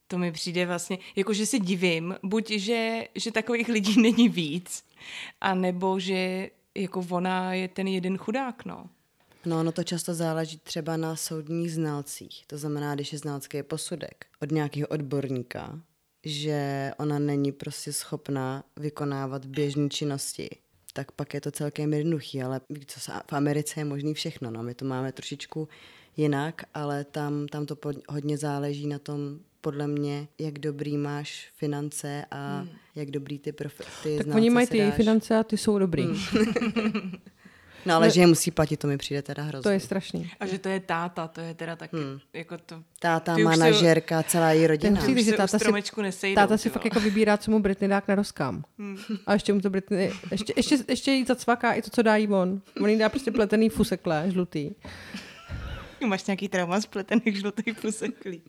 To 0.08 0.18
mi 0.18 0.32
přijde 0.32 0.66
vlastně, 0.66 0.98
jako 1.16 1.32
že 1.32 1.46
se 1.46 1.58
divím, 1.58 2.14
buď, 2.22 2.50
že, 2.50 3.08
že 3.14 3.32
takových 3.32 3.68
lidí 3.68 4.02
není 4.02 4.28
víc, 4.28 4.84
a 5.40 5.54
nebo 5.54 6.00
že 6.00 6.50
jako 6.74 7.06
ona 7.10 7.54
je 7.54 7.68
ten 7.68 7.88
jeden 7.88 8.18
chudák, 8.18 8.64
no. 8.64 8.90
No, 9.46 9.60
ono 9.60 9.72
to 9.72 9.84
často 9.84 10.14
záleží 10.14 10.58
třeba 10.58 10.96
na 10.96 11.16
soudních 11.16 11.72
znalcích. 11.72 12.44
To 12.46 12.58
znamená, 12.58 12.94
když 12.94 13.12
je 13.12 13.18
znalecký 13.18 13.62
posudek 13.62 14.26
od 14.42 14.52
nějakého 14.52 14.88
odborníka, 14.88 15.80
že 16.24 16.90
ona 16.98 17.18
není 17.18 17.52
prostě 17.52 17.92
schopná 17.92 18.64
vykonávat 18.76 19.46
běžné 19.46 19.88
činnosti, 19.88 20.48
tak 20.92 21.12
pak 21.12 21.34
je 21.34 21.40
to 21.40 21.50
celkem 21.50 21.94
jednoduchý, 21.94 22.42
ale 22.42 22.60
co, 22.86 23.12
v 23.30 23.32
Americe 23.32 23.80
je 23.80 23.84
možný 23.84 24.14
všechno, 24.14 24.50
no, 24.50 24.62
my 24.62 24.74
to 24.74 24.84
máme 24.84 25.12
trošičku 25.12 25.68
jinak, 26.16 26.62
ale 26.74 27.04
tam, 27.04 27.48
tam 27.48 27.66
to 27.66 27.76
pod, 27.76 27.96
hodně 28.08 28.38
záleží 28.38 28.86
na 28.86 28.98
tom, 28.98 29.38
podle 29.60 29.86
mě, 29.86 30.28
jak 30.38 30.58
dobrý 30.58 30.96
máš 30.96 31.50
finance 31.54 32.24
a 32.30 32.58
hmm. 32.58 32.68
jak 32.94 33.10
dobrý 33.10 33.38
ty, 33.38 33.52
profi, 33.52 33.82
ty 34.02 34.16
Tak 34.18 34.34
oni 34.34 34.50
mají 34.50 34.66
ty 34.66 34.78
dáš. 34.78 34.94
finance 34.94 35.36
a 35.38 35.42
ty 35.42 35.56
jsou 35.56 35.78
dobrý. 35.78 36.04
Hmm. 36.04 37.12
No 37.86 37.94
ale 37.94 38.10
že 38.10 38.20
je 38.20 38.26
musí 38.26 38.50
platit, 38.50 38.76
to 38.76 38.86
mi 38.86 38.98
přijde 38.98 39.22
teda 39.22 39.42
hrozně. 39.42 39.62
To 39.62 39.70
je 39.70 39.80
strašný. 39.80 40.30
A 40.40 40.46
že 40.46 40.58
to 40.58 40.68
je 40.68 40.80
táta, 40.80 41.28
to 41.28 41.40
je 41.40 41.54
teda 41.54 41.76
taky, 41.76 41.96
hmm. 41.96 42.18
jako 42.32 42.58
to... 42.58 42.82
Táta, 42.98 43.34
Ty 43.34 43.44
už 43.44 43.54
si- 43.54 43.58
manažerka, 43.58 44.22
celá 44.22 44.52
její 44.52 44.66
rodina. 44.66 44.96
Ten 44.96 45.02
přijde, 45.02 45.22
že 45.22 45.32
táta 45.32 45.58
si, 45.58 45.64
stromečku 45.64 46.02
nesejdou, 46.02 46.34
táta 46.34 46.56
si 46.56 46.70
fakt 46.70 46.84
jako 46.84 47.00
vybírá, 47.00 47.36
co 47.36 47.50
mu 47.50 47.58
Britney 47.58 47.88
dá 47.88 48.00
k 48.00 48.08
naroskám. 48.08 48.64
A 49.26 49.32
ještě 49.32 49.52
mu 49.52 49.60
to 49.60 49.70
Britney, 49.70 50.12
ještě, 50.30 50.52
ještě, 50.56 50.78
ještě 50.88 51.12
jí 51.12 51.24
zacvaká 51.24 51.72
i 51.72 51.82
to, 51.82 51.90
co 51.90 52.02
dá 52.02 52.16
jí 52.16 52.28
on. 52.28 52.60
On 52.82 52.90
jí 52.90 52.98
dá 52.98 53.08
prostě 53.08 53.30
pletený 53.30 53.68
fusekle, 53.68 54.24
žlutý. 54.30 54.70
Máš 56.06 56.26
nějaký 56.26 56.48
trauma 56.48 56.80
z 56.80 56.86
pletených 56.86 57.38
žlutých 57.38 57.80
puseklí. 57.80 58.42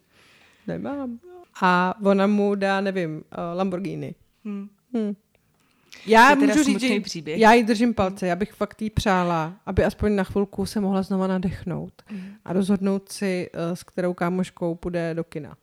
Nemám. 0.69 1.19
A 1.61 1.93
ona 2.05 2.27
mu 2.27 2.55
dá, 2.55 2.81
nevím, 2.81 3.15
uh, 3.17 3.21
Lamborghini. 3.57 4.15
Hmm. 4.45 4.69
Hm. 4.97 5.13
Já 6.05 6.35
To 6.35 6.41
můžu 6.41 6.63
říct, 6.63 6.81
že 6.81 6.99
příběh. 6.99 7.39
já 7.39 7.53
jí 7.53 7.63
držím 7.63 7.93
palce, 7.93 8.27
já 8.27 8.35
bych 8.35 8.53
fakt 8.53 8.81
jí 8.81 8.89
přála, 8.89 9.53
aby 9.65 9.83
aspoň 9.83 10.15
na 10.15 10.23
chvilku 10.23 10.65
se 10.65 10.79
mohla 10.81 11.01
znova 11.03 11.27
nadechnout 11.27 11.93
Hmm. 12.07 12.31
a 12.45 12.53
rozhodnout 12.53 13.09
si, 13.11 13.49
uh, 13.53 13.75
s 13.75 13.83
kterou 13.83 14.13
kámoškou 14.13 14.75
půjde 14.75 15.13
do 15.13 15.23
kina. 15.23 15.57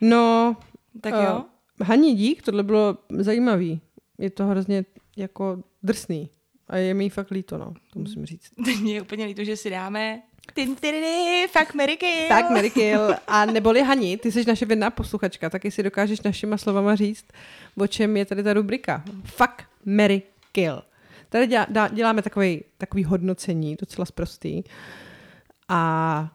No, 0.00 0.56
Tak 1.00 1.14
eh, 1.16 1.24
jo. 1.24 1.44
Haní, 1.82 2.14
dík, 2.14 2.42
tohle 2.42 2.62
bylo 2.62 2.98
zajímavý. 3.18 3.80
Je 4.18 4.30
to 4.30 4.46
hrozně 4.46 4.84
jako 5.16 5.62
drsný. 5.82 6.30
A 6.70 6.76
je 6.76 6.94
mi 6.94 7.08
fakt 7.10 7.30
líto, 7.30 7.58
no, 7.58 7.74
to 7.92 7.98
musím 7.98 8.26
říct. 8.26 8.50
Mě 8.80 8.94
je 8.94 9.02
úplně 9.02 9.24
líto, 9.24 9.44
že 9.44 9.56
si 9.56 9.70
dáme 9.70 10.22
tin, 10.54 10.76
tyriny, 10.76 11.46
fuck 11.58 11.74
Mary 11.74 11.96
Kill. 11.96 12.28
Tak, 12.28 12.50
Mary 12.50 12.70
Kill. 12.70 13.14
A 13.28 13.44
neboli 13.46 13.82
Hani, 13.82 14.16
ty 14.16 14.32
jsi 14.32 14.44
naše 14.48 14.66
vědná 14.66 14.90
posluchačka, 14.90 15.50
tak 15.50 15.64
jestli 15.64 15.82
dokážeš 15.82 16.20
našima 16.20 16.56
slovama 16.58 16.94
říct, 16.94 17.24
o 17.76 17.86
čem 17.86 18.16
je 18.16 18.24
tady 18.24 18.42
ta 18.42 18.52
rubrika. 18.52 19.02
Fuck, 19.24 19.52
Mary 19.84 20.22
Kill. 20.52 20.82
Tady 21.28 21.46
dělá, 21.46 21.66
dá, 21.70 21.88
děláme 21.88 22.22
takový, 22.22 22.64
takový 22.78 23.04
hodnocení, 23.04 23.76
docela 23.80 24.04
sprostý. 24.04 24.62
A 25.68 26.32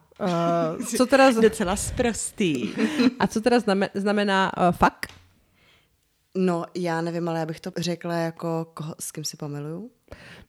uh, 0.78 0.84
co 0.84 1.06
teda, 1.06 1.32
z- 1.32 1.36
Docela 1.40 1.76
sprostý. 1.76 2.68
a 3.18 3.26
co 3.26 3.40
teda 3.40 3.58
znamená, 3.60 3.90
znamená 3.94 4.52
uh, 4.56 4.72
fuck? 4.72 5.06
No, 6.34 6.64
já 6.74 7.00
nevím, 7.00 7.28
ale 7.28 7.38
já 7.38 7.46
bych 7.46 7.60
to 7.60 7.70
řekla 7.76 8.14
jako, 8.14 8.66
koho, 8.74 8.94
s 9.00 9.12
kým 9.12 9.24
si 9.24 9.36
pomiluju. 9.36 9.90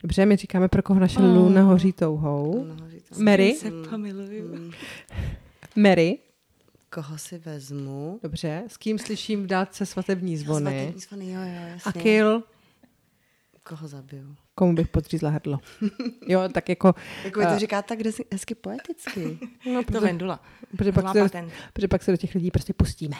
Dobře, 0.02 0.26
my 0.26 0.36
říkáme, 0.36 0.68
pro 0.68 0.84
koho 0.84 1.00
naše 1.00 1.20
luna 1.20 1.64
hoří 1.64 1.94
touhou. 1.94 2.68
Mary? 3.18 3.56
Se 3.56 3.72
pomiluju. 3.90 4.72
Mary? 5.76 6.18
Koho 6.90 7.18
si 7.18 7.38
vezmu. 7.38 8.20
Dobře, 8.24 8.64
s 8.68 8.78
kým 8.78 9.00
slyším 9.00 9.44
v 9.44 9.48
dálce 9.48 9.86
svatební 9.86 10.38
zvony? 10.38 10.72
Svatební 10.72 11.02
zvony, 11.02 11.32
jo, 11.32 11.42
jo, 11.42 11.68
jasně. 11.68 11.90
A 11.90 11.92
kill? 11.92 12.44
Koho 13.64 13.88
zabiju? 13.88 14.36
Komu 14.58 14.74
bych 14.74 14.88
podřízla 14.88 15.30
hrdlo? 15.30 15.60
Jo, 16.28 16.42
tak 16.52 16.70
jako... 16.70 16.96
Jako 17.24 17.40
vy 17.40 17.46
to 17.46 17.52
eh, 17.52 17.60
říká 17.60 17.82
tak 17.82 18.06
hezky, 18.06 18.26
hezky 18.32 18.56
poeticky. 18.56 19.40
no, 19.74 19.84
To 19.84 19.84
protože, 19.84 20.00
Vendula. 20.00 20.40
protože, 20.78 20.92
pak 20.92 21.12
se, 21.12 21.30
protože 21.74 21.88
pak 21.88 22.04
se 22.04 22.12
do 22.12 22.18
těch 22.18 22.36
lidí 22.36 22.52
prostě 22.52 22.74
pustíme. 22.74 23.16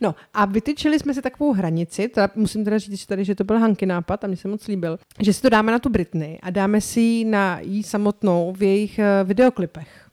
No 0.00 0.14
a 0.34 0.44
vytyčili 0.44 0.98
jsme 0.98 1.14
si 1.14 1.22
takovou 1.22 1.52
hranici, 1.52 2.08
teda, 2.08 2.30
musím 2.34 2.64
teda 2.64 2.78
říct 2.78 3.00
že 3.00 3.06
tady, 3.06 3.24
že 3.24 3.34
to 3.34 3.44
byl 3.44 3.58
Hanky 3.58 3.86
nápad 3.86 4.24
a 4.24 4.26
mně 4.26 4.36
se 4.36 4.48
moc 4.48 4.66
líbil, 4.66 4.98
že 5.20 5.32
si 5.32 5.42
to 5.42 5.48
dáme 5.48 5.72
na 5.72 5.78
tu 5.78 5.88
Britney 5.88 6.38
a 6.42 6.50
dáme 6.50 6.80
si 6.80 7.00
ji 7.00 7.24
na 7.24 7.60
jí 7.60 7.82
samotnou 7.82 8.52
v 8.52 8.62
jejich 8.62 8.98
eh, 8.98 9.24
videoklipech. 9.24 10.04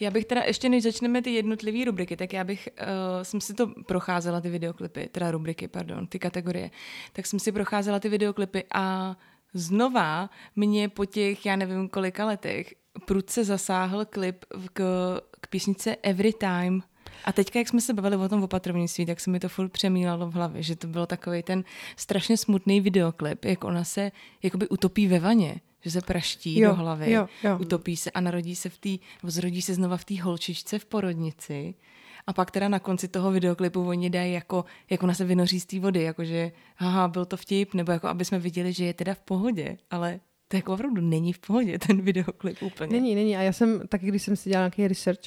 Já 0.00 0.10
bych 0.10 0.24
teda, 0.24 0.42
ještě 0.42 0.68
než 0.68 0.82
začneme 0.82 1.22
ty 1.22 1.30
jednotlivé 1.30 1.84
rubriky, 1.84 2.16
tak 2.16 2.32
já 2.32 2.44
bych, 2.44 2.68
uh, 2.80 3.22
jsem 3.22 3.40
si 3.40 3.54
to 3.54 3.66
procházela, 3.66 4.40
ty 4.40 4.50
videoklipy, 4.50 5.08
teda 5.12 5.30
rubriky, 5.30 5.68
pardon, 5.68 6.06
ty 6.06 6.18
kategorie, 6.18 6.70
tak 7.12 7.26
jsem 7.26 7.38
si 7.38 7.52
procházela 7.52 8.00
ty 8.00 8.08
videoklipy 8.08 8.64
a 8.74 9.16
znova 9.56 10.30
mě 10.56 10.88
po 10.88 11.04
těch, 11.04 11.46
já 11.46 11.56
nevím 11.56 11.88
kolika 11.88 12.26
letech, 12.26 12.74
prudce 13.04 13.44
zasáhl 13.44 14.04
klip 14.04 14.44
k, 14.72 14.80
k 15.40 15.46
písnice 15.46 15.96
Every 16.02 16.32
Time. 16.32 16.82
A 17.24 17.32
teďka, 17.32 17.58
jak 17.58 17.68
jsme 17.68 17.80
se 17.80 17.94
bavili 17.94 18.16
o 18.16 18.28
tom 18.28 18.42
opatrovnictví, 18.42 19.06
tak 19.06 19.20
se 19.20 19.30
mi 19.30 19.40
to 19.40 19.48
furt 19.48 19.68
přemílalo 19.68 20.26
v 20.26 20.32
hlavě, 20.32 20.62
že 20.62 20.76
to 20.76 20.86
byl 20.86 21.06
takový 21.06 21.42
ten 21.42 21.64
strašně 21.96 22.36
smutný 22.36 22.80
videoklip, 22.80 23.44
jak 23.44 23.64
ona 23.64 23.84
se 23.84 24.12
jakoby 24.42 24.68
utopí 24.68 25.06
ve 25.06 25.18
vaně, 25.18 25.60
že 25.84 25.90
se 25.90 26.00
praští 26.00 26.58
Jo, 26.58 26.70
do 26.70 26.76
hlavy, 26.76 27.12
jo, 27.12 27.28
jo. 27.44 27.58
utopí 27.60 27.96
se 27.96 28.10
a 28.10 28.20
narodí 28.20 28.56
se 28.56 28.68
v 28.68 28.78
té, 28.78 28.88
zrodí 29.22 29.62
se 29.62 29.74
znova 29.74 29.96
v 29.96 30.04
té 30.04 30.22
holčičce 30.22 30.78
v 30.78 30.84
porodnici. 30.84 31.74
A 32.26 32.32
pak 32.32 32.50
teda 32.50 32.68
na 32.68 32.78
konci 32.78 33.08
toho 33.08 33.30
videoklipu 33.30 33.88
oni 33.88 34.10
dají 34.10 34.32
jako, 34.32 34.64
jak 34.90 35.02
ona 35.02 35.14
se 35.14 35.24
vynoří 35.24 35.60
z 35.60 35.66
té 35.66 35.80
vody, 35.80 36.02
jakože 36.02 36.52
haha, 36.76 37.08
byl 37.08 37.24
to 37.24 37.36
vtip, 37.36 37.74
nebo 37.74 37.92
jako 37.92 38.08
aby 38.08 38.24
jsme 38.24 38.38
viděli, 38.38 38.72
že 38.72 38.84
je 38.84 38.94
teda 38.94 39.14
v 39.14 39.20
pohodě, 39.20 39.76
ale 39.90 40.20
to 40.48 40.56
jako 40.56 40.74
opravdu 40.74 41.00
není 41.00 41.32
v 41.32 41.38
pohodě, 41.38 41.78
ten 41.78 42.02
videoklip 42.02 42.62
úplně. 42.62 42.92
Není, 42.92 43.14
není. 43.14 43.36
A 43.36 43.42
já 43.42 43.52
jsem, 43.52 43.88
taky 43.88 44.06
když 44.06 44.22
jsem 44.22 44.36
si 44.36 44.50
dělala 44.50 44.64
nějaký 44.64 44.88
research, 44.88 45.20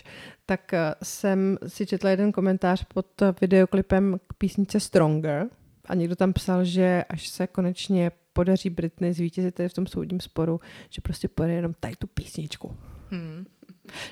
tak 0.45 0.74
eh, 0.74 0.95
jsem 1.04 1.58
si 1.68 1.86
četla 1.86 2.10
jeden 2.10 2.32
komentář 2.32 2.84
pod 2.93 3.22
eh, 3.22 3.34
videoklipem 3.41 4.20
k 4.28 4.34
písničce 4.34 4.80
Stronger. 4.80 5.50
a 5.86 5.95
někdo 5.95 6.16
tam 6.16 6.34
psal, 6.34 6.64
že 6.64 7.04
až 7.10 7.28
se 7.28 7.47
konečně 7.47 8.12
podaří 8.34 8.70
Britney 8.70 9.14
zvítězit 9.14 9.56
tady 9.56 9.70
v 9.70 9.74
tom 9.74 9.88
soudním 9.88 10.20
sporu, 10.20 10.60
že 10.89 11.02
prostě 11.02 11.28
pojede 11.28 11.54
jenom 11.54 11.74
tady 11.80 11.95
tu 11.95 12.08
písničku. 12.08 12.78
Hmm. 13.10 13.45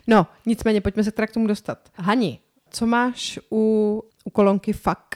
No, 0.08 0.28
nicméně, 0.46 0.82
pojďme 0.82 1.04
se 1.04 1.12
teda 1.12 1.28
k 1.28 1.34
tomu 1.34 1.48
dostat. 1.48 1.90
Hani, 1.96 2.40
co 2.72 2.86
máš 2.86 3.40
u, 3.52 4.04
u 4.24 4.30
kolonky 4.30 4.74
Fuck, 4.74 5.16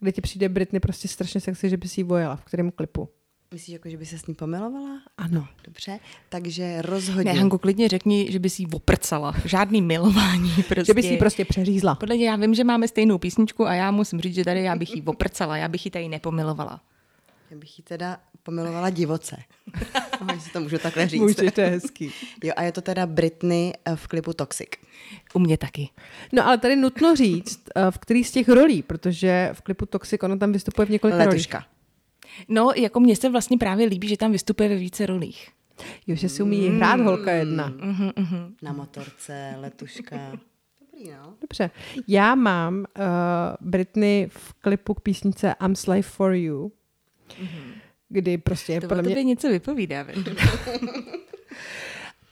kde 0.00 0.12
ti 0.12 0.20
přijde 0.20 0.48
Britney 0.48 0.80
prostě 0.80 1.08
strašně 1.08 1.40
sexy, 1.40 1.70
že 1.70 1.76
by 1.76 1.88
si 1.88 2.00
ji 2.00 2.04
vojela, 2.04 2.36
v 2.36 2.44
kterém 2.44 2.70
klipu? 2.70 3.08
Myslíš, 3.52 3.72
jako, 3.72 3.88
že 3.88 3.96
by 3.96 4.06
se 4.06 4.18
s 4.18 4.26
ní 4.26 4.34
pomilovala? 4.34 5.02
Ano. 5.18 5.48
Dobře, 5.64 5.98
takže 6.28 6.82
rozhodně. 6.82 7.32
Ne, 7.32 7.38
Hanko, 7.38 7.58
klidně 7.58 7.88
řekni, 7.88 8.32
že 8.32 8.38
by 8.38 8.50
si 8.50 8.62
ji 8.62 8.68
oprcala. 8.72 9.34
Žádný 9.44 9.82
milování 9.82 10.50
prostě. 10.68 10.84
Že 10.84 10.94
by 10.94 11.02
si 11.02 11.08
ji 11.08 11.16
prostě 11.16 11.44
přeřízla. 11.44 11.94
Podle 11.94 12.16
mě 12.16 12.28
já 12.28 12.36
vím, 12.36 12.54
že 12.54 12.64
máme 12.64 12.88
stejnou 12.88 13.18
písničku 13.18 13.66
a 13.66 13.74
já 13.74 13.90
musím 13.90 14.20
říct, 14.20 14.34
že 14.34 14.44
tady 14.44 14.62
já 14.62 14.76
bych 14.76 14.96
ji 14.96 15.02
oprcala, 15.02 15.56
já 15.56 15.68
bych 15.68 15.84
ji 15.84 15.90
tady 15.90 16.08
nepomilovala. 16.08 16.80
Já 17.52 17.58
bych 17.58 17.78
ji 17.78 17.84
teda 17.84 18.18
pomilovala 18.42 18.90
divoce. 18.90 19.36
No, 20.26 20.34
Jestli 20.34 20.50
to 20.52 20.60
můžu 20.60 20.78
takhle 20.78 21.08
říct. 21.08 21.20
Můžeš, 21.20 21.52
to 21.52 21.60
je 21.60 21.66
hezký. 21.66 22.12
Jo, 22.44 22.52
a 22.56 22.62
je 22.62 22.72
to 22.72 22.80
teda 22.80 23.06
Britney 23.06 23.72
eh, 23.84 23.96
v 23.96 24.06
klipu 24.06 24.32
Toxic. 24.32 24.68
U 25.34 25.38
mě 25.38 25.58
taky. 25.58 25.88
No 26.32 26.46
ale 26.46 26.58
tady 26.58 26.76
nutno 26.76 27.16
říct, 27.16 27.62
eh, 27.76 27.90
v 27.90 27.98
který 27.98 28.24
z 28.24 28.30
těch 28.30 28.48
rolí, 28.48 28.82
protože 28.82 29.50
v 29.52 29.60
klipu 29.60 29.86
Toxic 29.86 30.22
ona 30.22 30.36
tam 30.36 30.52
vystupuje 30.52 30.86
v 30.86 30.90
několika 30.90 31.18
rolích. 31.18 31.28
Letuška. 31.28 31.64
No, 32.48 32.72
jako 32.76 33.00
mně 33.00 33.16
se 33.16 33.28
vlastně 33.28 33.58
právě 33.58 33.86
líbí, 33.86 34.08
že 34.08 34.16
tam 34.16 34.32
vystupuje 34.32 34.68
ve 34.68 34.76
více 34.76 35.06
rolích. 35.06 35.48
Jo, 36.06 36.16
že 36.16 36.28
si 36.28 36.42
umí 36.42 36.68
hrát 36.68 37.00
holka 37.00 37.32
jedna. 37.32 37.72
Na 38.62 38.72
motorce, 38.72 39.54
letuška. 39.56 40.16
Dobrý, 40.92 41.10
no. 41.10 41.34
Dobře. 41.40 41.70
Já 42.08 42.34
mám 42.34 42.78
uh, 42.78 42.84
Britney 43.60 44.28
v 44.30 44.52
klipu 44.52 44.94
k 44.94 45.00
písnice 45.00 45.54
I'm 45.64 45.76
Slave 45.76 46.02
for 46.02 46.32
You, 46.32 46.72
kdy 48.08 48.38
prostě 48.38 48.72
je 48.72 48.80
To 48.80 48.88
podle 48.88 49.02
mě 49.02 49.24
něco 49.24 49.48
vypovídá. 49.48 50.06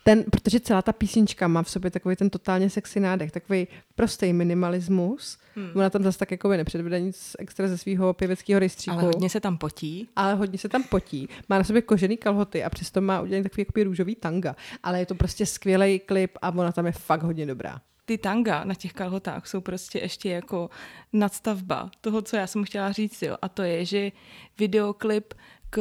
Ten, 0.04 0.24
protože 0.30 0.60
celá 0.60 0.82
ta 0.82 0.92
písnička 0.92 1.48
má 1.48 1.62
v 1.62 1.70
sobě 1.70 1.90
takový 1.90 2.16
ten 2.16 2.30
totálně 2.30 2.70
sexy 2.70 3.00
nádech, 3.00 3.32
takový 3.32 3.68
prostý 3.94 4.32
minimalismus. 4.32 5.38
Hmm. 5.54 5.70
Ona 5.74 5.90
tam 5.90 6.02
zase 6.02 6.18
tak 6.18 6.30
jako 6.30 6.48
nepředvede 6.48 7.00
nic 7.00 7.36
extra 7.38 7.68
ze 7.68 7.78
svého 7.78 8.14
pěveckého 8.14 8.58
rejstříku. 8.58 8.94
Ale 8.96 9.02
hodně 9.02 9.30
se 9.30 9.40
tam 9.40 9.58
potí. 9.58 10.08
ale 10.16 10.34
hodně 10.34 10.58
se 10.58 10.68
tam 10.68 10.82
potí. 10.82 11.28
Má 11.48 11.58
na 11.58 11.64
sobě 11.64 11.82
kožený 11.82 12.16
kalhoty 12.16 12.64
a 12.64 12.70
přesto 12.70 13.00
má 13.00 13.20
udělaný 13.20 13.42
takový 13.42 13.60
jakoby 13.60 13.84
růžový 13.84 14.14
tanga. 14.14 14.56
Ale 14.82 14.98
je 14.98 15.06
to 15.06 15.14
prostě 15.14 15.46
skvělý 15.46 15.98
klip 15.98 16.30
a 16.42 16.50
ona 16.50 16.72
tam 16.72 16.86
je 16.86 16.92
fakt 16.92 17.22
hodně 17.22 17.46
dobrá. 17.46 17.80
Ty 18.10 18.18
tanga 18.18 18.64
na 18.64 18.74
těch 18.74 18.92
kalhotách 18.92 19.46
jsou 19.46 19.60
prostě 19.60 19.98
ještě 19.98 20.30
jako 20.30 20.70
nadstavba 21.12 21.90
toho, 22.00 22.22
co 22.22 22.36
já 22.36 22.46
jsem 22.46 22.64
chtěla 22.64 22.92
říct, 22.92 23.22
jo. 23.22 23.36
A 23.42 23.48
to 23.48 23.62
je, 23.62 23.84
že 23.84 24.12
videoklip 24.58 25.34
k, 25.70 25.80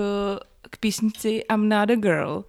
k 0.70 0.78
písnici 0.78 1.44
I'm 1.54 1.70
Not 1.70 1.90
a 1.90 1.96
Girl 1.96 2.46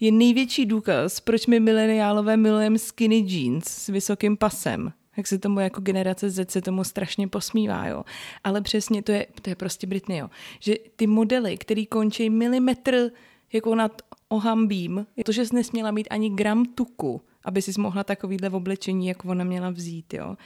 je 0.00 0.12
největší 0.12 0.66
důkaz, 0.66 1.20
proč 1.20 1.46
my 1.46 1.60
mileniálové 1.60 2.36
milujeme 2.36 2.78
skinny 2.78 3.24
jeans 3.26 3.64
s 3.64 3.88
vysokým 3.88 4.36
pasem. 4.36 4.92
Jak 5.16 5.26
se 5.26 5.38
tomu 5.38 5.60
jako 5.60 5.80
generace 5.80 6.30
Z 6.30 6.50
se 6.50 6.62
tomu 6.62 6.84
strašně 6.84 7.28
posmívá, 7.28 7.86
jo. 7.86 8.04
Ale 8.44 8.60
přesně 8.60 9.02
to 9.02 9.12
je, 9.12 9.26
to 9.42 9.50
je 9.50 9.56
prostě 9.56 9.86
Britney, 9.86 10.18
jo. 10.18 10.30
Že 10.60 10.74
ty 10.96 11.06
modely, 11.06 11.58
který 11.58 11.86
končí 11.86 12.30
milimetr 12.30 13.10
jako 13.52 13.74
nad 13.74 14.02
ohambím, 14.28 15.06
to, 15.24 15.32
že 15.32 15.46
jsi 15.46 15.54
nesměla 15.54 15.90
mít 15.90 16.08
ani 16.10 16.30
gram 16.30 16.64
tuku, 16.64 17.22
aby 17.44 17.62
si 17.62 17.80
mohla 17.80 18.04
takovýhle 18.04 18.48
v 18.48 18.54
oblečení, 18.54 19.06
jako 19.06 19.28
ona 19.28 19.44
měla 19.44 19.70
vzít, 19.70 20.14
jo. 20.14 20.36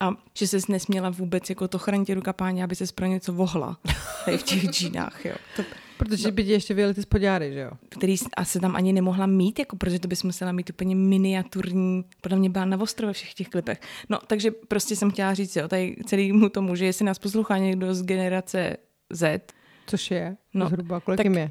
A 0.00 0.10
že 0.38 0.46
ses 0.46 0.68
nesměla 0.68 1.10
vůbec 1.10 1.50
jako 1.50 1.68
to 1.68 1.78
chránit 1.78 2.10
ruka 2.10 2.32
páně, 2.32 2.64
aby 2.64 2.74
ses 2.76 2.92
pro 2.92 3.06
něco 3.06 3.32
vohla 3.32 3.78
tady 4.24 4.38
v 4.38 4.42
těch 4.42 4.64
džínách, 4.70 5.24
jo. 5.24 5.34
To, 5.56 5.62
Protože 5.98 6.30
by 6.30 6.44
ti 6.44 6.50
ještě 6.50 6.74
vyjeli 6.74 6.94
ty 6.94 7.02
spodňáry, 7.02 7.52
že 7.52 7.60
jo? 7.60 7.70
který 7.88 8.16
asi 8.36 8.60
tam 8.60 8.76
ani 8.76 8.92
nemohla 8.92 9.26
mít, 9.26 9.58
jako 9.58 9.76
protože 9.76 9.98
to 9.98 10.08
bys 10.08 10.22
musela 10.22 10.52
mít 10.52 10.70
úplně 10.70 10.94
miniaturní, 10.94 12.04
podle 12.20 12.38
mě 12.38 12.50
byla 12.50 12.64
na 12.64 12.80
ostro 12.80 13.06
ve 13.06 13.12
všech 13.12 13.34
těch 13.34 13.48
klipech. 13.48 13.80
No, 14.08 14.18
takže 14.26 14.50
prostě 14.50 14.96
jsem 14.96 15.10
chtěla 15.10 15.34
říct, 15.34 15.56
jo, 15.56 15.68
tady 15.68 15.96
celému 16.06 16.48
tomu, 16.48 16.74
že 16.76 16.84
jestli 16.86 17.04
nás 17.04 17.18
poslouchá 17.18 17.58
někdo 17.58 17.94
z 17.94 18.02
generace 18.02 18.76
Z, 19.10 19.40
Což 19.86 20.10
je 20.10 20.36
No, 20.54 20.64
no, 20.64 20.68
zhruba, 20.70 21.00
kolik 21.00 21.16
tak- 21.16 21.24
jim 21.26 21.34
je? 21.34 21.50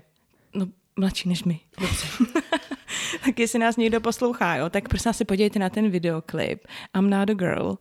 no, 0.55 0.65
mladší 0.99 1.29
než 1.29 1.43
my. 1.43 1.59
Dobře. 1.81 2.07
tak 3.25 3.39
jestli 3.39 3.59
nás 3.59 3.77
někdo 3.77 4.01
poslouchá, 4.01 4.55
jo, 4.55 4.69
tak 4.69 4.89
prosím 4.89 5.13
se 5.13 5.25
podívejte 5.25 5.59
na 5.59 5.69
ten 5.69 5.89
videoklip 5.89 6.67
I'm 6.97 7.09
not 7.09 7.29
a 7.29 7.33
girl, 7.33 7.77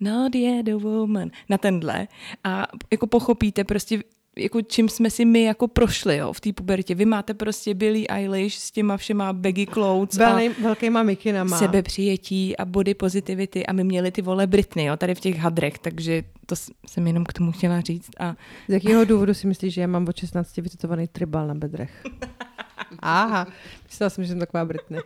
not 0.00 0.34
yet 0.34 0.68
a 0.68 0.76
woman, 0.76 1.30
na 1.48 1.58
tenhle 1.58 2.08
a 2.44 2.66
jako 2.90 3.06
pochopíte 3.06 3.64
prostě 3.64 4.02
jako 4.38 4.62
čím 4.62 4.88
jsme 4.88 5.10
si 5.10 5.24
my 5.24 5.42
jako 5.42 5.68
prošli 5.68 6.16
jo, 6.16 6.32
v 6.32 6.40
té 6.40 6.52
pubertě. 6.52 6.94
Vy 6.94 7.04
máte 7.04 7.34
prostě 7.34 7.74
Billie 7.74 8.06
Eilish 8.08 8.54
s 8.58 8.70
těma 8.70 8.96
všema 8.96 9.32
baggy 9.32 9.66
clothes 9.66 10.20
a 10.20 10.34
Velký, 10.36 10.62
velkýma 10.62 11.02
mikinama. 11.02 11.58
sebepřijetí 11.58 12.56
a 12.56 12.64
body 12.64 12.94
positivity 12.94 13.66
a 13.66 13.72
my 13.72 13.84
měli 13.84 14.10
ty 14.10 14.22
vole 14.22 14.46
Britney, 14.46 14.84
jo, 14.84 14.96
tady 14.96 15.14
v 15.14 15.20
těch 15.20 15.38
hadrech, 15.38 15.78
takže 15.78 16.22
to 16.46 16.54
jsem 16.86 17.06
jenom 17.06 17.24
k 17.24 17.32
tomu 17.32 17.52
chtěla 17.52 17.80
říct 17.80 18.10
a 18.20 18.36
Z 18.68 18.72
jakého 18.72 19.04
důvodu 19.04 19.34
si 19.34 19.46
myslíš, 19.46 19.74
že 19.74 19.80
já 19.80 19.86
mám 19.86 20.06
od 20.08 20.16
16 20.16 20.56
vytetovaný 20.56 21.08
tribal 21.08 21.46
na 21.46 21.54
bedrech? 21.54 22.04
Aha, 22.98 23.46
myslela 23.84 24.10
jsem, 24.10 24.24
že 24.24 24.28
jsem 24.30 24.38
taková 24.38 24.64
Britney. 24.64 25.00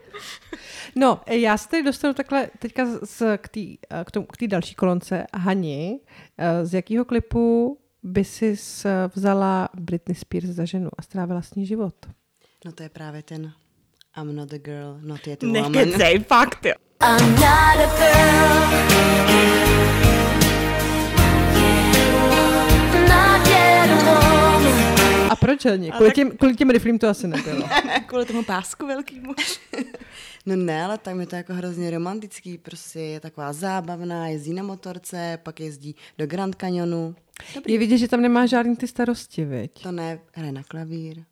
No, 0.96 1.20
já 1.30 1.56
se 1.56 1.68
tady 1.68 1.82
dostanu 1.82 2.14
takhle 2.14 2.50
teďka 2.58 2.86
z, 3.02 3.22
k 3.38 3.48
té 3.48 3.60
k 4.04 4.10
tomu- 4.10 4.26
k 4.26 4.36
té 4.36 4.46
další 4.46 4.74
kolonce. 4.74 5.26
Hani, 5.34 6.00
eh, 6.38 6.66
z 6.66 6.74
jakého 6.74 7.04
klipu 7.04 7.78
by 8.02 8.24
si 8.24 8.56
vzala 9.14 9.68
Britney 9.74 10.14
Spears 10.14 10.46
za 10.48 10.64
ženu 10.64 10.90
a 10.98 11.02
strávila 11.02 11.42
s 11.42 11.54
ní 11.54 11.66
život? 11.66 11.94
No 12.64 12.72
to 12.72 12.82
je 12.82 12.88
právě 12.88 13.22
ten 13.22 13.52
I'm 14.16 14.36
not 14.36 14.52
a 14.52 14.58
girl, 14.58 14.98
not 15.02 15.26
yet 15.26 15.42
a 15.42 15.46
woman. 15.46 15.72
nekecej, 15.72 16.18
fakt, 16.18 16.64
jo. 16.66 16.74
I'm 17.02 17.30
not 17.34 17.78
a 17.78 17.86
girl. 17.98 18.88
A 25.30 25.36
proč 25.36 25.64
Hani? 25.64 25.92
Kvůli 25.92 26.10
těm, 26.12 26.30
kvůli 26.30 26.56
těm 26.56 26.70
riflím 26.70 26.98
to 26.98 27.08
asi 27.08 27.28
nebylo. 27.28 27.68
Kvůli 28.06 28.24
tomu 28.24 28.42
pásku 28.44 28.86
velký 28.86 29.20
muž. 29.20 29.60
No 30.48 30.56
ne, 30.56 30.84
ale 30.84 30.98
tam 30.98 31.20
je 31.20 31.26
to 31.26 31.36
jako 31.36 31.54
hrozně 31.54 31.90
romantický, 31.90 32.58
prostě 32.58 33.00
je 33.00 33.20
taková 33.20 33.52
zábavná, 33.52 34.28
jezdí 34.28 34.54
na 34.54 34.62
motorce, 34.62 35.38
pak 35.42 35.60
jezdí 35.60 35.96
do 36.18 36.26
Grand 36.26 36.54
Canyonu. 36.54 37.14
Je 37.66 37.78
vidět, 37.78 37.98
že 37.98 38.08
tam 38.08 38.20
nemá 38.20 38.46
žádný 38.46 38.76
ty 38.76 38.88
starosti, 38.88 39.44
viď? 39.44 39.82
To 39.82 39.92
ne, 39.92 40.18
hraje 40.32 40.52
na 40.52 40.62
klavír. 40.62 41.24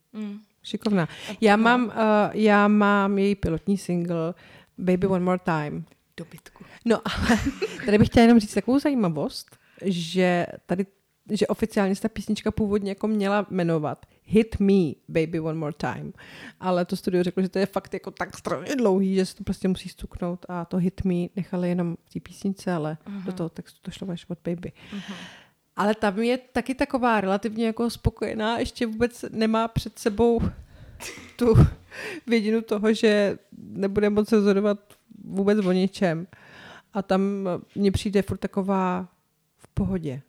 Šikovná. 0.62 1.09
Já 1.41 1.57
mám, 1.57 1.85
uh, 1.85 1.93
já 2.33 2.69
mám 2.69 3.19
její 3.19 3.35
pilotní 3.35 3.79
single 3.79 4.35
Baby 4.79 5.07
One 5.07 5.25
More 5.25 5.41
Time. 5.45 5.85
Dobytku. 6.17 6.64
No 6.85 7.01
ale 7.05 7.39
tady 7.85 7.99
bych 7.99 8.09
chtěla 8.09 8.23
jenom 8.23 8.39
říct 8.39 8.55
takovou 8.55 8.79
zajímavost, 8.79 9.57
že 9.85 10.47
tady 10.67 10.87
že 11.31 11.47
oficiálně 11.47 11.95
se 11.95 12.03
ta 12.03 12.09
písnička 12.09 12.51
původně 12.51 12.91
jako 12.91 13.09
měla 13.09 13.47
jmenovat 13.51 14.07
Hit 14.24 14.61
Me, 14.61 14.93
Baby 15.09 15.41
One 15.41 15.59
More 15.59 15.72
Time. 15.77 16.12
Ale 16.61 16.85
to 16.85 16.97
studio 16.97 17.22
řeklo, 17.22 17.43
že 17.43 17.49
to 17.49 17.59
je 17.59 17.66
fakt 17.66 17.95
jako 17.95 18.11
tak 18.11 18.39
strašně 18.39 18.77
dlouhý, 18.77 19.14
že 19.14 19.27
se 19.27 19.37
to 19.37 19.45
prostě 19.45 19.68
musí 19.68 19.89
stuknout 19.89 20.47
a 20.49 20.64
to 20.64 20.77
Hit 20.77 21.05
Me 21.05 21.14
nechali 21.37 21.68
jenom 21.68 21.97
v 22.05 22.12
té 22.12 22.20
písničce, 22.20 22.72
ale 22.72 22.99
uh-huh. 23.07 23.24
do 23.24 23.33
toho 23.33 23.49
textu 23.49 23.79
to 23.83 23.91
šlo 23.91 24.11
až 24.11 24.27
od 24.29 24.39
Baby. 24.45 24.72
Uh-huh. 24.97 25.14
Ale 25.77 25.95
tam 25.95 26.18
je 26.18 26.39
taky 26.39 26.74
taková 26.74 27.20
relativně 27.20 27.66
jako 27.66 27.91
spokojená, 27.91 28.59
ještě 28.59 28.87
vůbec 28.87 29.24
nemá 29.31 29.68
před 29.68 29.99
sebou 29.99 30.41
tu 31.37 31.55
vědinu 32.27 32.62
toho, 32.62 32.93
že 32.93 33.39
nebude 33.59 34.11
moc 34.11 34.33
rozhodovat 34.33 34.79
vůbec 35.24 35.66
o 35.66 35.72
ničem. 35.72 36.27
A 36.93 37.03
tam 37.03 37.20
mně 37.74 37.93
přijde 37.93 38.22
furt 38.22 38.39
taková 38.39 39.09
v 39.59 39.68
pohodě. 39.68 40.22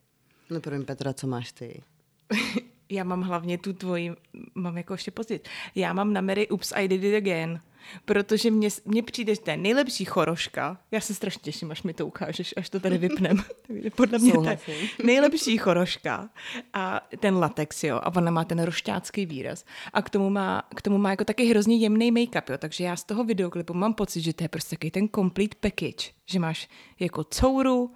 No 0.50 0.62
promiň 0.62 0.86
Petra, 0.86 1.14
co 1.14 1.28
máš 1.28 1.52
ty? 1.52 1.84
Já 2.90 3.04
mám 3.04 3.22
hlavně 3.22 3.58
tu 3.58 3.74
tvoji, 3.74 4.16
mám 4.56 4.78
jako 4.78 4.94
ještě 4.94 5.12
později. 5.12 5.42
Já 5.76 5.94
mám 5.94 6.14
na 6.14 6.22
Mary 6.22 6.48
Oops, 6.48 6.74
I 6.76 6.88
did 6.88 7.04
it 7.04 7.16
again. 7.16 7.62
Protože 8.06 8.52
mně, 8.52 8.70
mně 8.86 9.04
přijde, 9.04 9.36
že 9.36 9.42
to 9.42 9.50
je 9.50 9.58
nejlepší 9.58 10.06
choroška. 10.06 10.78
Já 10.92 11.02
se 11.02 11.14
strašně 11.14 11.40
těším, 11.44 11.72
až 11.72 11.84
mi 11.84 11.94
to 11.94 12.08
ukážeš, 12.08 12.54
až 12.58 12.70
to 12.70 12.80
tady 12.80 12.98
vypnem. 12.98 13.38
Podle 13.96 14.20
mě 14.20 14.34
to 14.34 14.50
je 14.50 14.60
nejlepší 15.04 15.58
choroška. 15.58 16.30
A 16.74 17.02
ten 17.20 17.38
latex, 17.38 17.84
jo. 17.84 18.00
A 18.04 18.16
ona 18.16 18.32
má 18.32 18.44
ten 18.44 18.64
rošťácký 18.64 19.26
výraz. 19.26 19.66
A 19.94 20.02
k 20.02 20.10
tomu 20.10 20.30
má, 20.30 20.64
k 20.76 20.82
tomu 20.82 20.98
má 20.98 21.10
jako 21.10 21.26
taky 21.26 21.46
hrozně 21.46 21.76
jemný 21.76 22.12
make-up, 22.12 22.50
jo. 22.50 22.58
Takže 22.58 22.84
já 22.84 22.96
z 22.96 23.04
toho 23.04 23.24
videoklipu 23.24 23.74
mám 23.74 23.94
pocit, 23.94 24.22
že 24.22 24.34
to 24.34 24.44
je 24.44 24.50
prostě 24.50 24.76
takový 24.76 24.92
ten 24.92 25.10
complete 25.16 25.58
package. 25.60 26.12
Že 26.26 26.40
máš 26.40 26.70
jako 27.00 27.24
couru, 27.24 27.92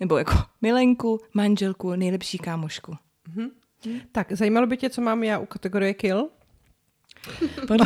nebo 0.00 0.18
jako 0.18 0.32
milenku, 0.62 1.20
manželku, 1.34 1.94
nejlepší 1.94 2.38
kámošku. 2.38 2.96
Tak, 4.12 4.32
zajímalo 4.32 4.66
by 4.66 4.76
tě, 4.76 4.90
co 4.90 5.00
mám 5.00 5.22
já 5.24 5.38
u 5.38 5.46
kategorie 5.46 5.94
Kill? 5.94 6.28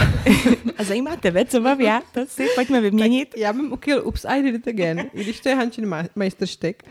A 0.79 0.85
zajímá 0.85 1.17
tebe, 1.17 1.45
co 1.45 1.61
mám 1.61 1.81
já? 1.81 2.03
To 2.15 2.27
si 2.27 2.47
pojďme 2.55 2.81
vyměnit. 2.81 3.35
Já 3.37 3.53
mám 3.53 3.73
u 3.73 3.77
Kill 3.77 3.99
Oops, 4.07 4.25
I 4.25 4.43
did 4.43 4.55
it 4.55 4.69
again, 4.69 5.11
i 5.15 5.25
když 5.25 5.41
to 5.41 5.49
je 5.49 5.55
Hančin 5.55 5.87
ma- 5.87 6.09
majstrštyk. 6.17 6.83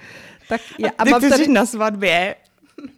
Tak 0.50 0.62
já, 0.80 0.90
A, 0.98 1.04
ty 1.06 1.10
mám 1.12 1.22
to 1.22 1.30
tady, 1.30 1.48
na 1.48 1.66
svatbě. 1.66 2.36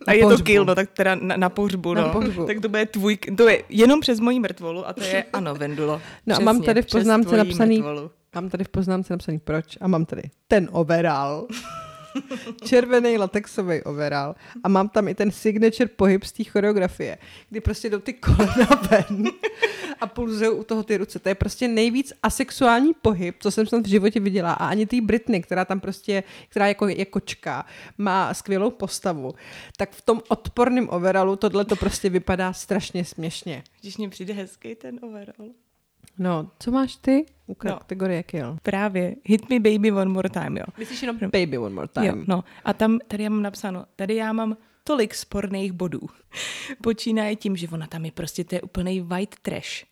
A 0.07 0.13
je 0.13 0.22
to 0.22 0.28
pohřbu. 0.30 0.45
kill, 0.45 0.65
no 0.65 0.76
tak 0.76 0.89
teda 0.91 1.15
na, 1.15 1.38
na 1.38 1.49
pohřbu, 1.49 1.93
Na 1.93 2.01
no. 2.07 2.09
pohřbu. 2.13 2.45
Tak 2.45 2.59
to 2.61 2.69
bude 2.69 2.86
tvůj, 2.86 3.17
to 3.17 3.49
je 3.49 3.63
jenom 3.69 3.99
přes 3.99 4.19
mojí 4.19 4.39
mrtvolu 4.39 4.88
a 4.88 4.93
to 4.93 5.03
je 5.03 5.24
ano, 5.34 5.55
Vendulo. 5.55 6.01
No 6.28 6.36
a 6.36 6.39
mám 6.39 6.55
Přesně, 6.55 6.65
tady 6.65 6.82
v 6.82 6.86
poznámce 6.88 7.38
napsaný, 7.38 7.76
mrtvolu. 7.78 8.11
mám 8.36 8.49
tady 8.49 8.63
v 8.63 8.69
poznámce 8.69 9.13
napsaný 9.13 9.39
proč 9.39 9.78
a 9.82 9.88
mám 9.88 10.05
tady 10.05 10.22
ten 10.47 10.69
overall. 10.72 11.47
Červený 12.66 13.18
latexový 13.18 13.84
overall 13.84 14.36
a 14.64 14.70
mám 14.70 14.89
tam 14.89 15.07
i 15.07 15.16
ten 15.16 15.32
signature 15.32 15.89
pohyb 15.95 16.24
z 16.24 16.32
té 16.32 16.43
choreografie, 16.43 17.18
kdy 17.49 17.62
prostě 17.62 17.89
jdou 17.89 17.99
ty 17.99 18.14
kolena 18.14 18.68
ven 18.91 19.24
a 20.01 20.07
pulzují 20.07 20.49
u 20.49 20.64
toho 20.64 20.84
ty 20.84 20.97
ruce. 20.97 21.20
To 21.20 21.30
je 21.30 21.36
prostě 21.36 21.68
nejvíc 21.68 22.14
asexuální 22.24 22.93
pohyb, 23.01 23.36
co 23.39 23.51
jsem 23.51 23.68
snad 23.68 23.82
v 23.82 23.89
životě 23.89 24.20
viděla. 24.20 24.53
A 24.53 24.66
ani 24.66 24.86
ty 24.86 25.01
Britney, 25.01 25.41
která 25.41 25.66
tam 25.66 25.80
prostě, 25.80 26.24
která 26.49 26.68
jako 26.68 26.88
je 26.88 27.05
kočka, 27.05 27.66
má 27.97 28.34
skvělou 28.34 28.72
postavu, 28.72 29.34
tak 29.78 29.91
v 29.91 30.01
tom 30.01 30.22
odporném 30.28 30.89
overallu 30.89 31.36
tohle 31.36 31.66
to 31.66 31.76
prostě 31.76 32.09
vypadá 32.09 32.53
strašně 32.53 33.05
směšně. 33.05 33.64
Když 33.82 33.97
mě 33.97 34.09
přijde 34.09 34.34
hezký 34.34 34.76
ten 34.76 34.99
overall. 35.01 35.51
No, 36.22 36.51
co 36.59 36.72
máš 36.72 36.95
ty? 36.95 37.26
U 37.47 37.51
No. 37.51 37.55
kategorie 37.55 38.24
kill. 38.24 38.57
Právě. 38.63 39.15
Hit 39.24 39.49
me 39.49 39.59
baby 39.59 39.91
one 39.91 40.05
more 40.11 40.30
time, 40.30 40.57
jo. 40.57 40.63
Myslíš 40.78 41.01
jenom 41.01 41.17
baby 41.19 41.57
one 41.57 41.76
more 41.76 41.88
time? 41.88 42.05
Jo, 42.05 42.15
no. 42.28 42.43
A 42.63 42.74
tam, 42.74 42.99
tady 43.07 43.24
já 43.24 43.30
mám 43.30 43.41
napsáno, 43.41 43.86
tady 43.95 44.15
já 44.15 44.34
mám 44.34 44.57
tolik 44.84 45.15
sporných 45.15 45.72
bodů. 45.72 45.99
Počínaje 46.84 47.36
tím, 47.36 47.55
že 47.57 47.67
ona 47.67 47.88
tam 47.88 48.05
je 48.05 48.11
prostě, 48.11 48.43
to 48.43 48.55
je 48.55 48.61
úplný 48.61 49.01
white 49.01 49.36
trash. 49.41 49.84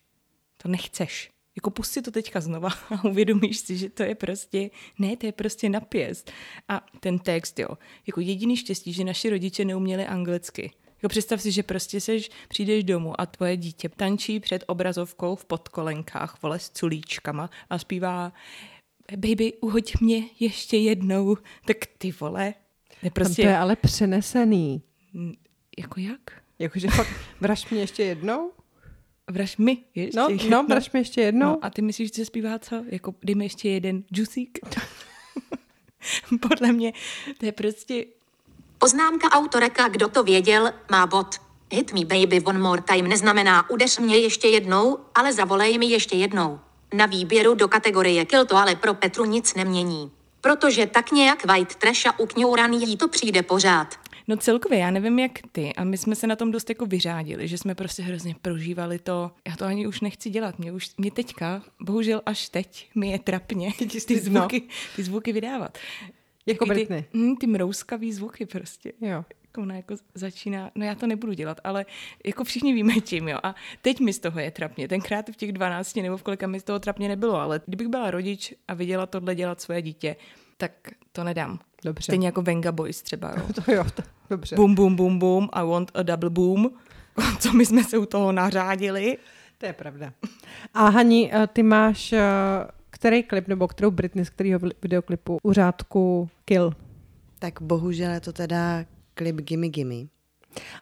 To 0.57 0.67
nechceš. 0.69 1.31
Jako 1.55 1.69
pusti 1.71 2.01
to 2.01 2.11
teďka 2.11 2.41
znova 2.41 2.69
a 2.89 3.03
uvědomíš 3.03 3.57
si, 3.59 3.77
že 3.77 3.89
to 3.89 4.03
je 4.03 4.15
prostě, 4.15 4.69
ne, 4.99 5.17
to 5.17 5.25
je 5.25 5.31
prostě 5.31 5.69
napěst. 5.69 6.31
A 6.67 6.85
ten 6.99 7.19
text, 7.19 7.59
jo, 7.59 7.67
jako 8.07 8.19
jediný 8.21 8.57
štěstí, 8.57 8.93
že 8.93 9.03
naši 9.03 9.29
rodiče 9.29 9.65
neuměli 9.65 10.05
anglicky. 10.05 10.71
Jako 11.01 11.09
představ 11.09 11.41
si, 11.41 11.51
že 11.51 11.63
prostě 11.63 12.01
seš, 12.01 12.29
přijdeš 12.47 12.83
domů 12.83 13.21
a 13.21 13.25
tvoje 13.25 13.57
dítě 13.57 13.89
tančí 13.89 14.39
před 14.39 14.63
obrazovkou 14.67 15.35
v 15.35 15.45
podkolenkách, 15.45 16.41
vole, 16.43 16.59
s 16.59 16.69
culíčkama 16.69 17.49
a 17.69 17.77
zpívá 17.79 18.33
baby, 19.17 19.53
uhoď 19.61 19.93
mě 20.01 20.23
ještě 20.39 20.77
jednou. 20.77 21.37
Tak 21.65 21.77
ty 21.97 22.11
vole, 22.11 22.45
je 22.45 22.53
Tam 23.01 23.11
prostě, 23.13 23.41
to 23.41 23.47
je 23.47 23.57
ale 23.57 23.75
přenesený. 23.75 24.81
jako 25.77 25.99
jak? 25.99 26.21
Jakože 26.59 26.87
fakt, 26.87 27.09
vraž 27.41 27.69
mě 27.69 27.79
ještě 27.79 28.03
jednou? 28.03 28.51
Vraž 29.31 29.57
mi 29.57 29.77
ještě 29.95 30.17
No, 30.19 30.27
jednou. 30.29 30.49
no, 30.49 30.63
vraž 30.63 30.91
mě 30.91 30.99
ještě 31.01 31.21
jednou? 31.21 31.45
No, 31.47 31.59
a 31.61 31.69
ty 31.69 31.81
myslíš, 31.81 32.15
že 32.15 32.25
zpívá 32.25 32.59
co? 32.59 32.83
Jako, 32.89 33.15
dej 33.23 33.35
mi 33.35 33.45
ještě 33.45 33.69
jeden 33.69 34.03
džusík? 34.13 34.59
Podle 36.49 36.71
mě 36.71 36.93
to 37.37 37.45
je 37.45 37.51
prostě 37.51 38.05
Poznámka 38.79 39.29
autoreka, 39.31 39.87
kdo 39.87 40.07
to 40.07 40.23
věděl, 40.23 40.71
má 40.91 41.07
bod. 41.07 41.35
Hit 41.71 41.93
me 41.93 42.05
baby 42.05 42.41
one 42.41 42.59
more 42.59 42.81
time 42.81 43.07
neznamená 43.07 43.69
udeř 43.69 43.99
mě 43.99 44.17
ještě 44.17 44.47
jednou, 44.47 44.99
ale 45.15 45.33
zavolej 45.33 45.77
mi 45.77 45.85
ještě 45.85 46.17
jednou. 46.17 46.59
Na 46.93 47.05
výběru 47.05 47.55
do 47.55 47.67
kategorie 47.67 48.25
kill 48.25 48.45
to 48.45 48.57
ale 48.57 48.75
pro 48.75 48.93
Petru 48.93 49.25
nic 49.25 49.55
nemění. 49.55 50.11
Protože 50.41 50.87
tak 50.87 51.11
nějak 51.11 51.45
white 51.45 51.75
trash 51.75 52.05
a 52.07 52.19
ukňouraný 52.19 52.89
jí 52.89 52.97
to 52.97 53.07
přijde 53.07 53.43
pořád. 53.43 53.95
No 54.27 54.37
celkově, 54.37 54.79
já 54.79 54.91
nevím 54.91 55.19
jak 55.19 55.31
ty, 55.51 55.73
a 55.73 55.83
my 55.83 55.97
jsme 55.97 56.15
se 56.15 56.27
na 56.27 56.35
tom 56.35 56.51
dost 56.51 56.69
jako 56.69 56.85
vyřádili, 56.85 57.47
že 57.47 57.57
jsme 57.57 57.75
prostě 57.75 58.03
hrozně 58.03 58.35
prožívali 58.41 58.99
to, 58.99 59.31
já 59.47 59.55
to 59.55 59.65
ani 59.65 59.87
už 59.87 60.01
nechci 60.01 60.29
dělat, 60.29 60.59
mě 60.59 60.71
už, 60.71 60.89
mě 60.97 61.11
teďka, 61.11 61.61
bohužel 61.81 62.21
až 62.25 62.49
teď, 62.49 62.89
mi 62.95 63.11
je 63.11 63.19
trapně 63.19 63.73
ty 63.91 63.99
stydno. 63.99 64.39
zvuky, 64.39 64.61
ty 64.95 65.03
zvuky 65.03 65.33
vydávat. 65.33 65.77
Jako 66.49 66.65
Takový 66.65 66.79
Britney. 66.79 67.01
Ty, 67.01 67.17
hm, 67.17 67.35
ty 67.35 67.47
mrouskavý 67.47 68.13
zvuky 68.13 68.45
prostě. 68.45 68.93
Jo. 69.01 69.25
Jako 69.43 69.61
ona 69.61 69.75
jako 69.75 69.95
začíná, 70.15 70.71
no 70.75 70.85
já 70.85 70.95
to 70.95 71.07
nebudu 71.07 71.33
dělat, 71.33 71.57
ale 71.63 71.85
jako 72.25 72.43
všichni 72.43 72.73
víme 72.73 72.93
tím, 72.93 73.27
jo. 73.27 73.39
A 73.43 73.55
teď 73.81 73.99
mi 73.99 74.13
z 74.13 74.19
toho 74.19 74.39
je 74.39 74.51
trapně. 74.51 74.87
Tenkrát 74.87 75.29
v 75.29 75.35
těch 75.35 75.51
12 75.51 75.95
nebo 75.95 76.17
v 76.17 76.23
kolika 76.23 76.47
mi 76.47 76.59
z 76.59 76.63
toho 76.63 76.79
trapně 76.79 77.07
nebylo, 77.07 77.35
ale 77.35 77.61
kdybych 77.65 77.87
byla 77.87 78.11
rodič 78.11 78.53
a 78.67 78.73
viděla 78.73 79.05
tohle 79.05 79.35
dělat 79.35 79.61
svoje 79.61 79.81
dítě, 79.81 80.15
tak 80.57 80.71
to 81.11 81.23
nedám. 81.23 81.59
Dobře. 81.85 82.03
Stejně 82.03 82.27
jako 82.27 82.41
Venga 82.41 82.71
Boys 82.71 83.01
třeba, 83.01 83.33
jo. 83.37 83.43
To 83.65 83.71
jo, 83.71 83.83
to, 83.95 84.03
dobře. 84.29 84.55
Boom, 84.55 84.75
boom, 84.75 84.95
boom, 84.95 85.19
boom, 85.19 85.49
I 85.53 85.65
want 85.65 85.91
a 85.93 86.03
double 86.03 86.29
boom. 86.29 86.69
Co 87.39 87.53
my 87.53 87.65
jsme 87.65 87.83
se 87.83 87.97
u 87.97 88.05
toho 88.05 88.31
nařádili. 88.31 89.17
To 89.57 89.65
je 89.65 89.73
pravda. 89.73 90.13
A 90.73 90.89
Hani, 90.89 91.31
eh, 91.33 91.47
ty 91.47 91.63
máš 91.63 92.13
eh, 92.13 92.19
který 92.99 93.23
klip 93.23 93.47
nebo 93.47 93.67
kterou 93.67 93.91
Britney 93.91 94.25
z 94.25 94.29
kterého 94.29 94.59
videoklipu 94.83 95.37
u 95.43 95.53
řádku 95.53 96.29
Kill? 96.45 96.73
Tak 97.39 97.61
bohužel 97.61 98.11
je 98.11 98.19
to 98.19 98.33
teda 98.33 98.85
klip 99.13 99.35
Gimme 99.35 99.67
Gimme. 99.69 99.95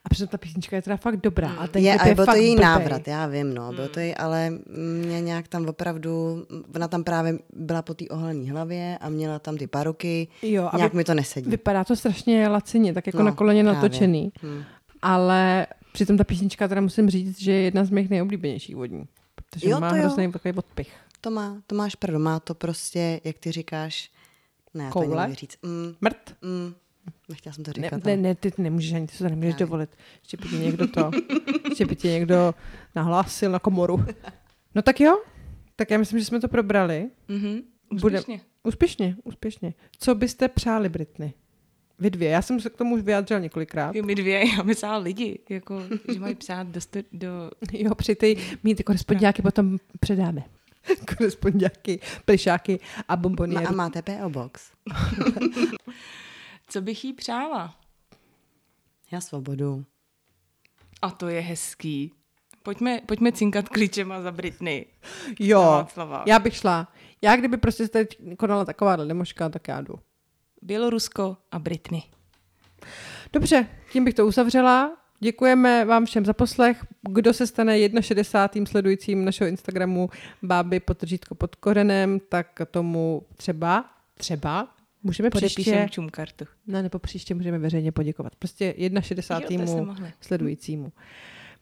A 0.06 0.10
přitom 0.10 0.28
ta 0.28 0.38
písnička 0.38 0.76
je 0.76 0.82
teda 0.82 0.98
fakt 0.98 1.18
dobrá. 1.18 1.50
A 1.52 1.68
ten 1.68 1.84
je, 1.84 1.98
je 2.06 2.16
byl 2.16 2.26
to 2.26 2.32
fakt 2.32 2.38
její 2.38 2.56
blbej. 2.56 2.66
návrat, 2.66 3.08
já 3.08 3.28
vím, 3.28 3.54
no, 3.54 3.74
byl 3.74 3.88
to 3.88 4.00
její, 4.00 4.16
ale 4.16 4.50
mě 5.06 5.22
nějak 5.22 5.48
tam 5.48 5.66
opravdu, 5.70 6.46
ona 6.76 6.88
tam 6.88 7.04
právě 7.04 7.40
byla 7.54 7.82
po 7.82 7.94
té 7.94 8.06
oholené 8.10 8.52
hlavě 8.52 8.98
a 9.02 9.10
měla 9.10 9.40
tam 9.40 9.58
ty 9.58 9.68
paruky, 9.68 10.28
Jo, 10.42 10.70
a 10.74 10.78
nějak 10.78 10.94
vy- 10.94 10.98
mi 10.98 11.04
to 11.04 11.14
nesedí. 11.14 11.50
Vypadá 11.50 11.84
to 11.84 11.96
strašně 11.96 12.48
lacině, 12.48 12.94
tak 12.94 13.08
jako 13.08 13.18
No, 13.20 13.24
na 13.26 13.32
koleně 13.32 13.64
právě. 13.64 13.76
natočený. 13.82 14.32
Hmm. 14.42 14.64
Ale 15.02 15.68
přitom 15.94 16.18
ta 16.18 16.24
písnička 16.24 16.68
teda 16.68 16.82
musím 16.82 17.10
říct, 17.10 17.42
že 17.42 17.52
je 17.52 17.62
jedna 17.62 17.86
z 17.86 17.90
mých 17.90 18.10
nejoblíbenějších 18.10 18.76
vodní. 18.76 19.04
Protože 19.36 19.70
Jo, 19.70 19.80
má 19.80 19.90
hrozný 19.90 20.32
takový 20.32 20.54
odpich. 20.54 20.92
To, 21.22 21.32
má, 21.32 21.62
to 21.68 21.76
máš 21.76 21.96
pravdu, 21.96 22.20
má 22.20 22.40
to 22.40 22.56
prostě, 22.56 23.22
jak 23.24 23.38
ty 23.38 23.52
říkáš, 23.52 24.12
ne, 24.74 24.88
to 24.88 24.94
Koule? 24.94 25.22
nemůžu 25.22 25.36
říct. 25.40 25.58
Mm, 25.64 25.96
Mrt? 26.02 26.36
mm, 26.42 26.74
nechtěla 27.30 27.54
jsem 27.54 27.64
to 27.64 27.72
Ne, 27.78 27.84
říkat. 27.84 28.04
ne, 28.06 28.12
ale- 28.14 28.22
ne, 28.22 28.36
ty 28.36 28.52
nemůžeš 28.58 28.94
ani, 28.94 29.08
ty 29.08 29.18
to 29.18 29.24
nemůžeš 29.24 29.54
Právě. 29.54 29.66
dovolit. 29.66 29.90
Ještě 30.22 30.38
by 30.38 30.48
tě 30.50 30.56
někdo 30.58 30.88
to, 30.88 31.12
ještě 31.70 31.86
by 31.86 31.96
tě 31.96 32.08
někdo 32.12 32.54
nahlásil 32.96 33.52
na 33.52 33.60
komoru. 33.60 34.06
No 34.76 34.82
tak 34.82 35.00
jo, 35.00 35.22
tak 35.76 35.92
já 35.92 35.98
myslím, 35.98 36.20
že 36.20 36.26
jsme 36.26 36.40
to 36.40 36.48
probrali. 36.48 37.10
Mhm. 37.28 37.62
Bude- 38.02 38.20
Úspěšně. 38.20 38.42
Úspěšně, 38.64 39.16
úspěšně. 39.24 39.74
Co 40.00 40.16
byste 40.16 40.48
přáli 40.48 40.90
Britney? 40.90 41.34
Vy 42.00 42.10
dvě. 42.10 42.30
Já 42.30 42.42
jsem 42.42 42.60
se 42.60 42.70
k 42.70 42.76
tomu 42.78 42.96
už 42.96 43.02
vyjádřila 43.02 43.40
několikrát. 43.40 43.96
Jo, 43.96 44.04
my 44.04 44.16
dvě, 44.16 44.44
já 44.58 44.64
myslela 44.64 44.98
lidi, 44.98 45.40
jako, 45.50 45.82
že 46.14 46.20
mají 46.20 46.36
psát 46.36 46.68
do, 46.68 46.82
stu- 46.82 47.04
do 47.12 47.30
Jo, 47.74 47.96
při 47.96 48.16
ty 48.16 48.38
mít 48.64 48.84
korespondiáky 48.84 49.42
potom 49.42 49.78
předáme. 50.00 50.44
korespondiáky, 51.18 52.00
plišáky 52.26 52.80
a 53.08 53.16
Ma- 53.16 53.20
bomboniery. 53.20 53.66
A 53.66 53.72
máte 53.72 54.02
PO 54.02 54.30
Box? 54.30 54.72
Co 56.68 56.82
bych 56.82 57.06
jí 57.06 57.14
přála? 57.14 57.76
Já 59.12 59.22
svobodu. 59.22 59.86
A 61.02 61.10
to 61.12 61.28
je 61.28 61.42
hezký. 61.42 62.14
Pojďme, 62.64 63.02
pojďme 63.06 63.32
cinkat 63.32 63.70
klíčema 63.70 64.22
za 64.22 64.32
Britney. 64.32 64.86
Na 65.28 65.34
Jo, 65.40 65.88
já 66.26 66.40
bych 66.40 66.56
šla. 66.56 66.94
Já 67.22 67.36
kdyby 67.36 67.58
prostě 67.58 67.84
se 67.84 67.90
teď 67.90 68.18
konala 68.38 68.66
taková 68.66 68.96
demoška, 68.96 69.50
tak 69.50 69.68
já 69.68 69.82
jdu. 69.82 69.96
Bělorusko 70.62 71.38
a 71.52 71.60
Britney. 71.60 72.02
Dobře, 73.34 73.68
tím 73.92 74.06
bych 74.06 74.14
to 74.14 74.28
uzavřela. 74.28 74.98
Děkujeme 75.20 75.86
vám 75.86 76.06
všem 76.06 76.26
za 76.26 76.34
poslech. 76.34 76.86
Kdo 77.10 77.34
se 77.34 77.48
stane 77.48 77.90
61. 78.02 78.66
sledujícím 78.66 79.26
našeho 79.26 79.48
Instagramu 79.48 80.10
báby 80.44 80.80
potržítko 80.80 81.36
pod 81.36 81.56
korenem, 81.56 82.20
tak 82.30 82.48
tomu 82.72 83.22
třeba, 83.38 83.86
třeba 84.18 84.68
můžeme 85.04 85.30
Podepíšem 85.30 85.64
příště, 85.64 85.88
čum 85.90 86.10
kartu. 86.10 86.46
no 86.68 86.82
nebo 86.82 87.00
příště 87.00 87.36
můžeme 87.36 87.60
veřejně 87.60 87.92
poděkovat. 87.92 88.36
Prostě 88.36 88.76
61. 89.02 89.56
Jo, 89.64 89.68
to 89.68 89.72
jsme 89.72 89.82
mohli. 89.82 90.12
sledujícímu. 90.22 90.92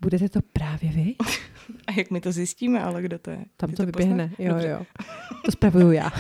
Budete 0.02 0.30
to 0.30 0.40
právě 0.54 0.90
vy? 0.92 1.16
A 1.88 1.92
jak 1.98 2.12
my 2.12 2.22
to 2.22 2.32
zjistíme, 2.32 2.84
ale 2.84 3.02
kdo 3.02 3.20
to 3.20 3.32
je? 3.32 3.46
Tam 3.58 3.70
Ty 3.70 3.76
to 3.76 3.86
vyběhne. 3.86 4.32
Jo, 4.40 4.50
Dobře. 4.54 4.68
jo. 4.68 4.86
To 5.46 5.52
spravuju 5.52 5.92
já. 5.92 6.12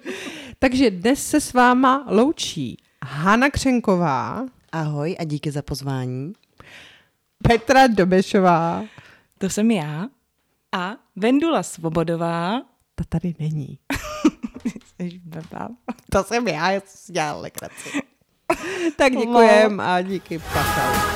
Takže 0.58 0.90
dnes 0.90 1.26
se 1.26 1.40
s 1.40 1.52
váma 1.52 2.06
loučí 2.10 2.76
Hana 3.04 3.50
Křenková, 3.50 4.46
Ahoj 4.72 5.16
a 5.18 5.24
díky 5.24 5.50
za 5.50 5.62
pozvání. 5.62 6.32
Petra 7.42 7.86
Dobešová. 7.86 8.84
To 9.38 9.50
jsem 9.50 9.70
já. 9.70 10.06
A 10.72 10.96
Vendula 11.16 11.62
Svobodová. 11.62 12.62
Ta 12.94 13.04
tady 13.08 13.34
není. 13.38 13.78
To 16.10 16.24
jsem 16.24 16.48
já, 16.48 16.70
já 16.70 16.80
jsem 16.80 16.88
si 16.88 17.12
dělal 17.12 17.40
legraci. 17.40 17.90
tak 18.96 19.12
děkujem 19.12 19.80
a 19.80 20.00
díky, 20.00 20.38
pačau. 20.38 21.14